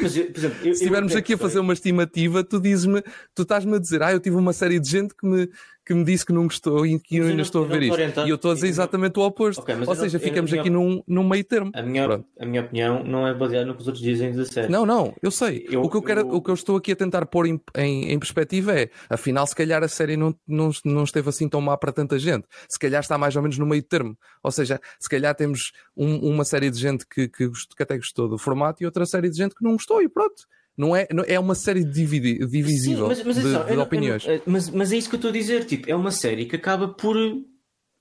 Mas, 0.00 0.16
eu, 0.16 0.30
exemplo, 0.34 0.58
eu, 0.66 0.74
Se 0.74 0.82
estivermos 0.82 1.16
aqui 1.16 1.34
a 1.34 1.38
fazer 1.38 1.58
uma 1.58 1.72
estimativa, 1.72 2.44
tu 2.44 2.60
dizes-me, 2.60 3.02
tu 3.34 3.42
estás-me 3.42 3.76
a 3.76 3.78
dizer, 3.78 4.02
ah, 4.02 4.12
eu 4.12 4.20
tive 4.20 4.36
uma 4.36 4.52
série 4.52 4.78
de 4.78 4.88
gente 4.88 5.14
que 5.14 5.26
me, 5.26 5.48
que 5.92 5.94
me 5.94 6.04
disse 6.04 6.24
que 6.24 6.32
não 6.32 6.44
gostou 6.44 6.86
e 6.86 6.98
que 6.98 7.18
eu 7.18 7.26
ainda 7.26 7.42
estou 7.42 7.64
a 7.64 7.68
ver 7.68 7.82
isto. 7.82 8.20
E 8.26 8.30
eu 8.30 8.36
estou 8.36 8.52
a 8.52 8.54
dizer 8.54 8.68
exatamente 8.68 9.18
o 9.18 9.22
oposto. 9.22 9.60
Okay, 9.60 9.76
Ou 9.86 9.94
seja, 9.94 10.18
não, 10.18 10.24
ficamos 10.24 10.52
aqui 10.52 10.70
num, 10.70 11.02
num 11.06 11.28
meio 11.28 11.44
termo. 11.44 11.70
A 11.74 11.82
minha, 11.82 12.24
a 12.38 12.46
minha 12.46 12.62
opinião 12.62 13.04
não 13.04 13.26
é 13.26 13.34
baseada 13.34 13.66
no 13.66 13.74
que 13.74 13.82
os 13.82 13.86
outros 13.86 14.02
dizem 14.02 14.32
da 14.32 14.44
série. 14.44 14.72
Não, 14.72 14.86
não, 14.86 15.14
eu 15.22 15.30
sei. 15.30 15.66
Eu, 15.70 15.82
o, 15.82 15.90
que 15.90 15.96
eu 15.96 16.02
quero, 16.02 16.26
o 16.34 16.40
que 16.40 16.50
eu 16.50 16.54
estou 16.54 16.76
aqui 16.76 16.92
a 16.92 16.96
tentar 16.96 17.26
pôr 17.26 17.46
em, 17.46 17.60
em, 17.76 18.12
em, 18.12 18.18
perspectiva 18.18 18.72
é, 18.72 18.90
afinal, 19.10 19.46
se 19.46 19.54
calhar 19.54 19.82
a 19.82 19.88
série 19.88 20.16
não, 20.16 20.34
não, 20.46 20.70
não 20.84 21.04
esteve 21.04 21.28
assim 21.28 21.48
tão 21.48 21.60
má 21.60 21.76
para 21.76 21.92
tanta 21.92 22.18
gente. 22.18 22.46
Se 22.68 22.78
calhar 22.78 23.00
está 23.00 23.18
mais 23.18 23.36
ou 23.36 23.42
menos 23.42 23.58
no 23.58 23.66
meio 23.66 23.82
termo. 23.82 24.16
Ou 24.42 24.50
seja, 24.50 24.80
se 24.98 25.08
calhar 25.08 25.34
temos 25.34 25.72
um, 25.96 26.30
uma 26.30 26.44
série 26.44 26.70
de 26.70 26.78
gente 26.78 27.06
que, 27.06 27.28
que, 27.28 27.48
que 27.48 27.82
até 27.82 27.96
gostou 27.96 28.28
do 28.28 28.38
formato 28.38 28.82
e 28.82 28.86
outra 28.86 29.04
série 29.04 29.28
de 29.28 29.36
gente 29.36 29.54
que 29.54 29.62
não 29.62 29.72
gostou 29.72 30.00
e 30.00 30.08
pronto. 30.08 30.46
Não 30.76 30.96
é, 30.96 31.06
não, 31.12 31.22
é 31.26 31.38
uma 31.38 31.54
série 31.54 31.84
dividi, 31.84 32.38
divisível 32.46 33.14
Sim, 33.14 33.24
mas, 33.24 33.36
mas, 33.36 33.66
de, 33.66 33.72
de 33.74 33.78
opiniões. 33.78 34.26
Eu, 34.26 34.42
mas, 34.46 34.70
mas 34.70 34.92
é 34.92 34.96
isso 34.96 35.08
que 35.08 35.16
eu 35.16 35.18
estou 35.18 35.30
a 35.30 35.32
dizer. 35.32 35.64
Tipo, 35.66 35.90
é 35.90 35.94
uma 35.94 36.10
série 36.10 36.46
que 36.46 36.56
acaba 36.56 36.88
por 36.88 37.16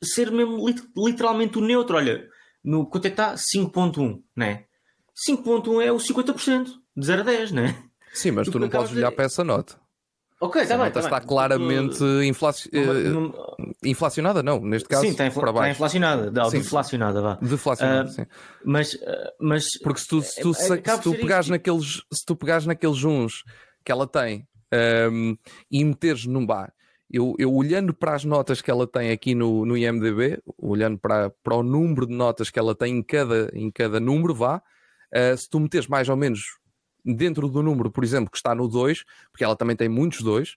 ser 0.04 0.32
mesmo 0.32 0.66
literalmente 0.98 1.58
o 1.58 1.62
neutro. 1.62 1.98
Olha, 1.98 2.26
no, 2.64 2.86
quanto 2.90 3.06
é 3.06 3.10
que 3.10 3.22
está? 3.22 3.36
5.1, 3.36 4.22
né? 4.36 4.66
5.1 5.28 5.82
é 5.82 5.92
o 5.92 5.98
50% 5.98 6.68
de 6.96 7.06
0 7.06 7.22
a 7.22 7.26
10, 7.26 7.52
né? 7.52 7.84
Sim, 8.14 8.32
mas 8.32 8.48
tu, 8.48 8.54
tu 8.54 8.60
não 8.60 8.70
podes 8.70 8.92
olhar 8.92 9.10
de... 9.10 9.16
para 9.16 9.26
essa 9.26 9.44
nota. 9.44 9.81
Ok, 10.42 10.60
está 10.64 10.76
bem. 10.76 10.92
Tá 10.92 11.00
está 11.00 11.20
bem. 11.20 11.28
claramente 11.28 12.04
inflaci... 12.26 12.68
não, 12.74 13.32
inflacionada, 13.86 14.42
não, 14.42 14.60
neste 14.60 14.90
caso. 14.90 15.04
Sim, 15.04 15.10
está, 15.10 15.28
infla... 15.28 15.50
está 15.50 15.70
inflacionada, 15.70 16.32
não, 16.32 16.50
deflacionada, 16.50 17.22
vá. 17.22 17.38
Deflacionada, 17.40 18.10
uh, 18.10 18.12
sim. 18.12 18.26
Mas, 18.66 18.94
uh, 18.96 19.32
mas. 19.40 19.78
Porque 19.84 20.00
se 20.00 20.08
tu, 20.08 20.20
se 20.24 20.42
tu, 20.42 20.50
é, 20.50 20.54
se, 20.54 20.68
se 20.68 21.02
tu 21.02 21.14
pegares 21.14 21.48
naqueles, 21.48 22.02
se 22.12 22.26
tu 22.26 22.36
pegares 22.36 22.66
naqueles 22.66 23.04
uns 23.04 23.44
que 23.86 23.92
ela 23.92 24.08
tem 24.08 24.48
um, 25.12 25.38
e 25.70 25.86
meteres 25.86 26.26
num 26.26 26.44
bar, 26.44 26.74
eu, 27.08 27.36
eu 27.38 27.54
olhando 27.54 27.94
para 27.94 28.16
as 28.16 28.26
notas 28.26 28.64
que 28.64 28.72
ela 28.72 28.88
tem 28.88 29.12
aqui 29.12 29.36
no, 29.36 29.64
no 29.64 29.78
IMDB, 29.78 30.42
olhando 30.58 30.98
para, 30.98 31.30
para 31.44 31.56
o 31.56 31.62
número 31.62 32.08
de 32.08 32.16
notas 32.16 32.50
que 32.50 32.58
ela 32.58 32.74
tem 32.74 32.98
em 32.98 33.04
cada, 33.04 33.52
em 33.54 33.70
cada 33.70 34.00
número, 34.00 34.34
vá, 34.34 34.58
uh, 34.58 35.38
se 35.38 35.48
tu 35.48 35.60
meteres 35.60 35.86
mais 35.88 36.10
ou 36.10 36.16
menos 36.16 36.60
dentro 37.04 37.48
do 37.48 37.62
número, 37.62 37.92
por 37.92 38.04
exemplo, 38.04 38.30
que 38.30 38.38
está 38.38 38.54
no 38.54 38.68
2, 38.68 39.04
porque 39.32 39.44
ela 39.44 39.56
também 39.56 39.76
tem 39.76 39.90
muitos 39.90 40.22
2, 40.22 40.56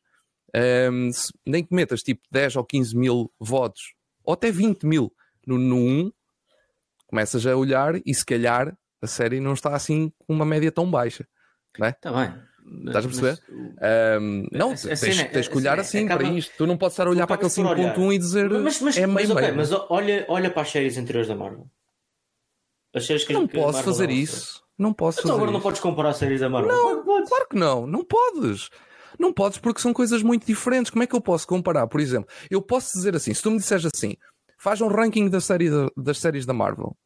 um, 0.93 1.11
nem 1.47 1.65
que 1.65 1.75
metas 1.75 2.03
tipo 2.03 2.23
10 2.31 2.57
ou 2.57 2.65
15 2.65 2.97
mil 2.97 3.33
votos, 3.39 3.95
ou 4.23 4.35
até 4.35 4.51
20 4.51 4.85
mil 4.87 5.13
no, 5.47 5.59
no 5.59 5.77
1, 5.77 6.13
começas 7.07 7.47
a 7.47 7.57
olhar 7.57 7.95
e 8.05 8.15
se 8.15 8.25
calhar 8.25 8.77
a 9.01 9.07
série 9.07 9.41
não 9.41 9.53
está 9.53 9.75
assim 9.75 10.13
com 10.19 10.33
uma 10.33 10.45
média 10.45 10.73
tão 10.73 10.91
baixa. 10.91 11.27
Não 11.79 11.87
é? 11.87 11.91
Está 11.91 12.13
bem. 12.13 12.35
Estás 12.87 13.05
a 13.05 13.09
perceber? 13.09 13.43
Mas, 13.49 14.23
um, 14.23 14.47
não, 14.51 14.73
a, 14.73 14.77
tens, 14.77 14.99
cena, 14.99 15.25
tens 15.29 15.49
que 15.49 15.57
olhar 15.57 15.79
assim 15.79 16.07
acaba... 16.07 16.25
para 16.25 16.33
isto. 16.33 16.55
Tu 16.57 16.67
não 16.67 16.79
podes 16.79 16.95
estar 16.95 17.07
a 17.07 17.11
olhar 17.11 17.27
para 17.27 17.37
aquele 17.37 17.51
5.1 17.51 18.15
e 18.15 18.19
dizer 18.19 18.49
mas, 18.49 18.81
mas, 18.81 18.97
é 18.97 19.07
mas, 19.07 19.31
okay, 19.31 19.53
mas 19.53 19.71
olha, 19.91 20.25
olha 20.29 20.51
para 20.51 20.63
as 20.63 20.71
séries 20.71 20.97
anteriores 20.97 21.29
da 21.29 21.35
Marvel. 21.35 21.69
As 22.95 23.05
séries 23.05 23.25
que 23.25 23.33
Não 23.33 23.47
posso 23.47 23.83
fazer 23.83 24.09
isso. 24.09 24.64
Não 24.79 24.93
posso 24.93 25.21
então 25.21 25.37
agora 25.37 25.53
não 25.53 25.61
podes 25.61 25.81
comparar 25.81 26.13
séries 26.15 26.41
da 26.41 26.49
Marvel? 26.49 26.73
Não, 26.73 27.25
claro 27.27 27.49
que 27.49 27.57
não. 27.57 27.87
Não 27.87 28.05
podes. 28.05 28.71
Não 29.19 29.33
podes 29.33 29.59
porque 29.59 29.81
são 29.81 29.93
coisas 29.93 30.23
muito 30.23 30.47
diferentes. 30.47 30.91
Como 30.91 31.03
é 31.03 31.07
que 31.07 31.15
eu 31.15 31.21
posso 31.21 31.47
comparar? 31.47 31.87
Por 31.87 32.01
exemplo, 32.01 32.29
eu 32.51 32.61
posso 32.61 32.93
dizer 32.93 33.15
assim, 33.15 33.33
se 33.33 33.43
tu 33.43 33.51
me 33.51 33.59
disseres 33.59 33.87
assim, 33.87 34.17
faz 34.59 34.81
um 34.81 34.89
ranking 34.89 35.29
da 35.29 35.41
série 35.41 35.69
das 35.97 36.19
séries 36.19 36.45
da 36.45 36.53
Marvel, 36.53 36.97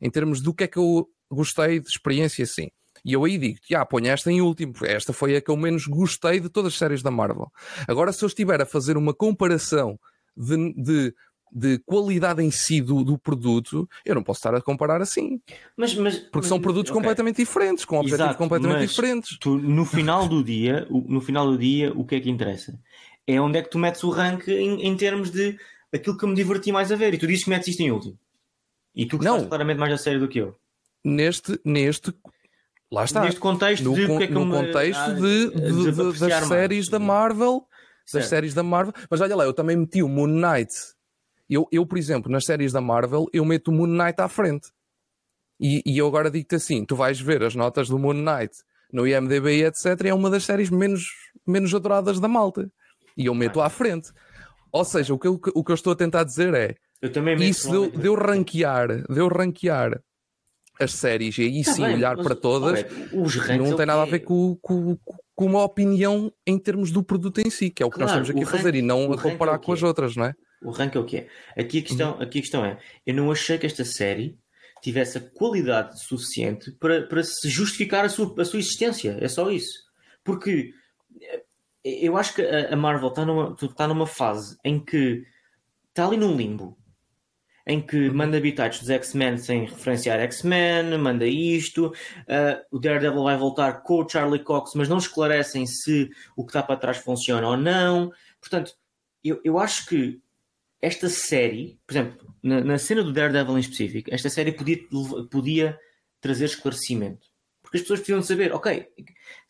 em 0.00 0.10
termos 0.10 0.40
do 0.40 0.54
que 0.54 0.64
é 0.64 0.66
que 0.66 0.78
eu 0.78 1.06
gostei 1.30 1.80
de 1.80 1.88
experiência 1.88 2.42
assim. 2.44 2.68
E 3.04 3.12
eu 3.12 3.24
aí 3.24 3.38
digo-te, 3.38 3.74
ah, 3.74 3.84
ponho 3.84 4.08
esta 4.08 4.30
em 4.30 4.40
último, 4.40 4.74
esta 4.84 5.12
foi 5.12 5.36
a 5.36 5.40
que 5.40 5.50
eu 5.50 5.56
menos 5.56 5.86
gostei 5.86 6.40
de 6.40 6.48
todas 6.48 6.72
as 6.72 6.78
séries 6.78 7.02
da 7.02 7.10
Marvel. 7.10 7.50
Agora, 7.88 8.12
se 8.12 8.22
eu 8.22 8.26
estiver 8.26 8.60
a 8.60 8.66
fazer 8.66 8.96
uma 8.96 9.14
comparação 9.14 9.98
de, 10.36 10.74
de 10.74 11.14
de 11.52 11.78
qualidade 11.78 12.42
em 12.42 12.50
si 12.50 12.80
do, 12.80 13.02
do, 13.02 13.18
produto, 13.18 13.88
eu 14.04 14.14
não 14.14 14.22
posso 14.22 14.38
estar 14.38 14.54
a 14.54 14.60
comparar 14.60 15.02
assim. 15.02 15.40
Mas, 15.76 15.94
mas, 15.94 16.18
Porque 16.18 16.38
mas, 16.38 16.46
são 16.46 16.60
produtos 16.60 16.90
okay. 16.90 17.00
completamente 17.00 17.36
diferentes, 17.36 17.84
com 17.84 17.96
objetivos 17.96 18.24
Exato, 18.26 18.38
completamente 18.38 18.86
diferentes. 18.86 19.38
Tu, 19.38 19.58
no 19.58 19.84
final 19.84 20.28
do 20.28 20.44
dia, 20.44 20.86
no 20.90 21.20
final 21.20 21.50
do 21.50 21.58
dia, 21.58 21.92
o 21.92 22.04
que 22.04 22.16
é 22.16 22.20
que 22.20 22.30
interessa? 22.30 22.78
É 23.26 23.40
onde 23.40 23.58
é 23.58 23.62
que 23.62 23.70
tu 23.70 23.78
metes 23.78 24.02
o 24.04 24.10
rank 24.10 24.48
em, 24.48 24.86
em 24.86 24.96
termos 24.96 25.30
de 25.30 25.58
aquilo 25.92 26.16
que 26.16 26.24
eu 26.24 26.28
me 26.28 26.34
diverti 26.34 26.70
mais 26.72 26.92
a 26.92 26.96
ver. 26.96 27.14
E 27.14 27.18
tu 27.18 27.26
dizes 27.26 27.44
que 27.44 27.50
metes 27.50 27.68
isto 27.68 27.80
em 27.80 27.90
último. 27.90 28.18
E 28.94 29.06
tu 29.06 29.18
gostaste 29.18 29.48
claramente 29.48 29.78
mais 29.78 29.92
da 29.92 29.98
série 29.98 30.18
do 30.18 30.28
que 30.28 30.38
eu. 30.38 30.56
Neste, 31.04 31.58
neste 31.64 32.12
lá 32.90 33.04
está. 33.04 33.22
Neste 33.22 33.40
contexto 33.40 33.84
no, 33.84 33.94
de, 33.94 34.06
con, 34.06 34.20
é 34.20 34.26
no 34.28 34.46
me, 34.46 34.52
contexto 34.52 35.00
ah, 35.00 35.12
de, 35.12 35.50
de, 35.50 35.92
de, 35.92 36.18
das 36.18 36.48
séries 36.48 36.88
da 36.88 36.98
Marvel. 36.98 37.66
Certo. 38.04 38.22
Das 38.22 38.28
séries 38.28 38.54
da 38.54 38.62
Marvel. 38.62 38.92
Mas 39.08 39.20
olha 39.20 39.36
lá, 39.36 39.44
eu 39.44 39.52
também 39.52 39.76
meti 39.76 40.02
o 40.02 40.08
Moon 40.08 40.26
Knight 40.26 40.72
eu, 41.50 41.66
eu, 41.72 41.84
por 41.84 41.98
exemplo, 41.98 42.30
nas 42.30 42.44
séries 42.44 42.72
da 42.72 42.80
Marvel, 42.80 43.26
eu 43.32 43.44
meto 43.44 43.68
o 43.68 43.72
Moon 43.72 43.86
Knight 43.86 44.20
à 44.20 44.28
frente. 44.28 44.68
E, 45.58 45.82
e 45.84 45.98
eu 45.98 46.06
agora 46.06 46.30
digo-te 46.30 46.54
assim: 46.54 46.84
tu 46.84 46.96
vais 46.96 47.20
ver 47.20 47.42
as 47.42 47.54
notas 47.54 47.88
do 47.88 47.98
Moon 47.98 48.14
Knight 48.14 48.54
no 48.92 49.06
IMDB 49.06 49.58
e 49.58 49.64
etc. 49.64 50.06
É 50.06 50.14
uma 50.14 50.30
das 50.30 50.44
séries 50.44 50.70
menos, 50.70 51.04
menos 51.46 51.74
adoradas 51.74 52.18
da 52.18 52.28
malta. 52.28 52.70
E 53.16 53.26
eu 53.26 53.34
meto 53.34 53.60
à 53.60 53.68
frente. 53.68 54.10
Ou 54.72 54.84
seja, 54.84 55.12
o 55.12 55.18
que, 55.18 55.26
eu, 55.26 55.40
o 55.54 55.64
que 55.64 55.72
eu 55.72 55.74
estou 55.74 55.92
a 55.92 55.96
tentar 55.96 56.24
dizer 56.24 56.54
é. 56.54 56.76
isso 57.48 57.70
deu, 57.70 57.90
deu 57.90 58.14
ranquear, 58.14 59.04
deu 59.08 59.28
ranquear 59.28 60.00
as 60.78 60.94
séries 60.94 61.36
e 61.36 61.42
aí 61.42 61.64
tá 61.64 61.72
sim 61.72 61.82
bem, 61.82 61.94
olhar 61.94 62.16
mas, 62.16 62.26
para 62.26 62.34
todas 62.34 62.86
não 63.58 63.76
tem 63.76 63.84
nada 63.84 64.02
a 64.02 64.06
ver 64.06 64.20
com, 64.20 64.56
com, 64.62 64.96
com, 65.34 65.44
uma 65.44 65.62
opinião 65.62 66.32
em 66.46 66.58
termos 66.58 66.90
do 66.90 67.02
produto 67.02 67.38
em 67.38 67.50
si, 67.50 67.68
que 67.68 67.82
é 67.82 67.86
o 67.86 67.90
que 67.90 67.96
claro, 67.96 68.12
nós 68.12 68.20
estamos 68.20 68.30
aqui 68.30 68.48
a 68.48 68.58
fazer, 68.58 68.74
e 68.74 68.80
não 68.80 69.12
a 69.12 69.20
comparar 69.20 69.56
é 69.56 69.58
com 69.58 69.72
as 69.72 69.82
outras, 69.82 70.16
não 70.16 70.24
é? 70.24 70.34
O 70.62 70.70
rank 70.70 70.94
é 70.94 70.98
o 70.98 71.04
que 71.04 71.16
é. 71.18 71.28
Aqui 71.56 71.78
a, 71.78 71.82
questão, 71.82 72.16
uhum. 72.16 72.22
aqui 72.22 72.38
a 72.38 72.42
questão 72.42 72.64
é: 72.64 72.78
eu 73.06 73.14
não 73.14 73.30
achei 73.30 73.58
que 73.58 73.66
esta 73.66 73.84
série 73.84 74.38
tivesse 74.82 75.18
a 75.18 75.20
qualidade 75.20 76.02
suficiente 76.02 76.70
para, 76.72 77.02
para 77.06 77.22
se 77.22 77.48
justificar 77.48 78.04
a 78.04 78.08
sua, 78.08 78.34
a 78.40 78.44
sua 78.44 78.58
existência. 78.58 79.18
É 79.20 79.28
só 79.28 79.50
isso. 79.50 79.78
Porque 80.24 80.72
eh, 81.20 81.44
eu 81.84 82.16
acho 82.16 82.34
que 82.34 82.42
a 82.42 82.76
Marvel 82.76 83.08
está 83.08 83.24
numa, 83.24 83.56
está 83.60 83.88
numa 83.88 84.06
fase 84.06 84.56
em 84.64 84.82
que 84.82 85.24
está 85.90 86.06
ali 86.06 86.16
num 86.16 86.36
limbo 86.36 86.80
em 87.66 87.80
que 87.80 88.08
uhum. 88.08 88.14
manda 88.14 88.36
habitats 88.36 88.80
dos 88.80 88.90
X-Men 88.90 89.38
sem 89.38 89.64
referenciar 89.66 90.18
X-Men, 90.20 90.98
manda 90.98 91.26
isto, 91.26 91.86
uh, 91.86 92.64
o 92.70 92.78
Daredevil 92.78 93.22
vai 93.22 93.36
voltar 93.36 93.82
com 93.82 94.02
o 94.02 94.08
Charlie 94.08 94.42
Cox, 94.42 94.72
mas 94.74 94.88
não 94.88 94.98
esclarecem 94.98 95.66
se 95.66 96.10
o 96.36 96.44
que 96.44 96.50
está 96.50 96.62
para 96.62 96.76
trás 96.80 96.98
funciona 96.98 97.46
ou 97.46 97.56
não. 97.56 98.10
Portanto, 98.40 98.74
eu, 99.22 99.40
eu 99.44 99.58
acho 99.58 99.86
que 99.86 100.20
esta 100.80 101.08
série, 101.08 101.78
por 101.86 101.92
exemplo, 101.92 102.34
na, 102.42 102.60
na 102.60 102.78
cena 102.78 103.02
do 103.02 103.12
Daredevil 103.12 103.56
em 103.56 103.60
específico, 103.60 104.08
esta 104.12 104.30
série 104.30 104.52
podia, 104.52 104.78
podia 105.30 105.78
trazer 106.20 106.46
esclarecimento. 106.46 107.26
Porque 107.62 107.76
as 107.76 107.82
pessoas 107.82 108.00
precisam 108.00 108.22
saber, 108.22 108.52
ok, 108.52 108.86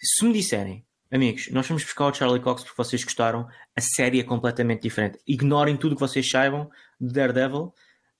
se 0.00 0.24
me 0.24 0.32
disserem, 0.32 0.84
amigos, 1.10 1.48
nós 1.50 1.66
vamos 1.66 1.84
buscar 1.84 2.06
o 2.06 2.14
Charlie 2.14 2.40
Cox 2.40 2.62
porque 2.62 2.76
vocês 2.76 3.02
gostaram, 3.04 3.46
a 3.74 3.80
série 3.80 4.20
é 4.20 4.24
completamente 4.24 4.82
diferente. 4.82 5.18
Ignorem 5.26 5.76
tudo 5.76 5.92
o 5.92 5.94
que 5.96 6.00
vocês 6.00 6.28
saibam 6.28 6.70
de 7.00 7.12
Daredevil 7.12 7.72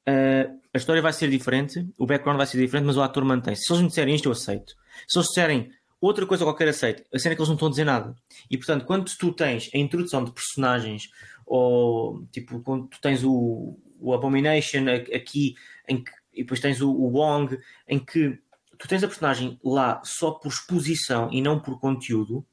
Uh, 0.09 0.59
a 0.73 0.79
história 0.79 1.03
vai 1.03 1.13
ser 1.13 1.29
diferente, 1.29 1.87
o 1.99 2.07
background 2.07 2.37
vai 2.37 2.47
ser 2.47 2.59
diferente, 2.59 2.87
mas 2.87 2.97
o 2.97 3.03
ator 3.03 3.25
mantém-se. 3.25 3.65
Se 3.65 3.73
eles 3.73 3.83
me 3.83 3.89
disserem 3.89 4.15
isto, 4.15 4.27
eu 4.27 4.33
aceito. 4.33 4.75
Se 5.07 5.19
eles 5.19 5.29
disserem 5.29 5.71
outra 6.01 6.27
coisa 6.27 6.45
qualquer, 6.45 6.69
aceito. 6.69 7.05
A 7.15 7.19
cena 7.19 7.33
é 7.33 7.37
que 7.37 7.41
eles 7.41 7.49
não 7.49 7.55
estão 7.55 7.69
a 7.69 7.71
dizer 7.71 7.85
nada. 7.85 8.15
E 8.51 8.57
portanto, 8.57 8.87
quando 8.87 9.05
tu 9.19 9.33
tens 9.33 9.71
a 9.75 9.79
introdução 9.79 10.25
de 10.25 10.33
personagens, 10.33 11.09
ou 11.51 12.27
tipo, 12.33 12.61
quando 12.61 12.87
tu 12.87 13.01
tens 13.01 13.25
o, 13.25 13.79
o 13.99 14.15
Abomination 14.15 14.85
aqui, 15.15 15.55
em 15.89 16.03
que, 16.03 16.11
e 16.33 16.43
depois 16.43 16.61
tens 16.61 16.81
o, 16.81 16.91
o 16.91 17.09
Wong, 17.09 17.59
em 17.89 17.99
que 17.99 18.39
tu 18.79 18.87
tens 18.89 19.03
a 19.03 19.09
personagem 19.09 19.59
lá 19.65 20.01
só 20.05 20.31
por 20.31 20.49
exposição 20.49 21.29
e 21.33 21.43
não 21.43 21.61
por 21.61 21.81
conteúdo, 21.81 22.47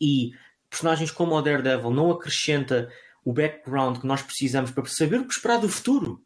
e 0.00 0.32
personagens 0.68 1.10
como 1.10 1.34
o 1.34 1.42
Daredevil 1.42 1.90
não 1.90 2.10
acrescenta 2.10 2.90
o 3.24 3.32
background 3.32 3.98
que 3.98 4.06
nós 4.06 4.22
precisamos 4.22 4.70
para 4.70 4.84
saber 4.86 5.20
o 5.20 5.26
que 5.26 5.32
esperar 5.32 5.58
do 5.58 5.68
futuro 5.68 6.24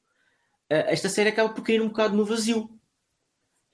esta 0.68 1.08
série 1.08 1.30
acaba 1.30 1.48
por 1.48 1.62
cair 1.62 1.80
um 1.80 1.88
bocado 1.88 2.16
no 2.16 2.24
vazio. 2.24 2.68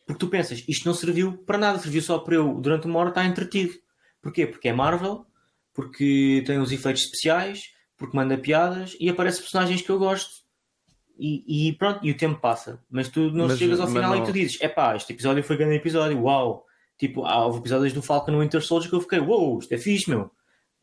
Porque 0.07 0.18
tu 0.18 0.28
pensas, 0.28 0.64
isto 0.68 0.86
não 0.86 0.95
serviu 0.95 1.38
para 1.38 1.59
nada, 1.59 1.78
serviu 1.78 2.03
só 2.03 2.18
para 2.18 2.36
eu, 2.36 2.61
durante 2.61 2.86
uma 2.86 2.99
hora, 3.01 3.09
estar 3.09 3.24
entretido. 3.24 3.74
Porquê? 4.22 4.47
Porque 4.47 4.68
é 4.68 4.72
Marvel, 4.72 5.26
porque 5.72 6.42
tem 6.47 6.59
os 6.59 6.70
efeitos 6.70 7.05
especiais, 7.05 7.74
porque 7.97 8.16
manda 8.16 8.36
piadas 8.36 8.97
e 8.99 9.09
aparecem 9.09 9.42
personagens 9.42 9.82
que 9.82 9.90
eu 9.90 9.99
gosto. 9.99 10.45
E, 11.18 11.68
e, 11.68 11.72
pronto, 11.74 12.01
e 12.05 12.11
o 12.11 12.16
tempo 12.16 12.40
passa. 12.40 12.82
Mas 12.90 13.09
tu 13.09 13.30
não 13.30 13.47
mas, 13.47 13.59
chegas 13.59 13.78
ao 13.78 13.86
final 13.86 14.16
não... 14.16 14.22
e 14.22 14.26
tu 14.26 14.32
dizes: 14.32 14.61
é 14.61 14.68
pá, 14.68 14.97
este 14.97 15.12
episódio 15.12 15.45
foi 15.45 15.57
grande 15.57 15.76
episódio, 15.76 16.20
uau! 16.20 16.64
Tipo, 16.99 17.24
há 17.24 17.45
houve 17.45 17.59
episódios 17.59 17.92
do 17.92 18.03
Falcon 18.03 18.32
no 18.32 18.40
Winter 18.40 18.61
Soldier 18.61 18.90
que 18.90 18.97
eu 18.97 19.01
fiquei: 19.01 19.20
uau, 19.20 19.59
isto 19.59 19.72
é 19.72 19.78
fixe, 19.78 20.11
meu. 20.11 20.30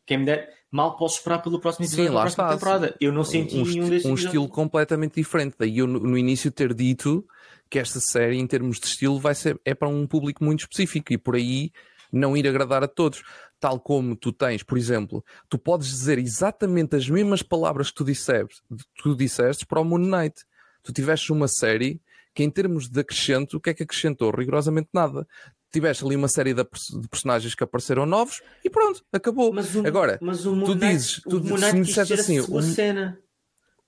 Quem 0.06 0.18
me 0.18 0.24
der 0.24 0.48
mal 0.70 0.96
posso 0.96 1.18
esperar 1.18 1.40
pelo 1.40 1.60
próximo 1.60 1.84
episódio 1.84 2.06
Sim, 2.06 2.14
da 2.14 2.20
próxima 2.22 2.44
está. 2.44 2.56
temporada. 2.56 2.96
Eu 2.98 3.12
não 3.12 3.24
senti 3.24 3.58
um, 3.58 3.64
nenhum 3.64 3.88
desses 3.90 4.08
Um 4.08 4.14
estilo 4.14 4.48
completamente 4.48 5.16
diferente. 5.16 5.54
Daí 5.58 5.78
eu 5.78 5.86
no 5.86 6.16
início 6.16 6.50
ter 6.50 6.72
dito 6.72 7.24
que 7.70 7.78
esta 7.78 8.00
série, 8.00 8.38
em 8.38 8.46
termos 8.46 8.80
de 8.80 8.86
estilo, 8.86 9.20
vai 9.20 9.34
ser, 9.34 9.60
é 9.64 9.74
para 9.74 9.88
um 9.88 10.06
público 10.06 10.42
muito 10.42 10.60
específico 10.60 11.12
e 11.12 11.18
por 11.18 11.36
aí 11.36 11.70
não 12.12 12.36
ir 12.36 12.46
agradar 12.48 12.82
a 12.82 12.88
todos. 12.88 13.22
Tal 13.62 13.78
como 13.78 14.16
tu 14.16 14.32
tens, 14.32 14.64
por 14.64 14.76
exemplo, 14.76 15.24
tu 15.48 15.56
podes 15.56 15.86
dizer 15.86 16.18
exatamente 16.18 16.96
as 16.96 17.08
mesmas 17.08 17.44
palavras 17.44 17.90
que 17.90 17.94
tu 17.94 18.04
disseste, 18.04 18.60
tu 19.00 19.14
disseste 19.14 19.64
para 19.64 19.80
o 19.80 19.84
Moon 19.84 19.98
Knight. 19.98 20.34
Tu 20.82 20.92
tiveste 20.92 21.30
uma 21.30 21.46
série 21.46 22.02
que, 22.34 22.42
em 22.42 22.50
termos 22.50 22.88
de 22.88 22.98
acrescento, 22.98 23.56
o 23.56 23.60
que 23.60 23.70
é 23.70 23.74
que 23.74 23.84
acrescentou? 23.84 24.32
Rigorosamente 24.32 24.88
nada 24.92 25.24
tiveste 25.72 26.04
ali 26.04 26.16
uma 26.16 26.26
série 26.26 26.52
de, 26.52 26.64
personagens 27.08 27.54
que 27.54 27.62
apareceram 27.62 28.04
novos 28.04 28.42
e 28.64 28.68
pronto, 28.68 29.02
acabou. 29.12 29.52
Mas 29.52 29.72
o, 29.76 29.86
Agora, 29.86 30.18
mas 30.20 30.44
o 30.44 30.64
tu 30.64 30.74
dizes, 30.74 31.22
tu, 31.22 31.38
o 31.38 31.58
se 31.58 31.72
me 31.72 31.84
disseste 31.84 32.14
assim, 32.14 32.40
a 32.40 32.42
sua 32.42 32.62
cena. 32.62 33.16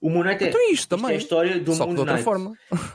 O 0.00 0.08
Moon 0.08 0.22
Knight 0.22 0.44
é, 0.44 0.48
então 0.50 0.70
isto 0.70 0.88
também. 0.88 1.10
é 1.10 1.14
a 1.14 1.18
história 1.18 1.60
do 1.60 1.74
Só 1.74 1.84
Moon 1.84 1.90
que 1.90 1.94
de 1.96 2.00
outra 2.00 2.18
forma. 2.22 2.52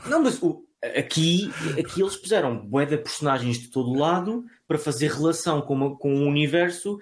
Não, 0.08 0.22
mas 0.22 0.42
o, 0.42 0.64
aqui, 0.82 1.50
aqui 1.78 2.00
eles 2.00 2.16
puseram 2.16 2.66
bué 2.66 2.86
de 2.86 2.96
personagens 2.96 3.58
de 3.58 3.68
todo 3.68 3.98
lado 3.98 4.44
para 4.66 4.78
fazer 4.78 5.10
relação 5.10 5.60
com, 5.62 5.74
uma, 5.74 5.96
com 5.96 6.14
o 6.14 6.26
universo, 6.26 6.98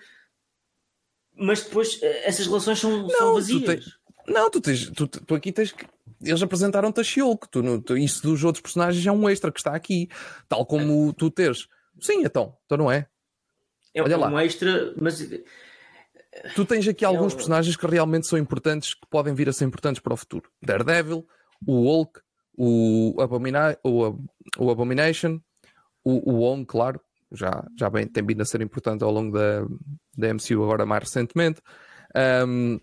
mas 1.36 1.62
depois 1.62 2.00
eh, 2.02 2.28
essas 2.28 2.46
relações 2.46 2.78
são, 2.78 3.02
não, 3.02 3.10
são 3.10 3.34
vazias. 3.34 3.60
Tu 3.60 3.66
tens, 3.66 3.98
não, 4.26 4.50
tu, 4.50 4.60
tens, 4.60 4.90
tu, 4.90 5.06
tu 5.06 5.34
aqui 5.34 5.52
tens 5.52 5.72
que 5.72 5.86
eles 6.20 6.42
apresentaram-te 6.42 7.00
a 7.00 7.04
Shiulk. 7.04 7.48
Tu, 7.48 7.80
tu, 7.82 7.96
isso 7.96 8.22
dos 8.22 8.42
outros 8.44 8.62
personagens 8.62 9.06
é 9.06 9.12
um 9.12 9.28
extra 9.28 9.52
que 9.52 9.60
está 9.60 9.74
aqui. 9.74 10.08
Tal 10.48 10.66
como 10.66 11.12
tu 11.12 11.30
teres 11.30 11.68
Sim, 12.00 12.22
então, 12.24 12.56
então 12.64 12.78
não 12.78 12.90
é. 12.90 13.06
É 13.94 14.02
Olha 14.02 14.16
um 14.16 14.20
lá. 14.20 14.44
extra, 14.44 14.94
mas. 15.00 15.18
Tu 16.54 16.64
tens 16.64 16.86
aqui 16.86 17.04
é 17.04 17.08
alguns 17.08 17.34
personagens 17.34 17.74
que 17.76 17.86
realmente 17.86 18.26
são 18.26 18.38
importantes, 18.38 18.94
que 18.94 19.06
podem 19.08 19.34
vir 19.34 19.48
a 19.48 19.52
ser 19.52 19.64
importantes 19.64 20.00
para 20.00 20.14
o 20.14 20.16
futuro. 20.16 20.50
Daredevil, 20.62 21.26
o 21.66 21.82
Hulk, 21.82 22.20
o, 22.58 23.20
Abomina 23.20 23.78
o, 23.84 24.18
o 24.58 24.70
Abomination, 24.70 25.40
o, 26.04 26.32
o 26.32 26.36
Wong, 26.40 26.66
claro, 26.66 27.00
já, 27.30 27.64
já 27.78 27.88
bem, 27.88 28.06
tem 28.06 28.26
vindo 28.26 28.42
a 28.42 28.44
ser 28.44 28.60
importante 28.60 29.04
ao 29.04 29.12
longo 29.12 29.38
da, 29.38 29.64
da 30.16 30.34
MCU 30.34 30.62
agora 30.64 30.84
mais 30.84 31.04
recentemente. 31.04 31.60
Um, 32.46 32.80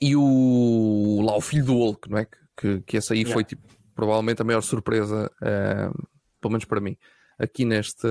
e 0.00 0.16
o 0.16 1.22
lá 1.24 1.36
o 1.36 1.40
filho 1.40 1.64
do 1.64 1.74
Hulk, 1.74 2.10
não 2.10 2.18
é? 2.18 2.26
Que, 2.56 2.80
que, 2.80 2.96
esse 2.96 3.12
aí 3.12 3.20
yeah. 3.20 3.32
foi 3.32 3.44
tipo, 3.44 3.62
provavelmente 3.94 4.42
a 4.42 4.44
maior 4.44 4.60
surpresa, 4.60 5.30
uh, 5.40 6.08
pelo 6.40 6.52
menos 6.52 6.64
para 6.64 6.80
mim 6.80 6.96
aqui 7.38 7.64
neste, 7.64 8.08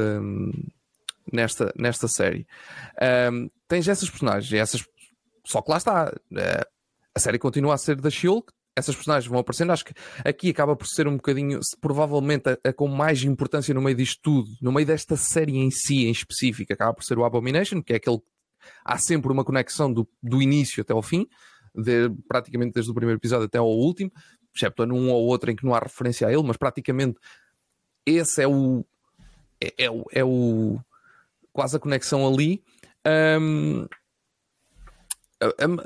nesta, 1.31 1.73
nesta 1.77 2.07
série. 2.07 2.47
Um, 3.31 3.49
tens 3.67 3.87
essas 3.87 4.09
personagens, 4.09 4.51
essas... 4.53 4.83
só 5.45 5.61
que 5.61 5.69
lá 5.69 5.77
está. 5.77 6.13
Uh, 6.31 6.79
a 7.13 7.19
série 7.19 7.37
continua 7.37 7.73
a 7.73 7.77
ser 7.77 7.99
da 7.99 8.09
Shield, 8.09 8.45
essas 8.79 8.95
personagens 8.95 9.29
vão 9.29 9.39
aparecendo. 9.39 9.71
Acho 9.71 9.85
que 9.85 9.93
aqui 10.25 10.49
acaba 10.49 10.75
por 10.75 10.87
ser 10.87 11.07
um 11.07 11.15
bocadinho, 11.15 11.59
provavelmente, 11.79 12.49
a, 12.49 12.57
a, 12.69 12.73
com 12.73 12.87
mais 12.87 13.23
importância 13.23 13.73
no 13.73 13.81
meio 13.81 13.95
disto 13.95 14.19
tudo, 14.21 14.49
no 14.61 14.71
meio 14.71 14.87
desta 14.87 15.15
série 15.15 15.57
em 15.57 15.69
si, 15.69 16.05
em 16.05 16.11
específico, 16.11 16.71
acaba 16.73 16.93
por 16.93 17.03
ser 17.03 17.17
o 17.17 17.25
Abomination, 17.25 17.81
que 17.81 17.93
é 17.93 17.95
aquele. 17.97 18.19
Há 18.83 18.97
sempre 18.97 19.31
uma 19.31 19.43
conexão 19.43 19.91
do, 19.91 20.07
do 20.21 20.41
início 20.41 20.81
até 20.81 20.93
ao 20.93 21.01
fim, 21.01 21.27
de, 21.73 22.09
praticamente 22.27 22.73
desde 22.73 22.91
o 22.91 22.93
primeiro 22.95 23.19
episódio 23.19 23.45
até 23.45 23.57
ao 23.57 23.69
último, 23.69 24.11
excepto 24.55 24.85
num 24.85 25.09
ou 25.09 25.25
outro 25.25 25.51
em 25.51 25.55
que 25.55 25.65
não 25.65 25.73
há 25.73 25.79
referência 25.79 26.27
a 26.27 26.31
ele, 26.31 26.43
mas 26.43 26.57
praticamente 26.57 27.17
esse 28.05 28.41
é 28.41 28.47
o, 28.47 28.85
é, 29.61 29.85
é, 29.85 29.91
o, 29.91 30.05
é 30.11 30.23
o 30.23 30.79
quase 31.51 31.77
a 31.77 31.79
conexão 31.79 32.27
ali. 32.27 32.63
Um, 33.39 33.87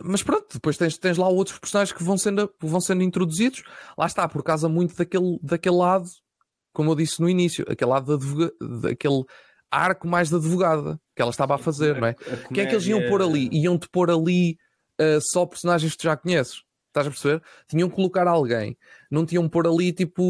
mas 0.03 0.23
pronto, 0.23 0.47
depois 0.53 0.77
tens, 0.77 0.97
tens 0.97 1.17
lá 1.17 1.27
outros 1.27 1.59
personagens 1.59 1.95
que 1.95 2.03
vão 2.03 2.17
sendo, 2.17 2.51
vão 2.59 2.81
sendo 2.81 3.03
introduzidos. 3.03 3.63
Lá 3.97 4.05
está, 4.05 4.27
por 4.27 4.43
causa 4.43 4.67
muito 4.67 4.95
daquele, 4.95 5.39
daquele 5.41 5.75
lado, 5.75 6.09
como 6.73 6.91
eu 6.91 6.95
disse 6.95 7.21
no 7.21 7.29
início, 7.29 7.65
aquele 7.69 7.91
lado 7.91 8.13
advoga, 8.13 8.51
daquele 8.81 9.23
arco 9.69 10.07
mais 10.07 10.29
de 10.29 10.35
advogada 10.35 10.99
que 11.15 11.21
ela 11.21 11.31
estava 11.31 11.55
a 11.55 11.57
fazer, 11.57 11.99
não 11.99 12.07
é? 12.07 12.15
O 12.49 12.53
que 12.53 12.61
é 12.61 12.65
que 12.65 12.73
eles 12.73 12.87
iam 12.87 13.07
pôr 13.07 13.21
ali? 13.21 13.49
Iam-te 13.51 13.87
pôr 13.89 14.09
ali 14.09 14.57
uh, 14.99 15.19
só 15.31 15.45
personagens 15.45 15.91
que 15.91 15.97
tu 15.97 16.03
já 16.03 16.17
conheces. 16.17 16.63
Estás 16.93 17.07
a 17.07 17.09
perceber? 17.09 17.41
Tinham 17.67 17.89
que 17.89 17.95
colocar 17.95 18.27
alguém. 18.27 18.77
Não 19.09 19.25
tinham 19.25 19.49
pôr 19.49 19.65
ali 19.65 19.91
tipo 19.91 20.21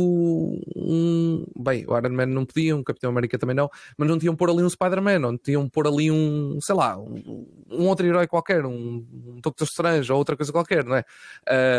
um. 0.74 1.46
Bem, 1.58 1.84
o 1.86 1.98
Iron 1.98 2.12
Man 2.12 2.28
não 2.28 2.46
podia, 2.46 2.74
um 2.74 2.82
Capitão 2.82 3.10
América 3.10 3.38
também 3.38 3.54
não, 3.54 3.70
mas 3.98 4.08
não 4.08 4.18
tinham 4.18 4.34
pôr 4.34 4.50
ali 4.50 4.64
um 4.64 4.70
Spider-Man, 4.70 5.20
não 5.20 5.38
tinham 5.38 5.68
pôr 5.68 5.88
ali 5.88 6.10
um, 6.10 6.58
sei 6.62 6.74
lá, 6.74 6.98
um, 6.98 7.46
um 7.70 7.86
outro 7.88 8.06
herói 8.06 8.28
qualquer, 8.28 8.66
um, 8.66 9.06
um 9.12 9.42
Doctor 9.44 9.68
Strange 9.68 10.10
ou 10.10 10.18
outra 10.18 10.38
coisa 10.38 10.54
qualquer, 10.54 10.86
não 10.86 10.96
é? 10.96 11.04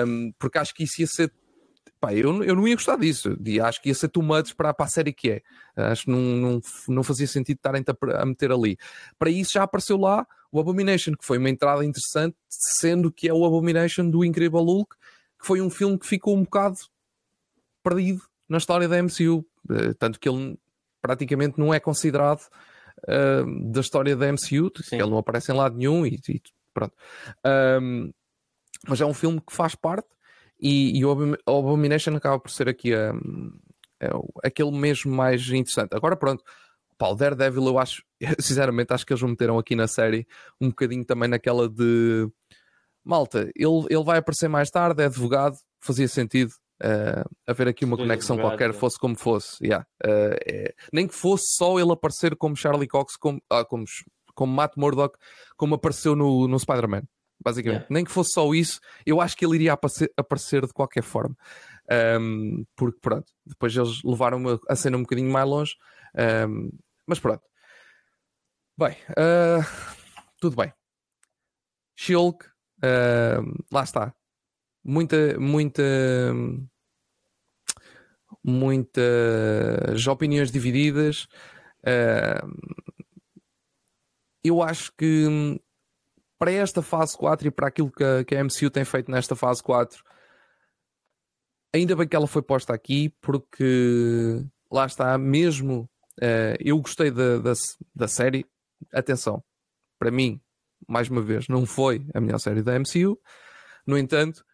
Um, 0.07 0.32
porque 0.39 0.59
acho 0.59 0.74
que 0.74 0.85
isso 0.85 1.01
ia 1.01 1.07
ser. 1.07 1.32
Pá, 1.99 2.12
eu, 2.12 2.45
eu 2.45 2.55
não 2.55 2.68
ia 2.68 2.74
gostar 2.74 2.97
disso. 2.99 3.39
E 3.43 3.59
acho 3.59 3.80
que 3.80 3.89
ia 3.89 3.95
ser 3.95 4.09
too 4.09 4.22
much 4.22 4.55
para, 4.55 4.74
para 4.74 4.85
a 4.85 4.89
série 4.89 5.14
que 5.14 5.30
é. 5.30 5.43
Acho 5.74 6.05
que 6.05 6.11
não, 6.11 6.20
não, 6.20 6.61
não 6.89 7.03
fazia 7.03 7.26
sentido 7.26 7.57
estarem 7.57 7.82
a 8.18 8.26
meter 8.26 8.53
ali. 8.53 8.76
Para 9.18 9.30
isso 9.30 9.53
já 9.55 9.62
apareceu 9.62 9.97
lá 9.97 10.26
o 10.55 10.61
Abomination, 10.61 11.14
que 11.14 11.24
foi 11.24 11.38
uma 11.38 11.50
entrada 11.50 11.84
interessante, 11.84 12.36
sendo 12.48 13.11
que 13.11 13.28
é 13.28 13.34
o 13.34 13.44
Abomination 13.44 14.09
do 14.09 14.24
Incrível 14.24 14.61
Hulk, 14.61 14.94
que 15.40 15.46
foi 15.46 15.61
um 15.61 15.68
filme 15.68 15.98
que 15.98 16.07
ficou 16.07 16.36
um 16.36 16.44
bocado 16.44 16.78
perdido 17.82 18.22
na 18.48 18.59
história 18.59 18.86
da 18.86 19.02
MCU, 19.02 19.44
eh, 19.70 19.94
tanto 19.98 20.20
que 20.20 20.28
ele 20.28 20.57
praticamente 21.02 21.59
não 21.59 21.74
é 21.74 21.80
considerado 21.80 22.48
uh, 23.09 23.70
da 23.70 23.80
história 23.80 24.16
da 24.16 24.32
MCU, 24.32 24.70
Sim. 24.82 24.96
ele 24.96 25.11
não 25.11 25.18
aparece 25.18 25.52
em 25.52 25.55
lado 25.55 25.76
nenhum 25.76 26.07
e, 26.07 26.20
e 26.28 26.40
pronto. 26.72 26.94
Um, 27.82 28.12
mas 28.88 29.00
é 29.00 29.05
um 29.05 29.12
filme 29.12 29.40
que 29.40 29.52
faz 29.52 29.74
parte 29.74 30.09
e, 30.59 30.98
e, 30.98 31.05
o 31.05 31.11
Abomination 31.46 32.16
acaba 32.16 32.38
por 32.38 32.50
ser 32.50 32.68
aqui 32.68 32.94
um, 32.96 33.52
é 34.00 34.09
aquele 34.48 34.70
mesmo 34.70 35.14
mais 35.14 35.46
interessante. 35.48 35.94
Agora 35.94 36.16
pronto, 36.16 36.42
Pá, 36.97 37.09
o 37.09 37.14
Daredevil, 37.14 37.66
eu 37.66 37.78
acho, 37.78 38.03
sinceramente, 38.40 38.92
acho 38.92 39.05
que 39.05 39.12
eles 39.12 39.22
meteram 39.22 39.59
aqui 39.59 39.74
na 39.74 39.88
série 39.88 40.26
um 40.61 40.68
bocadinho 40.68 41.05
também 41.05 41.28
naquela 41.28 41.68
de 41.68 42.28
malta, 43.05 43.51
ele, 43.55 43.86
ele 43.90 44.03
vai 44.03 44.18
aparecer 44.18 44.49
mais 44.49 44.70
tarde, 44.70 45.03
é 45.03 45.07
advogado, 45.07 45.57
fazia 45.80 46.09
sentido 46.09 46.51
uh, 46.82 47.28
haver 47.47 47.68
aqui 47.68 47.84
uma 47.84 47.97
conexão 47.97 48.36
advogado, 48.36 48.59
qualquer, 48.59 48.70
é. 48.70 48.72
fosse 48.72 48.99
como 48.99 49.16
fosse. 49.16 49.62
Yeah. 49.62 49.86
Uh, 50.03 50.36
é, 50.47 50.74
nem 50.92 51.07
que 51.07 51.14
fosse 51.14 51.55
só 51.57 51.78
ele 51.78 51.92
aparecer 51.92 52.34
como 52.36 52.57
Charlie 52.57 52.88
Cox, 52.88 53.16
como, 53.16 53.40
ah, 53.51 53.64
como, 53.64 53.84
como 54.34 54.53
Matt 54.53 54.72
Murdock, 54.76 55.18
como 55.57 55.74
apareceu 55.74 56.16
no, 56.16 56.49
no 56.49 56.59
Spider-Man. 56.59 57.03
Basicamente, 57.45 57.80
yeah. 57.80 57.95
nem 57.95 58.05
que 58.05 58.11
fosse 58.11 58.32
só 58.32 58.55
isso, 58.55 58.80
eu 59.05 59.20
acho 59.20 59.36
que 59.36 59.45
ele 59.45 59.57
iria 59.57 59.74
aparecer, 59.74 60.11
aparecer 60.16 60.66
de 60.66 60.72
qualquer 60.72 61.03
forma. 61.03 61.36
Um, 62.18 62.64
porque 62.74 62.99
pronto, 63.03 63.26
depois 63.45 63.76
eles 63.76 64.03
levaram 64.03 64.42
a 64.66 64.76
cena 64.76 64.97
um 64.97 65.03
bocadinho 65.03 65.30
mais 65.30 65.47
longe. 65.47 65.72
Um, 66.49 66.70
mas 67.07 67.18
pronto. 67.18 67.42
Bem, 68.76 68.96
uh, 69.11 69.62
tudo 70.40 70.57
bem. 70.57 70.72
Shulk, 71.96 72.44
uh, 72.46 73.64
lá 73.72 73.84
está. 73.84 74.14
Muita, 74.84 75.38
muita, 75.38 75.82
muitas 78.42 80.07
opiniões 80.07 80.50
divididas. 80.50 81.26
Uh, 81.86 82.84
eu 84.42 84.62
acho 84.62 84.92
que 84.96 85.61
para 86.38 86.50
esta 86.50 86.82
fase 86.82 87.16
4 87.16 87.48
e 87.48 87.50
para 87.50 87.68
aquilo 87.68 87.90
que 87.90 88.05
a, 88.05 88.24
que 88.24 88.36
a 88.36 88.44
MCU 88.44 88.70
tem 88.70 88.84
feito 88.84 89.11
nesta 89.11 89.34
fase 89.34 89.62
4, 89.62 90.02
ainda 91.74 91.96
bem 91.96 92.07
que 92.07 92.14
ela 92.14 92.26
foi 92.26 92.42
posta 92.42 92.74
aqui, 92.74 93.09
porque 93.20 94.44
lá 94.70 94.84
está, 94.84 95.16
mesmo 95.16 95.88
uh, 96.20 96.56
eu 96.60 96.78
gostei 96.80 97.10
da, 97.10 97.38
da, 97.38 97.52
da, 97.94 98.08
série. 98.08 98.46
Atenção, 98.92 99.42
para 99.98 100.10
mim, 100.10 100.40
mais 100.88 101.08
uma 101.08 101.22
vez, 101.22 101.48
não 101.48 101.64
foi 101.64 102.06
a 102.14 102.20
melhor 102.20 102.38
série 102.38 102.62
da 102.62 102.78
MCU. 102.78 103.18
No 103.86 103.96
entanto, 103.96 104.44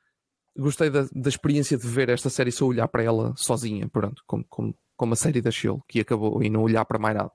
gostei 0.57 0.91
da, 0.91 1.07
da 1.13 1.29
experiência 1.29 1.77
de 1.77 1.87
ver 1.87 2.09
esta 2.09 2.31
série 2.31 2.53
só 2.53 2.67
olhar 2.67 2.89
para 2.89 3.03
ela 3.03 3.33
sozinha, 3.37 3.89
pronto, 3.89 4.23
como, 4.27 4.45
como, 4.49 4.75
como 4.97 5.13
a 5.13 5.17
série 5.17 5.41
da 5.41 5.51
Shield, 5.51 5.83
que 5.89 6.01
acabou 6.01 6.43
e 6.43 6.51
não 6.51 6.63
olhar 6.63 6.85
para 6.85 6.99
mais 6.99 7.17
nada. 7.17 7.33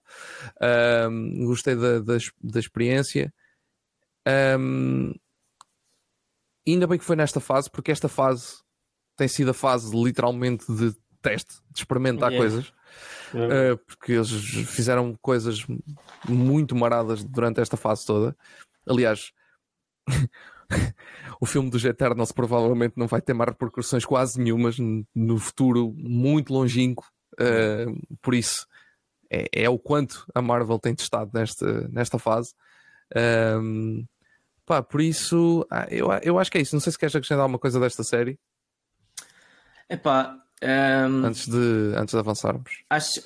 Um, 1.10 1.46
gostei 1.48 1.76
da, 1.76 2.00
da, 2.00 2.18
da 2.42 2.60
experiência. 2.60 3.34
Um, 4.60 5.14
ainda 6.68 6.88
bem 6.88 6.98
que 6.98 7.06
foi 7.06 7.16
nesta 7.16 7.40
fase, 7.40 7.70
porque 7.70 7.92
esta 7.92 8.08
fase 8.08 8.58
tem 9.16 9.28
sido 9.28 9.52
a 9.52 9.54
fase 9.54 9.96
literalmente 9.96 10.66
de 10.72 10.94
teste, 11.22 11.56
de 11.72 11.80
experimentar 11.80 12.32
yeah. 12.32 12.38
coisas. 12.38 12.74
Yeah. 13.36 13.74
Uh, 13.74 13.78
porque 13.78 14.14
eles 14.14 14.32
fizeram 14.68 15.14
coisas 15.22 15.66
muito 16.28 16.76
maradas 16.76 17.24
durante 17.24 17.60
esta 17.60 17.76
fase 17.76 18.06
toda. 18.06 18.36
Aliás, 18.88 19.32
o 21.42 21.46
filme 21.46 21.70
dos 21.70 21.84
Eternals 21.84 22.32
provavelmente 22.32 22.94
não 22.96 23.08
vai 23.08 23.22
ter 23.22 23.34
mais 23.34 23.50
repercussões 23.50 24.06
quase 24.06 24.40
nenhumas 24.40 24.78
no 25.14 25.38
futuro 25.38 25.94
muito 25.98 26.54
longínquo. 26.54 27.06
Uh, 27.34 28.18
por 28.22 28.34
isso, 28.34 28.66
é, 29.30 29.48
é, 29.52 29.70
o 29.70 29.78
quanto 29.78 30.26
a 30.34 30.42
Marvel 30.42 30.80
tem 30.80 30.96
testado 30.96 31.32
nesta, 31.34 31.88
nesta 31.90 32.18
fase. 32.18 32.54
Um, 33.16 34.06
Pá, 34.66 34.82
por 34.82 35.00
isso, 35.00 35.66
ah, 35.70 35.86
eu, 35.92 36.08
eu 36.24 36.40
acho 36.40 36.52
que 36.52 36.58
é 36.58 36.62
isso. 36.62 36.76
Não 36.76 36.80
sei 36.80 36.92
se 36.92 36.98
queres 36.98 37.16
acrescentar 37.16 37.44
alguma 37.44 37.60
coisa 37.60 37.80
desta 37.80 38.04
série. 38.04 38.40
Epá, 39.88 40.44
um, 40.66 41.26
antes, 41.26 41.48
de, 41.48 41.94
antes 41.96 42.14
de 42.14 42.20
avançarmos. 42.20 42.84
Acho, 42.90 43.22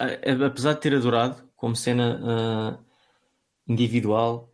apesar 0.45 0.73
de 0.73 0.81
ter 0.81 0.95
adorado 0.95 1.41
como 1.55 1.75
cena 1.75 2.19
uh, 2.21 2.83
individual, 3.67 4.53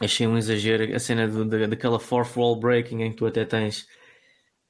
achei 0.00 0.26
um 0.26 0.36
exagero 0.36 0.94
a 0.94 0.98
cena 0.98 1.26
do, 1.26 1.44
da, 1.44 1.66
daquela 1.66 1.98
fourth 1.98 2.36
wall 2.36 2.58
breaking 2.60 3.02
em 3.02 3.10
que 3.10 3.16
tu 3.16 3.26
até 3.26 3.44
tens 3.44 3.86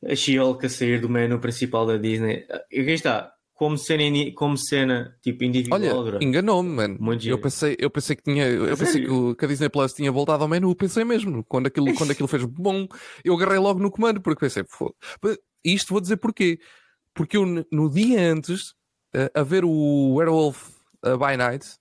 a 0.07 0.15
She-Hulk 0.15 0.67
a 0.67 0.69
sair 0.69 1.01
do 1.01 1.09
menu 1.09 1.39
principal 1.39 1.87
da 1.87 1.97
Disney. 1.97 2.47
E 2.71 2.81
aqui 2.81 2.91
está, 2.91 3.33
como 3.55 3.79
cena, 3.79 4.05
como 4.35 4.57
cena 4.59 5.17
tipo 5.23 5.45
individual. 5.45 5.81
Olha, 5.81 6.19
enganou-me, 6.23 6.69
mano. 6.69 6.99
eu 7.25 7.41
pensei, 7.41 7.77
eu 7.79 7.91
pensei 7.91 8.17
que 8.17 8.23
tinha, 8.23 8.47
eu 8.47 8.77
pensei 8.77 9.03
que, 9.03 9.35
que, 9.35 9.45
a 9.45 9.49
Disney 9.49 9.69
Plus 9.69 9.93
tinha 9.93 10.13
voltado 10.13 10.43
ao 10.43 10.49
menu, 10.49 10.75
pensei 10.75 11.05
mesmo. 11.05 11.43
Quando 11.45 11.69
aquilo, 11.69 11.95
quando 11.95 12.11
aquilo 12.11 12.29
fez 12.29 12.45
bom, 12.45 12.87
eu 13.25 13.35
agarrei 13.35 13.59
logo 13.59 13.81
no 13.81 13.91
comando, 13.91 14.21
porque 14.21 14.41
pensei, 14.41 14.65
isto 15.65 15.93
vou 15.93 16.01
dizer 16.01 16.17
porquê. 16.17 16.59
Porque 17.15 17.37
eu, 17.37 17.47
no 17.71 17.89
dia 17.89 18.21
antes, 18.33 18.71
uh, 19.15 19.31
a 19.33 19.43
ver 19.43 19.65
o 19.65 20.15
Werewolf 20.15 20.71
uh, 21.05 21.17
by 21.17 21.37
Night, 21.37 21.77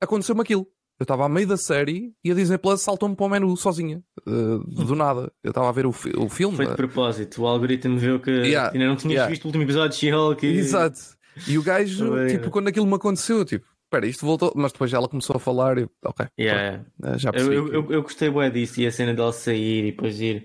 aconteceu-me 0.00 0.42
aquilo. 0.42 0.66
Eu 0.98 1.04
estava 1.04 1.24
a 1.24 1.28
meio 1.30 1.46
da 1.46 1.56
série 1.56 2.12
e 2.22 2.30
a 2.30 2.34
Disney 2.34 2.58
Plus 2.58 2.82
saltou-me 2.82 3.16
para 3.16 3.24
o 3.24 3.28
menu 3.30 3.56
sozinha, 3.56 4.02
uh, 4.26 4.58
do 4.58 4.94
nada. 4.94 5.32
Eu 5.42 5.48
estava 5.48 5.70
a 5.70 5.72
ver 5.72 5.86
o, 5.86 5.92
fi 5.92 6.10
o 6.14 6.28
filme. 6.28 6.56
Foi 6.56 6.66
de 6.66 6.74
propósito, 6.74 7.40
o 7.40 7.46
algoritmo 7.46 7.96
viu 7.96 8.20
que 8.20 8.30
yeah, 8.30 8.70
ainda 8.70 8.86
não 8.86 8.96
tinhas 8.96 9.14
yeah. 9.14 9.30
visto 9.30 9.44
o 9.44 9.48
último 9.48 9.64
episódio 9.64 9.90
de 9.90 9.96
She-Hulk. 9.96 10.46
E... 10.46 10.58
Exato. 10.58 11.00
E 11.48 11.56
o 11.56 11.62
gajo, 11.62 12.28
tipo, 12.28 12.50
quando 12.50 12.68
aquilo 12.68 12.86
me 12.86 12.96
aconteceu, 12.96 13.46
tipo, 13.46 13.66
espera, 13.84 14.06
isto 14.06 14.26
voltou, 14.26 14.52
mas 14.54 14.72
depois 14.72 14.92
ela 14.92 15.08
começou 15.08 15.36
a 15.36 15.38
falar 15.38 15.78
e, 15.78 15.88
ok, 16.04 16.26
yeah. 16.38 16.84
pronto, 17.00 17.18
já 17.18 17.32
percebi. 17.32 17.54
Eu, 17.54 17.72
eu, 17.72 17.92
eu, 17.92 18.02
gostei 18.02 18.28
bem 18.28 18.50
disso 18.50 18.80
e 18.82 18.86
a 18.86 18.92
cena 18.92 19.14
dela 19.14 19.32
sair 19.32 19.86
e 19.86 19.90
depois 19.92 20.20
ir, 20.20 20.44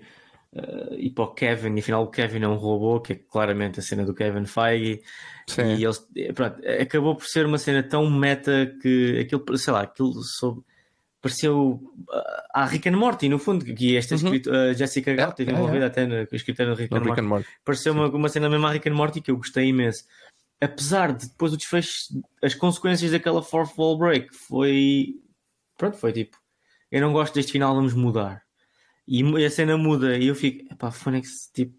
uh, 0.56 0.94
ir 0.94 1.10
para 1.10 1.24
o 1.24 1.34
Kevin 1.34 1.76
e 1.76 1.80
afinal 1.80 2.02
o 2.02 2.10
Kevin 2.10 2.42
é 2.42 2.48
um 2.48 2.56
robô, 2.56 3.00
que 3.00 3.12
é 3.12 3.16
claramente 3.16 3.78
a 3.78 3.82
cena 3.82 4.04
do 4.04 4.14
Kevin 4.14 4.46
Feige. 4.46 5.02
Sim. 5.48 5.76
E 5.76 5.84
eles, 5.84 6.06
pronto, 6.34 6.60
acabou 6.80 7.14
por 7.14 7.26
ser 7.26 7.46
uma 7.46 7.58
cena 7.58 7.82
tão 7.82 8.10
meta 8.10 8.74
que 8.80 9.20
aquilo, 9.20 9.58
sei 9.58 9.72
lá, 9.72 9.82
aquilo 9.82 10.14
pareceu 11.20 11.80
a 12.54 12.64
uh, 12.64 12.68
Rick 12.68 12.88
and 12.88 12.96
Morty, 12.96 13.28
no 13.28 13.38
fundo, 13.38 13.64
que 13.64 13.96
esta 13.96 14.14
uhum. 14.14 14.32
uh, 14.32 14.74
Jessica 14.74 15.14
Gal 15.14 15.32
teve 15.32 15.52
envolvida 15.52 15.86
até 15.86 16.06
na 16.06 16.22
escritora 16.32 16.70
do 16.70 16.76
Rick, 16.76 16.94
and, 16.94 17.00
Rick 17.00 17.20
and 17.20 17.24
Morty. 17.24 17.48
Pareceu 17.64 17.92
uma, 17.92 18.08
uma 18.08 18.28
cena 18.28 18.48
mesmo 18.48 18.66
a 18.66 18.70
Rick 18.70 18.88
and 18.88 18.94
Morty 18.94 19.20
que 19.20 19.30
eu 19.30 19.36
gostei 19.36 19.66
imenso. 19.66 20.04
Apesar 20.60 21.12
de 21.12 21.28
depois 21.28 21.52
o 21.52 21.56
desfecho, 21.56 22.22
as 22.42 22.54
consequências 22.54 23.10
daquela 23.10 23.42
fourth 23.42 23.76
wall 23.76 23.98
break 23.98 24.34
foi. 24.34 25.16
Pronto, 25.76 25.96
foi 25.96 26.12
tipo. 26.12 26.38
Eu 26.90 27.00
não 27.00 27.12
gosto 27.12 27.34
deste 27.34 27.52
final, 27.52 27.74
vamos 27.74 27.92
mudar. 27.92 28.45
E 29.06 29.44
a 29.44 29.50
cena 29.50 29.76
muda 29.76 30.16
e 30.16 30.26
eu 30.26 30.34
fico. 30.34 30.72
Epá, 30.72 30.90
Phoenix, 30.90 31.50
tipo 31.54 31.74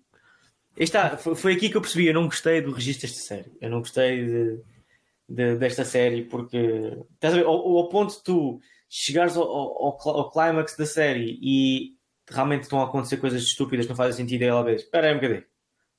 Está, 0.78 1.18
foi, 1.18 1.54
aqui 1.54 1.70
que 1.70 1.78
eu 1.78 1.82
percebi. 1.82 2.08
Eu 2.08 2.14
não 2.14 2.26
gostei 2.26 2.62
do 2.62 2.72
registro 2.72 3.08
desta 3.08 3.22
série. 3.24 3.52
Eu 3.60 3.70
não 3.70 3.80
gostei 3.80 4.26
de, 4.26 4.62
de, 5.28 5.56
desta 5.56 5.84
série 5.84 6.24
porque 6.24 6.58
estás 7.16 7.34
a 7.34 7.38
ver, 7.38 7.46
ao, 7.46 7.78
ao 7.78 7.90
ponto 7.90 8.16
de 8.16 8.24
tu 8.24 8.60
chegares 8.88 9.36
ao, 9.36 9.44
ao, 9.44 9.98
ao 10.08 10.32
clímax 10.32 10.78
da 10.78 10.86
série 10.86 11.40
e 11.42 11.98
realmente 12.30 12.64
estão 12.64 12.80
a 12.80 12.86
acontecer 12.86 13.18
coisas 13.18 13.42
estúpidas 13.42 13.88
não 13.88 13.96
fazem 13.96 14.14
sentido. 14.14 14.44
E 14.44 14.46
ela 14.46 14.64
vez, 14.64 14.84
espera 14.84 15.08
aí 15.08 15.14
um 15.14 15.16
bocadinho, 15.16 15.44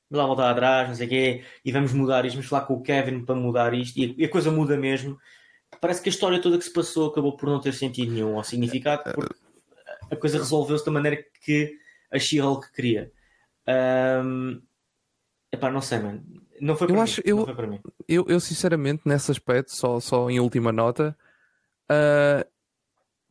vamos 0.09 0.21
lá 0.21 0.25
voltar 0.25 0.49
atrás, 0.51 0.87
não 0.87 0.95
sei 0.95 1.07
o 1.07 1.09
quê, 1.09 1.43
e 1.65 1.71
vamos 1.73 1.91
mudar 1.91 2.25
isto. 2.25 2.35
Vamos 2.35 2.49
falar 2.49 2.65
com 2.65 2.75
o 2.75 2.81
Kevin 2.81 3.25
para 3.25 3.35
mudar 3.35 3.73
isto. 3.73 3.99
E 3.99 4.23
a 4.23 4.29
coisa 4.29 4.49
muda 4.49 4.77
mesmo. 4.77 5.17
Parece 5.81 6.01
que 6.01 6.09
a 6.09 6.11
história 6.11 6.41
toda 6.41 6.57
que 6.57 6.63
se 6.63 6.73
passou 6.73 7.09
acabou 7.09 7.35
por 7.35 7.49
não 7.49 7.59
ter 7.59 7.73
sentido 7.73 8.13
nenhum 8.13 8.35
ou 8.35 8.43
significado 8.43 9.03
porque 9.13 9.35
a 10.11 10.15
coisa 10.15 10.37
resolveu-se 10.37 10.85
da 10.85 10.91
maneira 10.91 11.23
que 11.43 11.77
a 12.11 12.19
She-Hulk 12.19 12.71
queria. 12.71 13.11
Um, 14.23 14.61
Epá, 15.51 15.71
não 15.71 15.81
sei, 15.81 15.99
mano. 15.99 16.23
Não 16.61 16.75
foi 16.75 16.87
para 16.87 16.95
eu 16.95 16.97
mim. 16.97 17.03
Acho, 17.03 17.21
eu, 17.25 17.55
para 17.55 17.67
mim. 17.67 17.79
Eu, 18.07 18.25
eu, 18.27 18.39
sinceramente, 18.39 19.03
nesse 19.05 19.31
aspecto, 19.31 19.75
só, 19.75 19.99
só 19.99 20.29
em 20.29 20.39
última 20.39 20.71
nota, 20.71 21.17
uh, 21.89 22.47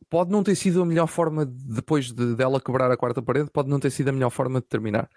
pode 0.09 0.31
não 0.31 0.43
ter 0.43 0.55
sido 0.55 0.81
a 0.81 0.85
melhor 0.85 1.07
forma, 1.07 1.45
depois 1.45 2.11
de, 2.11 2.35
dela 2.35 2.59
quebrar 2.59 2.91
a 2.91 2.97
quarta 2.97 3.21
parede, 3.21 3.49
pode 3.51 3.69
não 3.69 3.79
ter 3.79 3.91
sido 3.91 4.09
a 4.09 4.11
melhor 4.11 4.31
forma 4.31 4.59
de 4.59 4.67
terminar. 4.67 5.09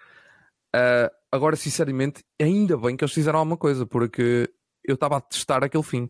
Uh, 0.74 1.10
agora, 1.30 1.56
sinceramente, 1.56 2.24
ainda 2.40 2.76
bem 2.76 2.96
que 2.96 3.04
eles 3.04 3.14
fizeram 3.14 3.40
alguma 3.40 3.56
coisa, 3.56 3.84
porque 3.86 4.48
eu 4.84 4.94
estava 4.94 5.16
a 5.16 5.20
testar 5.20 5.64
aquele 5.64 5.82
fim. 5.82 6.08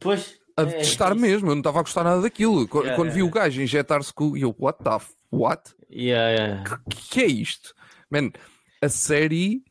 Pois. 0.00 0.38
A 0.56 0.62
é, 0.62 0.66
testar 0.66 1.12
é 1.12 1.14
mesmo, 1.14 1.48
eu 1.48 1.54
não 1.54 1.60
estava 1.60 1.80
a 1.80 1.82
gostar 1.82 2.04
nada 2.04 2.22
daquilo. 2.22 2.68
Quando, 2.68 2.84
yeah, 2.84 2.96
quando 2.96 3.10
vi 3.10 3.20
yeah. 3.20 3.30
o 3.30 3.34
gajo 3.34 3.60
injetar-se 3.62 4.12
com. 4.12 4.36
Eu, 4.36 4.54
what 4.58 4.82
the. 4.82 4.90
What? 5.32 5.74
Yeah, 5.90 6.30
yeah. 6.30 6.80
Que, 6.88 6.96
que 7.10 7.20
é 7.22 7.26
isto? 7.26 7.74
Man, 8.10 8.30
a 8.80 8.88
série 8.88 9.64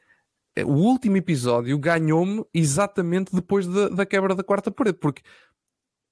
o 0.62 0.74
último 0.74 1.18
episódio 1.18 1.78
ganhou-me 1.80 2.46
exatamente 2.54 3.34
depois 3.34 3.66
da, 3.66 3.90
da, 3.90 4.06
quebra 4.06 4.36
da 4.36 4.44
quarta 4.44 4.70
parede, 4.70 5.00
porque 5.00 5.24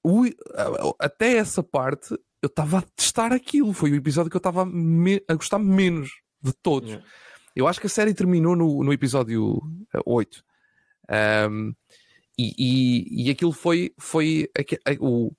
o, 0.02 0.24
até 0.98 1.36
essa 1.36 1.62
parte 1.62 2.12
eu 2.42 2.48
estava 2.48 2.78
a 2.78 2.82
testar 2.82 3.32
aquilo. 3.32 3.72
Foi 3.72 3.92
o 3.92 3.94
episódio 3.94 4.28
que 4.28 4.36
eu 4.36 4.40
estava 4.40 4.62
a 5.28 5.34
gostar 5.34 5.60
menos 5.60 6.10
de 6.40 6.52
todos. 6.52 6.88
Yeah. 6.90 7.08
Eu 7.54 7.68
acho 7.68 7.80
que 7.80 7.86
a 7.86 7.90
série 7.90 8.14
terminou 8.14 8.56
no, 8.56 8.82
no 8.82 8.92
episódio 8.92 9.60
8. 10.04 10.44
Um, 11.48 11.72
e, 12.38 12.54
e, 12.58 13.26
e, 13.26 13.30
aquilo 13.30 13.52
foi, 13.52 13.92
foi 13.98 14.48
o, 15.00 15.30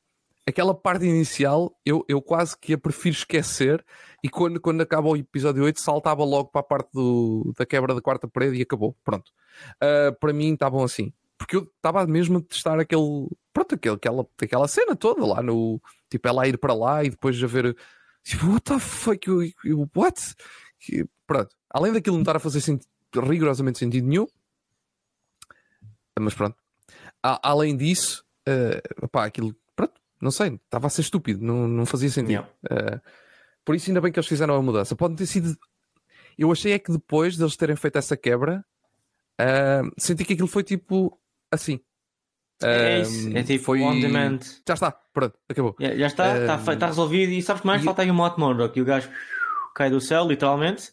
aquela 0.48 0.76
parte 0.76 1.06
inicial 1.06 1.76
eu, 1.86 2.06
eu 2.08 2.22
quase 2.22 2.58
que 2.58 2.74
a 2.74 2.78
prefiro 2.78 3.16
esquecer 3.16 3.84
e 4.24 4.30
quando, 4.30 4.60
quando 4.60 4.82
acaba 4.82 5.10
o 5.10 5.18
episódio 5.18 5.64
8 5.64 5.82
saltava 5.82 6.24
logo 6.24 6.50
para 6.50 6.62
a 6.62 6.64
parte 6.64 6.90
do, 6.94 7.54
da 7.58 7.66
quebra 7.66 7.96
da 7.96 8.02
quarta 8.02 8.28
parede 8.28 8.58
e 8.58 8.62
acabou, 8.62 8.96
pronto. 9.04 9.32
Uh, 9.76 10.18
para 10.20 10.34
mim 10.34 10.54
estavam 10.54 10.84
assim 10.84 11.12
porque 11.38 11.58
eu 11.58 11.64
estava 11.64 12.06
mesmo 12.08 12.38
a 12.38 12.42
testar 12.42 12.80
aquele 12.80 13.28
pronto, 13.52 13.76
aquele, 13.76 13.96
aquela, 13.96 14.28
aquela 14.42 14.68
cena 14.68 14.96
toda 14.96 15.26
lá 15.26 15.42
no 15.42 15.82
tipo 16.10 16.28
ela 16.28 16.48
ir 16.48 16.58
para 16.58 16.74
lá 16.74 17.04
e 17.04 17.10
depois 17.10 17.36
já 17.36 17.48
ver 17.48 17.76
tipo, 18.24 18.48
what 18.48 18.64
the 18.64 18.80
fuck 18.80 19.28
eu, 19.28 19.42
eu, 19.64 19.90
what? 19.96 20.36
pronto, 21.28 21.56
além 21.70 21.92
daquilo 21.92 22.16
não 22.16 22.22
estar 22.22 22.36
a 22.36 22.40
fazer 22.40 22.62
sentido, 22.62 22.88
rigorosamente 23.16 23.80
sentido 23.80 24.08
nenhum 24.08 24.28
mas 26.20 26.34
pronto 26.34 26.56
a, 27.24 27.50
além 27.50 27.76
disso 27.76 28.24
uh, 28.48 29.08
pá, 29.08 29.26
aquilo 29.26 29.56
não 30.22 30.32
sei, 30.32 30.60
estava 30.64 30.88
a 30.88 30.90
ser 30.90 31.02
estúpido, 31.02 31.44
não, 31.44 31.68
não 31.68 31.86
fazia 31.86 32.10
sentido. 32.10 32.46
Uh, 32.64 33.02
por 33.66 33.76
isso, 33.76 33.90
ainda 33.90 34.00
bem 34.00 34.10
que 34.10 34.18
eles 34.18 34.28
fizeram 34.28 34.56
a 34.56 34.62
mudança. 34.62 34.96
Pode 34.96 35.16
ter 35.16 35.26
sido. 35.26 35.58
Eu 36.38 36.50
achei 36.50 36.72
é 36.72 36.80
que 36.80 36.94
depois 36.94 37.36
deles 37.36 37.58
terem 37.58 37.76
feito 37.76 37.98
essa 37.98 38.16
quebra, 38.16 38.66
Uh, 39.42 39.90
senti 39.98 40.24
que 40.24 40.34
aquilo 40.34 40.48
foi 40.48 40.64
tipo 40.64 41.18
assim. 41.52 41.80
É 42.62 43.02
isso, 43.02 43.36
é 43.36 43.44
tipo 43.44 43.66
foi... 43.66 43.82
on 43.82 44.00
demand. 44.00 44.40
Já 44.66 44.76
está, 44.76 44.92
pronto, 44.92 45.38
acabou. 45.50 45.76
Já, 45.80 45.96
já 45.96 46.08
está, 46.08 46.38
está, 46.40 46.56
uh, 46.56 46.74
está 46.74 46.88
resolvido 46.88 47.34
e 47.34 47.42
sabes 47.42 47.62
que 47.62 47.68
mais? 47.68 47.82
E... 47.82 47.86
Falta 47.86 48.04
aí 48.04 48.12
o 48.12 48.14
Mott 48.14 48.40
Monroe, 48.40 48.70
que 48.70 48.80
o 48.80 48.86
gajo 48.86 49.10
cai 49.76 49.90
do 49.90 50.00
céu, 50.00 50.28
literalmente. 50.28 50.92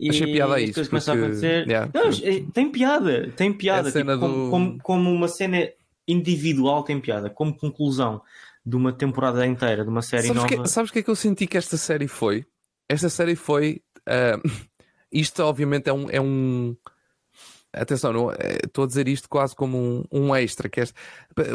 E 0.00 0.08
Achei 0.08 0.32
piada 0.32 0.54
a 0.54 0.60
isso. 0.60 0.80
Porque... 0.80 1.10
a 1.10 1.12
acontecer. 1.12 1.68
Yeah, 1.68 1.90
não, 1.92 2.10
porque... 2.10 2.46
tem 2.54 2.72
piada, 2.72 3.30
tem 3.36 3.52
piada. 3.52 3.92
Tipo, 3.92 4.12
do... 4.12 4.18
como, 4.18 4.50
como, 4.50 4.78
como, 4.82 5.12
uma 5.12 5.28
cena 5.28 5.68
individual 6.08 6.82
tem 6.82 6.98
piada, 6.98 7.28
como 7.28 7.54
conclusão 7.54 8.22
de 8.64 8.76
uma 8.76 8.94
temporada 8.94 9.46
inteira, 9.46 9.84
de 9.84 9.90
uma 9.90 10.00
série 10.00 10.28
sabes 10.28 10.42
nova. 10.42 10.62
Que, 10.62 10.68
sabes 10.68 10.90
o 10.90 10.92
que 10.94 11.00
é 11.00 11.02
que 11.02 11.10
eu 11.10 11.16
senti 11.16 11.46
que 11.46 11.58
esta 11.58 11.76
série 11.76 12.08
foi? 12.08 12.46
Esta 12.88 13.10
série 13.10 13.36
foi. 13.36 13.82
Uh, 14.08 14.40
isto, 15.12 15.42
obviamente, 15.42 15.90
é 15.90 15.92
um. 15.92 16.10
É 16.10 16.20
um 16.20 16.74
atenção, 17.70 18.12
não, 18.12 18.32
é, 18.32 18.58
estou 18.64 18.84
a 18.84 18.86
dizer 18.86 19.06
isto 19.06 19.28
quase 19.28 19.54
como 19.54 19.76
um, 19.76 20.04
um 20.10 20.34
extra. 20.34 20.66
Que 20.66 20.80
é, 20.80 20.84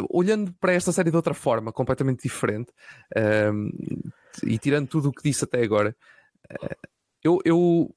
olhando 0.08 0.54
para 0.60 0.72
esta 0.72 0.92
série 0.92 1.10
de 1.10 1.16
outra 1.16 1.34
forma, 1.34 1.72
completamente 1.72 2.22
diferente, 2.22 2.70
uh, 3.16 4.46
e 4.46 4.56
tirando 4.56 4.86
tudo 4.86 5.08
o 5.08 5.12
que 5.12 5.28
disse 5.28 5.42
até 5.42 5.64
agora, 5.64 5.96
uh, 6.62 6.76
eu, 7.24 7.40
eu 7.44 7.94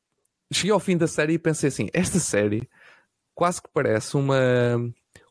cheguei 0.52 0.72
ao 0.72 0.80
fim 0.80 0.97
da 0.97 1.08
série 1.08 1.34
e 1.34 1.39
pensei 1.39 1.70
assim: 1.70 1.88
esta 1.93 2.20
série 2.20 2.68
quase 3.36 3.62
que 3.62 3.70
parece 3.74 4.18
uma, 4.18 4.38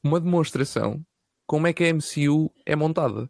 uma 0.02 0.20
demonstração 0.20 1.04
como 1.46 1.66
é 1.66 1.72
que 1.72 1.84
a 1.84 1.92
MCU 1.92 2.52
é 2.64 2.76
montada. 2.76 3.28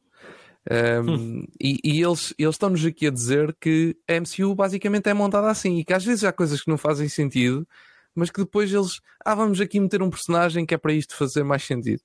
Um, 0.70 1.10
hum. 1.10 1.44
E, 1.58 1.78
e, 1.82 2.02
eles, 2.02 2.34
eles 2.38 2.54
estão-nos 2.56 2.84
aqui 2.84 3.06
a 3.06 3.10
dizer 3.10 3.56
que 3.58 3.96
a 4.06 4.20
MCU 4.20 4.54
basicamente 4.54 5.08
é 5.08 5.14
montada 5.14 5.48
assim 5.48 5.78
e 5.78 5.84
que 5.84 5.94
às 5.94 6.04
vezes 6.04 6.24
há 6.24 6.32
coisas 6.32 6.60
que 6.60 6.68
não 6.68 6.76
fazem 6.76 7.08
sentido, 7.08 7.66
mas 8.14 8.28
que 8.28 8.40
depois 8.40 8.72
eles, 8.72 9.00
ah, 9.24 9.34
vamos 9.34 9.60
aqui 9.60 9.80
meter 9.80 10.02
um 10.02 10.10
personagem 10.10 10.66
que 10.66 10.74
é 10.74 10.78
para 10.78 10.92
isto 10.92 11.14
fazer 11.14 11.42
mais 11.42 11.64
sentido. 11.64 12.02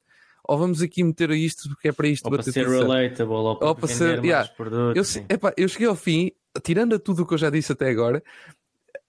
Ou 0.47 0.57
vamos 0.57 0.81
aqui 0.81 1.03
meter 1.03 1.31
isto 1.31 1.67
porque 1.69 1.89
é 1.89 1.91
para 1.91 2.07
isto 2.07 2.25
ou 2.25 2.31
bater 2.31 2.53
para 2.53 2.53
ser 2.53 2.69
relatable, 2.69 3.34
ou 3.34 3.55
para, 3.57 3.67
ou 3.67 3.75
para 3.75 3.88
ser, 3.88 4.23
yeah. 4.23 4.47
produtos, 4.55 5.15
eu, 5.15 5.25
epá, 5.29 5.53
eu 5.57 5.67
cheguei 5.67 5.88
ao 5.88 5.95
fim, 5.95 6.31
tirando 6.61 6.95
a 6.95 6.99
tudo 6.99 7.23
o 7.23 7.25
que 7.25 7.34
eu 7.34 7.38
já 7.38 7.49
disse 7.49 7.71
até 7.71 7.89
agora, 7.89 8.21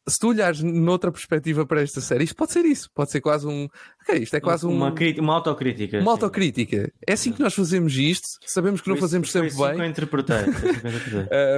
se 0.07 0.19
tu 0.19 0.29
olhares 0.29 0.63
noutra 0.63 1.11
perspectiva 1.11 1.67
para 1.67 1.83
esta 1.83 2.01
série, 2.01 2.25
isto 2.25 2.37
pode 2.37 2.53
ser 2.53 2.65
isso, 2.65 2.91
pode 2.95 3.11
ser 3.11 3.21
quase 3.21 3.47
um. 3.47 3.69
Ok, 4.03 4.19
isto 4.19 4.37
é 4.37 4.41
quase 4.41 4.67
uma, 4.67 4.93
um. 4.93 5.21
Uma 5.21 5.35
autocrítica. 5.35 5.97
Uma 5.99 6.05
sim. 6.05 6.11
autocrítica. 6.11 6.93
É 7.07 7.13
assim 7.15 7.33
que 7.33 7.41
nós 7.41 7.55
fazemos 7.55 7.97
isto, 7.97 8.27
sabemos 8.47 8.81
que 8.81 8.89
não 8.89 8.97
fazemos 8.97 9.33
sempre 9.33 9.51
foi 9.51 9.69
bem. 9.69 9.77
Que 9.77 9.83
eu 9.83 9.87
interpretei. 9.87 10.37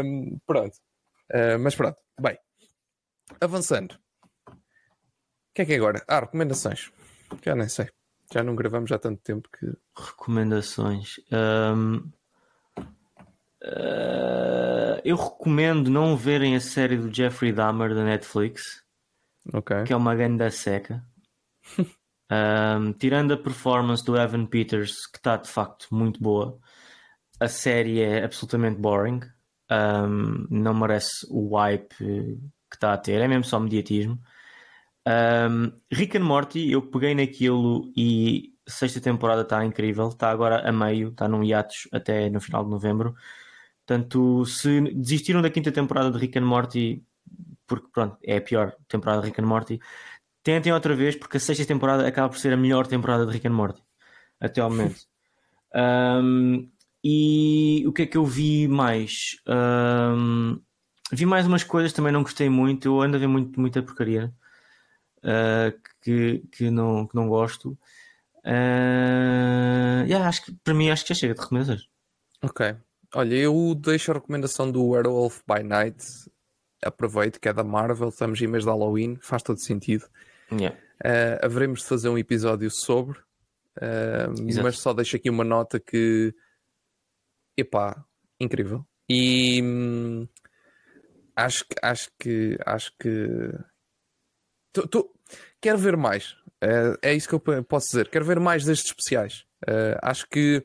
um, 0.04 0.38
pronto. 0.46 0.76
Uh, 1.32 1.58
mas 1.60 1.74
pronto, 1.74 1.96
bem. 2.20 2.38
Avançando. 3.40 3.92
O 4.48 4.52
que 5.54 5.62
é 5.62 5.64
que 5.64 5.72
é 5.72 5.76
agora? 5.76 6.04
Ah, 6.06 6.20
recomendações. 6.20 6.92
Já 7.44 7.56
nem 7.56 7.68
sei. 7.68 7.88
Já 8.32 8.42
não 8.42 8.54
gravamos 8.54 8.92
há 8.92 8.98
tanto 8.98 9.22
tempo 9.22 9.48
que. 9.50 9.66
Recomendações. 9.96 11.16
Um... 11.32 12.08
Uh, 13.66 15.00
eu 15.04 15.16
recomendo 15.16 15.90
não 15.90 16.16
verem 16.16 16.54
a 16.54 16.60
série 16.60 16.96
do 16.96 17.12
Jeffrey 17.12 17.52
Dahmer 17.52 17.94
da 17.94 18.04
Netflix, 18.04 18.84
okay. 19.52 19.82
que 19.82 19.92
é 19.92 19.96
uma 19.96 20.14
grande 20.14 20.48
seca. 20.52 21.04
um, 21.80 22.92
tirando 22.98 23.34
a 23.34 23.36
performance 23.36 24.04
do 24.04 24.16
Evan 24.16 24.46
Peters, 24.46 25.06
que 25.06 25.18
está 25.18 25.36
de 25.36 25.48
facto 25.48 25.88
muito 25.90 26.22
boa, 26.22 26.58
a 27.40 27.48
série 27.48 28.00
é 28.00 28.24
absolutamente 28.24 28.80
boring. 28.80 29.20
Um, 29.68 30.46
não 30.48 30.74
merece 30.74 31.26
o 31.28 31.56
hype 31.56 31.96
que 31.96 32.76
está 32.76 32.92
a 32.92 32.98
ter, 32.98 33.20
é 33.20 33.26
mesmo 33.26 33.44
só 33.44 33.58
mediatismo. 33.58 34.20
Um, 35.06 35.72
Rick 35.92 36.16
and 36.16 36.24
Morty, 36.24 36.70
eu 36.70 36.82
peguei 36.82 37.14
naquilo 37.14 37.92
e 37.96 38.52
a 38.66 38.70
sexta 38.70 39.00
temporada 39.00 39.42
está 39.42 39.64
incrível, 39.64 40.08
está 40.08 40.30
agora 40.30 40.68
a 40.68 40.72
meio, 40.72 41.08
está 41.08 41.28
num 41.28 41.44
hiatus 41.44 41.88
até 41.92 42.28
no 42.28 42.40
final 42.40 42.64
de 42.64 42.70
novembro. 42.70 43.14
Portanto, 43.86 44.44
se 44.44 44.80
desistiram 44.92 45.40
da 45.40 45.48
quinta 45.48 45.70
temporada 45.70 46.10
de 46.10 46.18
Rick 46.18 46.36
and 46.38 46.44
Morty, 46.44 47.04
porque 47.66 47.86
pronto, 47.92 48.18
é 48.24 48.38
a 48.38 48.40
pior 48.40 48.74
temporada 48.88 49.22
de 49.22 49.28
Rick 49.28 49.40
and 49.40 49.46
Morty, 49.46 49.80
tentem 50.42 50.72
outra 50.72 50.94
vez, 50.96 51.14
porque 51.14 51.36
a 51.36 51.40
sexta 51.40 51.64
temporada 51.64 52.06
acaba 52.06 52.28
por 52.28 52.38
ser 52.38 52.52
a 52.52 52.56
melhor 52.56 52.86
temporada 52.88 53.24
de 53.24 53.32
Rick 53.32 53.46
and 53.46 53.52
Morty 53.52 53.80
até 54.40 54.60
ao 54.60 54.70
momento. 54.70 55.00
um, 56.22 56.68
e 57.04 57.84
o 57.86 57.92
que 57.92 58.02
é 58.02 58.06
que 58.06 58.16
eu 58.16 58.24
vi 58.24 58.66
mais? 58.66 59.36
Um, 59.46 60.60
vi 61.12 61.24
mais 61.24 61.46
umas 61.46 61.62
coisas, 61.62 61.92
também 61.92 62.12
não 62.12 62.24
gostei 62.24 62.48
muito. 62.48 62.88
Eu 62.88 63.00
ando 63.00 63.16
a 63.16 63.20
ver 63.20 63.28
muito, 63.28 63.60
muita 63.60 63.82
porcaria 63.82 64.34
uh, 65.18 65.78
que, 66.02 66.42
que, 66.50 66.70
não, 66.70 67.06
que 67.06 67.14
não 67.14 67.28
gosto. 67.28 67.78
Uh, 68.44 70.02
yeah, 70.06 70.26
acho 70.26 70.44
que 70.44 70.52
para 70.64 70.74
mim 70.74 70.90
acho 70.90 71.04
que 71.04 71.14
já 71.14 71.20
chega 71.20 71.34
de 71.34 71.40
recomendações. 71.40 71.88
Ok. 72.42 72.76
Olha, 73.14 73.34
eu 73.34 73.74
deixo 73.74 74.10
a 74.10 74.14
recomendação 74.14 74.70
do 74.70 74.84
Werewolf 74.84 75.40
by 75.46 75.62
Night. 75.62 76.04
Aproveito 76.82 77.40
que 77.40 77.48
é 77.48 77.52
da 77.52 77.64
Marvel, 77.64 78.08
estamos 78.08 78.40
em 78.40 78.46
mês 78.46 78.64
de 78.64 78.70
Halloween, 78.70 79.16
faz 79.20 79.42
todo 79.42 79.60
sentido. 79.60 80.06
Yeah. 80.52 80.76
Uh, 81.04 81.44
haveremos 81.44 81.80
de 81.80 81.86
fazer 81.86 82.08
um 82.08 82.18
episódio 82.18 82.70
sobre, 82.70 83.18
uh, 83.18 84.62
mas 84.62 84.78
só 84.78 84.92
deixo 84.94 85.16
aqui 85.16 85.28
uma 85.28 85.44
nota 85.44 85.78
que, 85.80 86.34
epá, 87.56 88.04
incrível. 88.40 88.86
E 89.08 89.60
hum, 89.62 90.28
acho 91.34 91.64
que, 91.66 91.76
acho 91.82 92.10
que, 92.18 92.58
acho 92.64 92.92
que, 92.98 93.52
tô, 94.72 94.86
tô, 94.86 95.14
quero 95.60 95.78
ver 95.78 95.96
mais. 95.96 96.32
Uh, 96.62 96.96
é 97.02 97.14
isso 97.14 97.28
que 97.28 97.34
eu 97.34 97.64
posso 97.64 97.86
dizer. 97.88 98.08
Quero 98.08 98.24
ver 98.24 98.40
mais 98.40 98.64
destes 98.64 98.90
especiais. 98.90 99.44
acho 100.02 100.26
que 100.28 100.64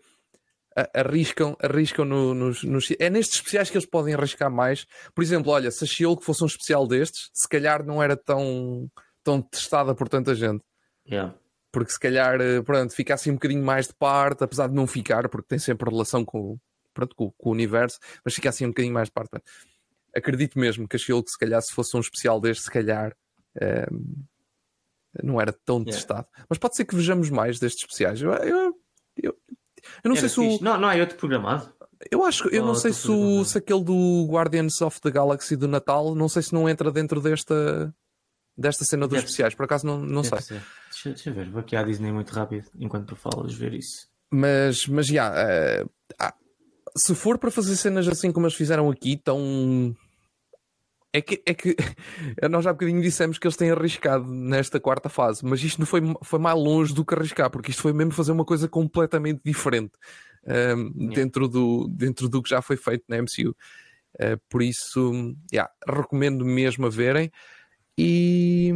arriscam, 0.94 1.56
arriscam 1.62 2.06
no, 2.06 2.34
nos, 2.34 2.64
nos, 2.64 2.92
É 3.00 3.10
nestes 3.10 3.36
especiais 3.36 3.70
que 3.70 3.78
eles 3.78 3.88
podem 3.88 4.14
arriscar 4.14 4.50
mais. 4.50 4.86
Por 5.14 5.24
exemplo, 5.24 5.52
olha, 5.52 5.70
se 5.72 5.84
a 5.84 5.88
she 5.88 6.04
fosse 6.22 6.44
um 6.44 6.48
especial 6.48 6.88
destes, 6.88 7.30
se 7.34 7.48
calhar 7.48 7.86
não 7.86 8.02
era 8.02 8.16
tão, 8.16 8.90
tão 9.24 9.42
testada 9.42 9.94
por 9.94 10.08
tanta 10.08 10.34
gente. 10.34 10.64
Yeah. 11.08 11.36
Porque 11.72 11.92
se 11.92 12.00
calhar, 12.00 12.40
eh, 12.42 12.62
pronto, 12.62 12.94
fica 12.94 13.14
assim 13.14 13.32
um 13.32 13.36
bocadinho 13.36 13.64
mais 13.64 13.88
de 13.88 13.94
parte, 13.94 14.44
apesar 14.44 14.68
de 14.68 14.74
não 14.74 14.88
ficar, 14.88 15.30
porque 15.30 15.48
tem 15.48 15.60
sempre 15.60 15.90
relação 15.90 16.24
com, 16.24 16.58
pronto, 16.94 17.16
com, 17.16 17.32
com 17.32 17.50
o 17.50 17.54
universo, 17.54 17.98
mas 18.24 18.34
fica 18.34 18.50
assim 18.50 18.66
um 18.66 18.70
bocadinho 18.70 18.94
mais 18.94 19.08
de 19.08 19.14
parte. 19.14 19.32
Acredito 20.16 20.60
mesmo 20.60 20.88
que 20.88 20.96
a 20.96 21.00
she 21.00 21.14
se 21.28 21.38
calhar, 21.38 21.62
se 21.62 21.74
fosse 21.74 21.96
um 21.96 22.02
especial 22.02 22.40
deste, 22.40 22.64
se 22.64 22.72
calhar. 22.72 23.16
Um, 23.62 23.66
ehm, 23.66 24.26
não 25.24 25.42
era 25.42 25.52
tão 25.52 25.80
yeah. 25.80 25.92
testado, 25.92 26.28
mas 26.50 26.58
pode 26.58 26.74
ser 26.74 26.86
que 26.86 26.96
vejamos 26.96 27.30
mais 27.30 27.60
destes 27.60 27.84
especiais. 27.84 28.22
Eu, 28.22 28.32
eu, 28.32 28.74
eu 29.18 29.38
eu 30.04 30.10
não 30.10 30.18
Era 30.18 30.28
sei 30.28 30.30
se 30.30 30.40
o... 30.40 30.64
Não, 30.64 30.80
não 30.80 30.90
há 30.90 30.96
outro 30.96 31.18
programado? 31.18 31.72
Eu 32.10 32.24
acho 32.26 32.48
eu 32.50 32.66
não, 32.66 32.74
sei 32.74 32.94
se, 32.94 33.10
o, 33.10 33.46
se 33.46 33.58
aquele 33.58 33.84
do 33.84 34.26
Guardians 34.28 34.82
of 34.82 35.00
the 35.02 35.12
Galaxy 35.12 35.56
do 35.56 35.68
Natal, 35.68 36.16
não 36.16 36.28
sei 36.28 36.42
se 36.42 36.54
não 36.54 36.68
entra 36.68 36.92
dentro 36.92 37.22
desta, 37.22 37.94
desta 38.58 38.84
cena 38.84 39.08
dos 39.08 39.16
Deve 39.16 39.26
especiais, 39.26 39.54
por 39.54 39.66
acaso 39.66 39.86
não, 39.86 40.00
não 40.00 40.24
sei. 40.24 40.40
Deixa, 40.40 41.10
deixa, 41.10 41.30
eu 41.30 41.34
ver, 41.34 41.50
vou 41.50 41.60
aqui 41.60 41.76
à 41.76 41.84
Disney 41.84 42.12
muito 42.12 42.32
rápido 42.32 42.66
enquanto 42.80 43.08
tu 43.08 43.16
falas 43.16 43.54
ver 43.54 43.74
isso. 43.74 44.08
Mas, 44.32 44.88
mas 44.88 45.08
já, 45.08 45.32
uh, 45.32 45.90
se 46.96 47.14
for 47.16 47.38
para 47.38 47.52
fazer 47.52 47.76
cenas 47.76 48.08
assim 48.08 48.32
como 48.32 48.46
eles 48.46 48.56
fizeram 48.56 48.90
aqui, 48.90 49.18
tão 49.18 49.96
é 51.14 51.22
que, 51.22 51.42
é 51.46 51.54
que 51.54 51.76
nós 52.50 52.64
já 52.64 52.70
há 52.70 52.74
bocadinho 52.74 53.02
dissemos 53.02 53.38
que 53.38 53.46
eles 53.46 53.58
têm 53.58 53.72
arriscado 53.72 54.26
nesta 54.26 54.80
quarta 54.80 55.10
fase, 55.10 55.46
mas 55.46 55.62
isto 55.64 55.80
não 55.80 55.86
foi, 55.86 56.02
foi 56.24 56.40
mais 56.40 56.58
longe 56.58 56.94
do 56.94 57.06
que 57.06 57.14
arriscar, 57.14 57.50
porque 57.50 57.72
isto 57.72 57.82
foi 57.82 57.94
mesmo 57.94 58.14
fazer 58.14 58.32
uma 58.32 58.46
coisa 58.46 58.68
completamente 58.68 59.42
diferente 59.44 59.92
um, 60.46 60.92
yeah. 60.98 61.16
dentro, 61.16 61.48
do, 61.48 61.88
dentro 61.88 62.30
do 62.30 62.42
que 62.42 62.50
já 62.50 62.62
foi 62.62 62.78
feito 62.78 63.04
na 63.08 63.18
MCU. 63.22 63.50
Uh, 63.50 63.56
eh, 64.20 64.38
por 64.50 64.62
isso, 64.62 65.36
yeah, 65.54 65.72
recomendo 65.88 66.46
mesmo 66.46 66.86
a 66.86 66.90
verem. 66.90 67.32
E 67.98 68.72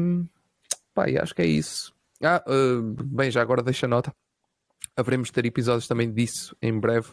pá, 0.94 1.06
acho 1.22 1.34
que 1.34 1.42
é 1.42 1.46
isso. 1.46 1.94
Ah, 2.22 2.44
uh, 2.48 2.82
bem, 3.04 3.32
já 3.32 3.42
agora 3.42 3.64
deixa 3.64 3.88
nota. 3.88 4.14
Haveremos 4.96 5.28
de 5.28 5.34
ter 5.34 5.46
episódios 5.46 5.88
também 5.88 6.12
disso 6.12 6.56
em 6.62 6.80
breve. 6.80 7.12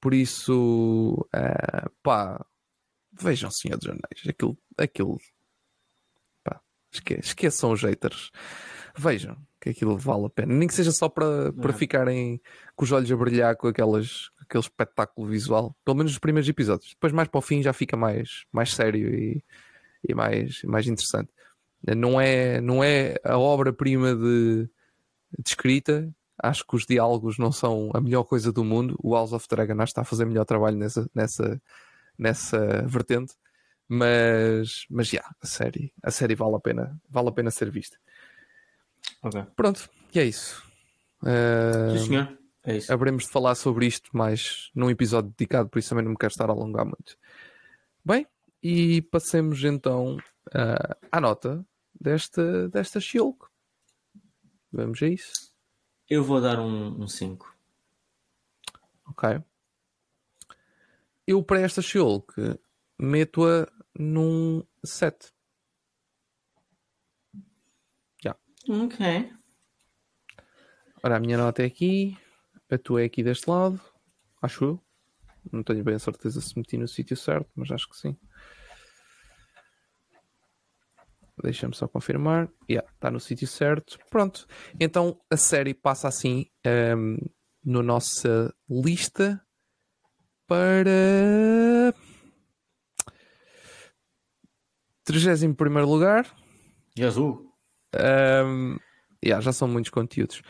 Por 0.00 0.14
isso, 0.14 1.26
uh, 1.34 1.90
pá, 2.02 2.44
Vejam 3.20 3.50
Senhor 3.50 3.78
dos 3.78 3.88
Anéis. 3.88 4.28
Aquilo. 4.28 4.58
aquilo 4.76 5.18
pá, 6.42 6.60
esque, 6.92 7.14
esqueçam 7.14 7.72
os 7.72 7.82
haters. 7.82 8.30
Vejam 8.96 9.36
que 9.60 9.70
aquilo 9.70 9.96
vale 9.96 10.26
a 10.26 10.30
pena. 10.30 10.54
Nem 10.54 10.68
que 10.68 10.74
seja 10.74 10.92
só 10.92 11.08
para, 11.08 11.52
para 11.52 11.70
é. 11.70 11.74
ficarem 11.74 12.40
com 12.76 12.84
os 12.84 12.92
olhos 12.92 13.10
a 13.10 13.16
brilhar 13.16 13.56
com 13.56 13.66
aquelas, 13.66 14.30
aquele 14.40 14.62
espetáculo 14.62 15.26
visual. 15.26 15.74
Pelo 15.84 15.96
menos 15.96 16.12
os 16.12 16.18
primeiros 16.18 16.48
episódios. 16.48 16.90
Depois, 16.90 17.12
mais 17.12 17.28
para 17.28 17.38
o 17.38 17.42
fim, 17.42 17.62
já 17.62 17.72
fica 17.72 17.96
mais, 17.96 18.44
mais 18.52 18.74
sério 18.74 19.14
e, 19.14 19.42
e 20.06 20.14
mais, 20.14 20.62
mais 20.64 20.86
interessante. 20.86 21.30
Não 21.96 22.20
é, 22.20 22.60
não 22.60 22.84
é 22.84 23.16
a 23.24 23.38
obra-prima 23.38 24.14
de, 24.14 24.68
de 25.38 25.48
escrita. 25.48 26.14
Acho 26.42 26.66
que 26.66 26.76
os 26.76 26.84
diálogos 26.84 27.38
não 27.38 27.52
são 27.52 27.90
a 27.94 28.00
melhor 28.00 28.24
coisa 28.24 28.52
do 28.52 28.64
mundo. 28.64 28.98
O 29.02 29.14
House 29.14 29.32
of 29.32 29.46
Dragon 29.48 29.82
está 29.82 30.02
a 30.02 30.04
fazer 30.04 30.24
melhor 30.24 30.44
trabalho 30.44 30.76
nessa, 30.76 31.08
nessa, 31.14 31.60
nessa 32.18 32.82
vertente. 32.86 33.34
Mas, 33.86 34.86
mas 34.88 35.08
já, 35.08 35.18
yeah, 35.18 35.36
a 35.42 35.46
série, 35.46 35.92
a 36.02 36.10
série 36.10 36.34
vale 36.34 36.56
a 36.56 36.60
pena, 36.60 36.98
vale 37.08 37.28
a 37.28 37.32
pena 37.32 37.50
ser 37.50 37.70
vista. 37.70 37.98
Ok. 39.22 39.44
Pronto, 39.54 39.90
e 40.14 40.18
é 40.18 40.24
isso. 40.24 40.62
Uh, 41.22 41.98
Sim, 41.98 42.06
senhor. 42.06 42.38
É 42.64 42.76
isso. 42.78 42.92
Haveremos 42.92 43.24
de 43.24 43.30
falar 43.30 43.54
sobre 43.54 43.86
isto 43.86 44.10
mais 44.16 44.70
num 44.74 44.88
episódio 44.88 45.30
dedicado, 45.36 45.68
por 45.68 45.78
isso 45.78 45.90
também 45.90 46.04
não 46.04 46.12
me 46.12 46.16
quero 46.16 46.30
estar 46.30 46.48
a 46.48 46.52
alongar 46.52 46.86
muito. 46.86 47.16
Bem, 48.02 48.26
e 48.62 49.02
passemos 49.02 49.62
então 49.64 50.16
uh, 50.16 50.96
à 51.12 51.20
nota 51.20 51.64
desta, 51.98 52.68
desta 52.70 53.00
Shulk. 53.00 53.46
Vamos 54.72 55.02
a 55.02 55.08
isso. 55.08 55.52
Eu 56.08 56.24
vou 56.24 56.40
dar 56.40 56.58
um 56.58 57.06
5. 57.06 57.54
Um 59.06 59.10
ok. 59.10 59.42
Eu 61.26 61.42
para 61.42 61.60
esta 61.60 61.80
Shulk 61.80 62.34
meto-a 62.98 63.66
num 63.98 64.62
7. 64.84 65.32
Já. 68.22 68.36
Ok. 68.68 69.32
Ora, 71.02 71.16
a 71.16 71.20
minha 71.20 71.38
nota 71.38 71.62
é 71.62 71.66
aqui, 71.66 72.16
a 72.70 72.76
tua 72.76 73.02
é 73.02 73.04
aqui 73.06 73.22
deste 73.22 73.48
lado, 73.48 73.80
acho 74.42 74.64
eu. 74.64 74.80
Não 75.50 75.62
tenho 75.62 75.82
bem 75.82 75.94
a 75.94 75.98
certeza 75.98 76.42
se 76.42 76.56
meti 76.58 76.76
no 76.76 76.88
sítio 76.88 77.16
certo, 77.16 77.50
mas 77.54 77.70
acho 77.70 77.88
que 77.88 77.96
sim. 77.96 78.16
Deixa-me 81.42 81.74
só 81.74 81.88
confirmar. 81.88 82.50
Yeah, 82.70 82.86
está 82.92 83.10
no 83.10 83.18
sítio 83.18 83.48
certo. 83.48 83.98
Pronto. 84.10 84.46
Então 84.78 85.18
a 85.30 85.36
série 85.38 85.72
passa 85.72 86.06
assim 86.08 86.50
um, 86.66 86.68
ehm, 86.70 87.16
na 87.64 87.82
nossa 87.82 88.54
lista 88.68 89.42
para 90.46 91.94
31 95.04 95.84
lugar. 95.84 96.26
Jesus! 96.96 97.36
Um, 97.94 98.78
yeah, 99.24 99.40
já 99.40 99.52
são 99.52 99.68
muitos 99.68 99.90
conteúdos. 99.90 100.42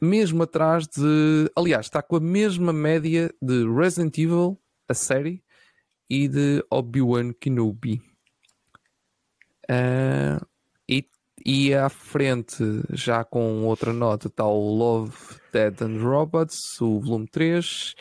Mesmo 0.00 0.42
atrás 0.42 0.86
de. 0.86 1.50
Aliás, 1.56 1.86
está 1.86 2.02
com 2.02 2.16
a 2.16 2.20
mesma 2.20 2.72
média 2.72 3.32
de 3.42 3.66
Resident 3.68 4.16
Evil, 4.18 4.60
a 4.88 4.94
série, 4.94 5.42
e 6.08 6.28
de 6.28 6.64
Obi-Wan 6.70 7.32
Kenobi. 7.32 8.00
Uh, 9.70 10.44
e, 10.88 11.04
e 11.44 11.74
à 11.74 11.88
frente, 11.88 12.64
já 12.90 13.24
com 13.24 13.64
outra 13.64 13.92
nota, 13.92 14.28
está 14.28 14.46
o 14.46 14.74
Love, 14.74 15.14
Dead 15.52 15.82
and 15.82 16.00
Robots, 16.02 16.80
o 16.80 17.00
volume 17.00 17.28
3. 17.28 17.94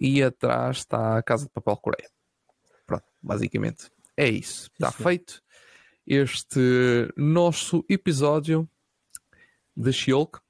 E 0.00 0.22
atrás 0.22 0.78
está 0.78 1.18
a 1.18 1.22
Casa 1.22 1.44
de 1.44 1.50
Papel 1.50 1.76
Coreia. 1.76 2.08
Pronto, 2.86 3.04
basicamente. 3.22 3.90
É 4.16 4.28
isso. 4.28 4.70
Está 4.72 4.88
isso 4.88 5.02
feito 5.02 5.42
este 6.06 7.12
nosso 7.16 7.84
episódio 7.88 8.68
de 9.76 9.92
Shulk. 9.92 10.40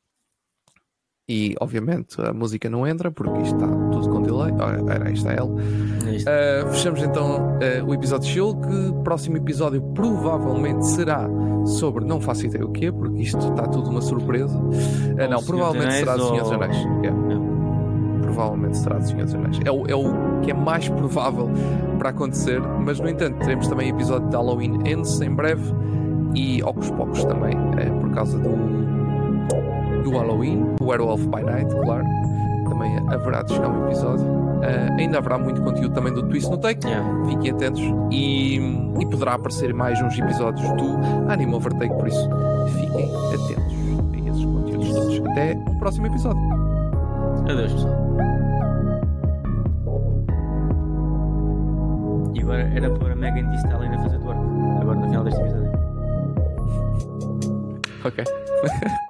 E 1.29 1.55
obviamente 1.61 2.21
a 2.21 2.33
música 2.33 2.69
não 2.69 2.85
entra 2.85 3.11
porque 3.13 3.43
isto 3.43 3.55
está 3.55 3.69
tudo 3.69 4.09
com 4.09 4.23
delay. 4.23 4.53
Ora, 4.53 4.95
era, 4.95 5.13
está 5.13 5.33
ela. 5.33 5.51
Uh, 5.53 6.71
fechamos 6.73 7.03
então 7.03 7.57
uh, 7.59 7.85
o 7.87 7.95
episódio 7.95 8.27
de 8.27 8.35
Shulk. 8.35 8.67
Próximo 9.05 9.37
episódio 9.37 9.83
provavelmente 9.93 10.87
será 10.87 11.29
sobre 11.67 12.05
não 12.05 12.21
faço 12.21 12.47
ideia 12.47 12.65
o 12.65 12.73
quê, 12.73 12.91
porque 12.91 13.23
isto 13.23 13.39
está 13.39 13.69
tudo 13.69 13.91
uma 13.91 14.01
surpresa. 14.01 14.59
Uh, 14.59 15.31
não, 15.31 15.45
provavelmente 15.45 15.95
será 15.95 16.15
Senhor 16.15 16.43
dos 16.43 16.53
Anéis. 16.53 16.77
Yeah 17.05 17.50
provavelmente 18.41 18.79
será 18.79 18.99
de 18.99 19.09
Senhor 19.09 19.25
dos 19.25 19.35
Anéis. 19.35 19.61
É 19.65 19.71
o, 19.71 19.87
é 19.87 19.95
o 19.95 20.41
que 20.41 20.51
é 20.51 20.55
mais 20.55 20.89
provável 20.89 21.51
para 21.99 22.09
acontecer, 22.09 22.61
mas 22.61 22.99
no 22.99 23.09
entanto 23.09 23.39
teremos 23.41 23.69
também 23.69 23.91
episódio 23.91 24.29
de 24.29 24.35
Halloween 24.35 24.81
Ends 24.87 25.21
em 25.21 25.31
breve 25.31 25.63
e 26.35 26.63
aos 26.63 26.91
poucos 26.91 27.23
também, 27.25 27.55
é, 27.77 27.91
por 28.01 28.11
causa 28.13 28.39
do, 28.39 30.03
do 30.03 30.11
Halloween, 30.11 30.65
o 30.81 30.87
Werewolf 30.87 31.23
by 31.27 31.43
Night, 31.43 31.75
claro. 31.85 32.05
Também 32.67 32.97
haverá 33.09 33.43
de 33.43 33.53
chegar 33.53 33.69
um 33.69 33.87
episódio. 33.87 34.25
Uh, 34.25 34.99
ainda 34.99 35.19
haverá 35.19 35.39
muito 35.39 35.61
conteúdo 35.61 35.93
também 35.93 36.15
do 36.15 36.23
Twist 36.23 36.49
no 36.51 36.57
Take. 36.57 36.87
Yeah. 36.87 37.25
Fiquem 37.27 37.51
atentos. 37.51 37.83
E, 38.11 38.57
e 39.01 39.07
poderá 39.07 39.35
aparecer 39.35 39.75
mais 39.75 40.01
uns 40.01 40.17
episódios 40.19 40.67
do 40.77 41.31
Anime 41.31 41.55
Overtake, 41.55 41.95
por 41.95 42.07
isso 42.07 42.29
fiquem 42.79 43.11
atentos 43.35 43.75
a 44.15 44.31
esses 44.31 44.45
conteúdos 44.45 44.93
todos. 44.93 45.31
Até 45.31 45.55
o 45.55 45.79
próximo 45.79 46.07
episódio. 46.07 46.60
Adeus, 47.51 47.73
pessoal. 47.73 47.95
E 52.35 52.41
agora 52.41 52.63
era 52.75 52.91
para 52.91 53.13
a 53.13 53.17
Megan 53.17 53.51
Thee 53.51 53.57
Stallion 53.57 53.93
a 53.93 54.03
fazer 54.03 54.19
twerk. 54.21 54.41
Agora 54.81 54.99
no 54.99 55.07
final 55.07 55.25
deste 55.25 55.41
episódio. 55.41 55.71
Ok. 58.05 58.25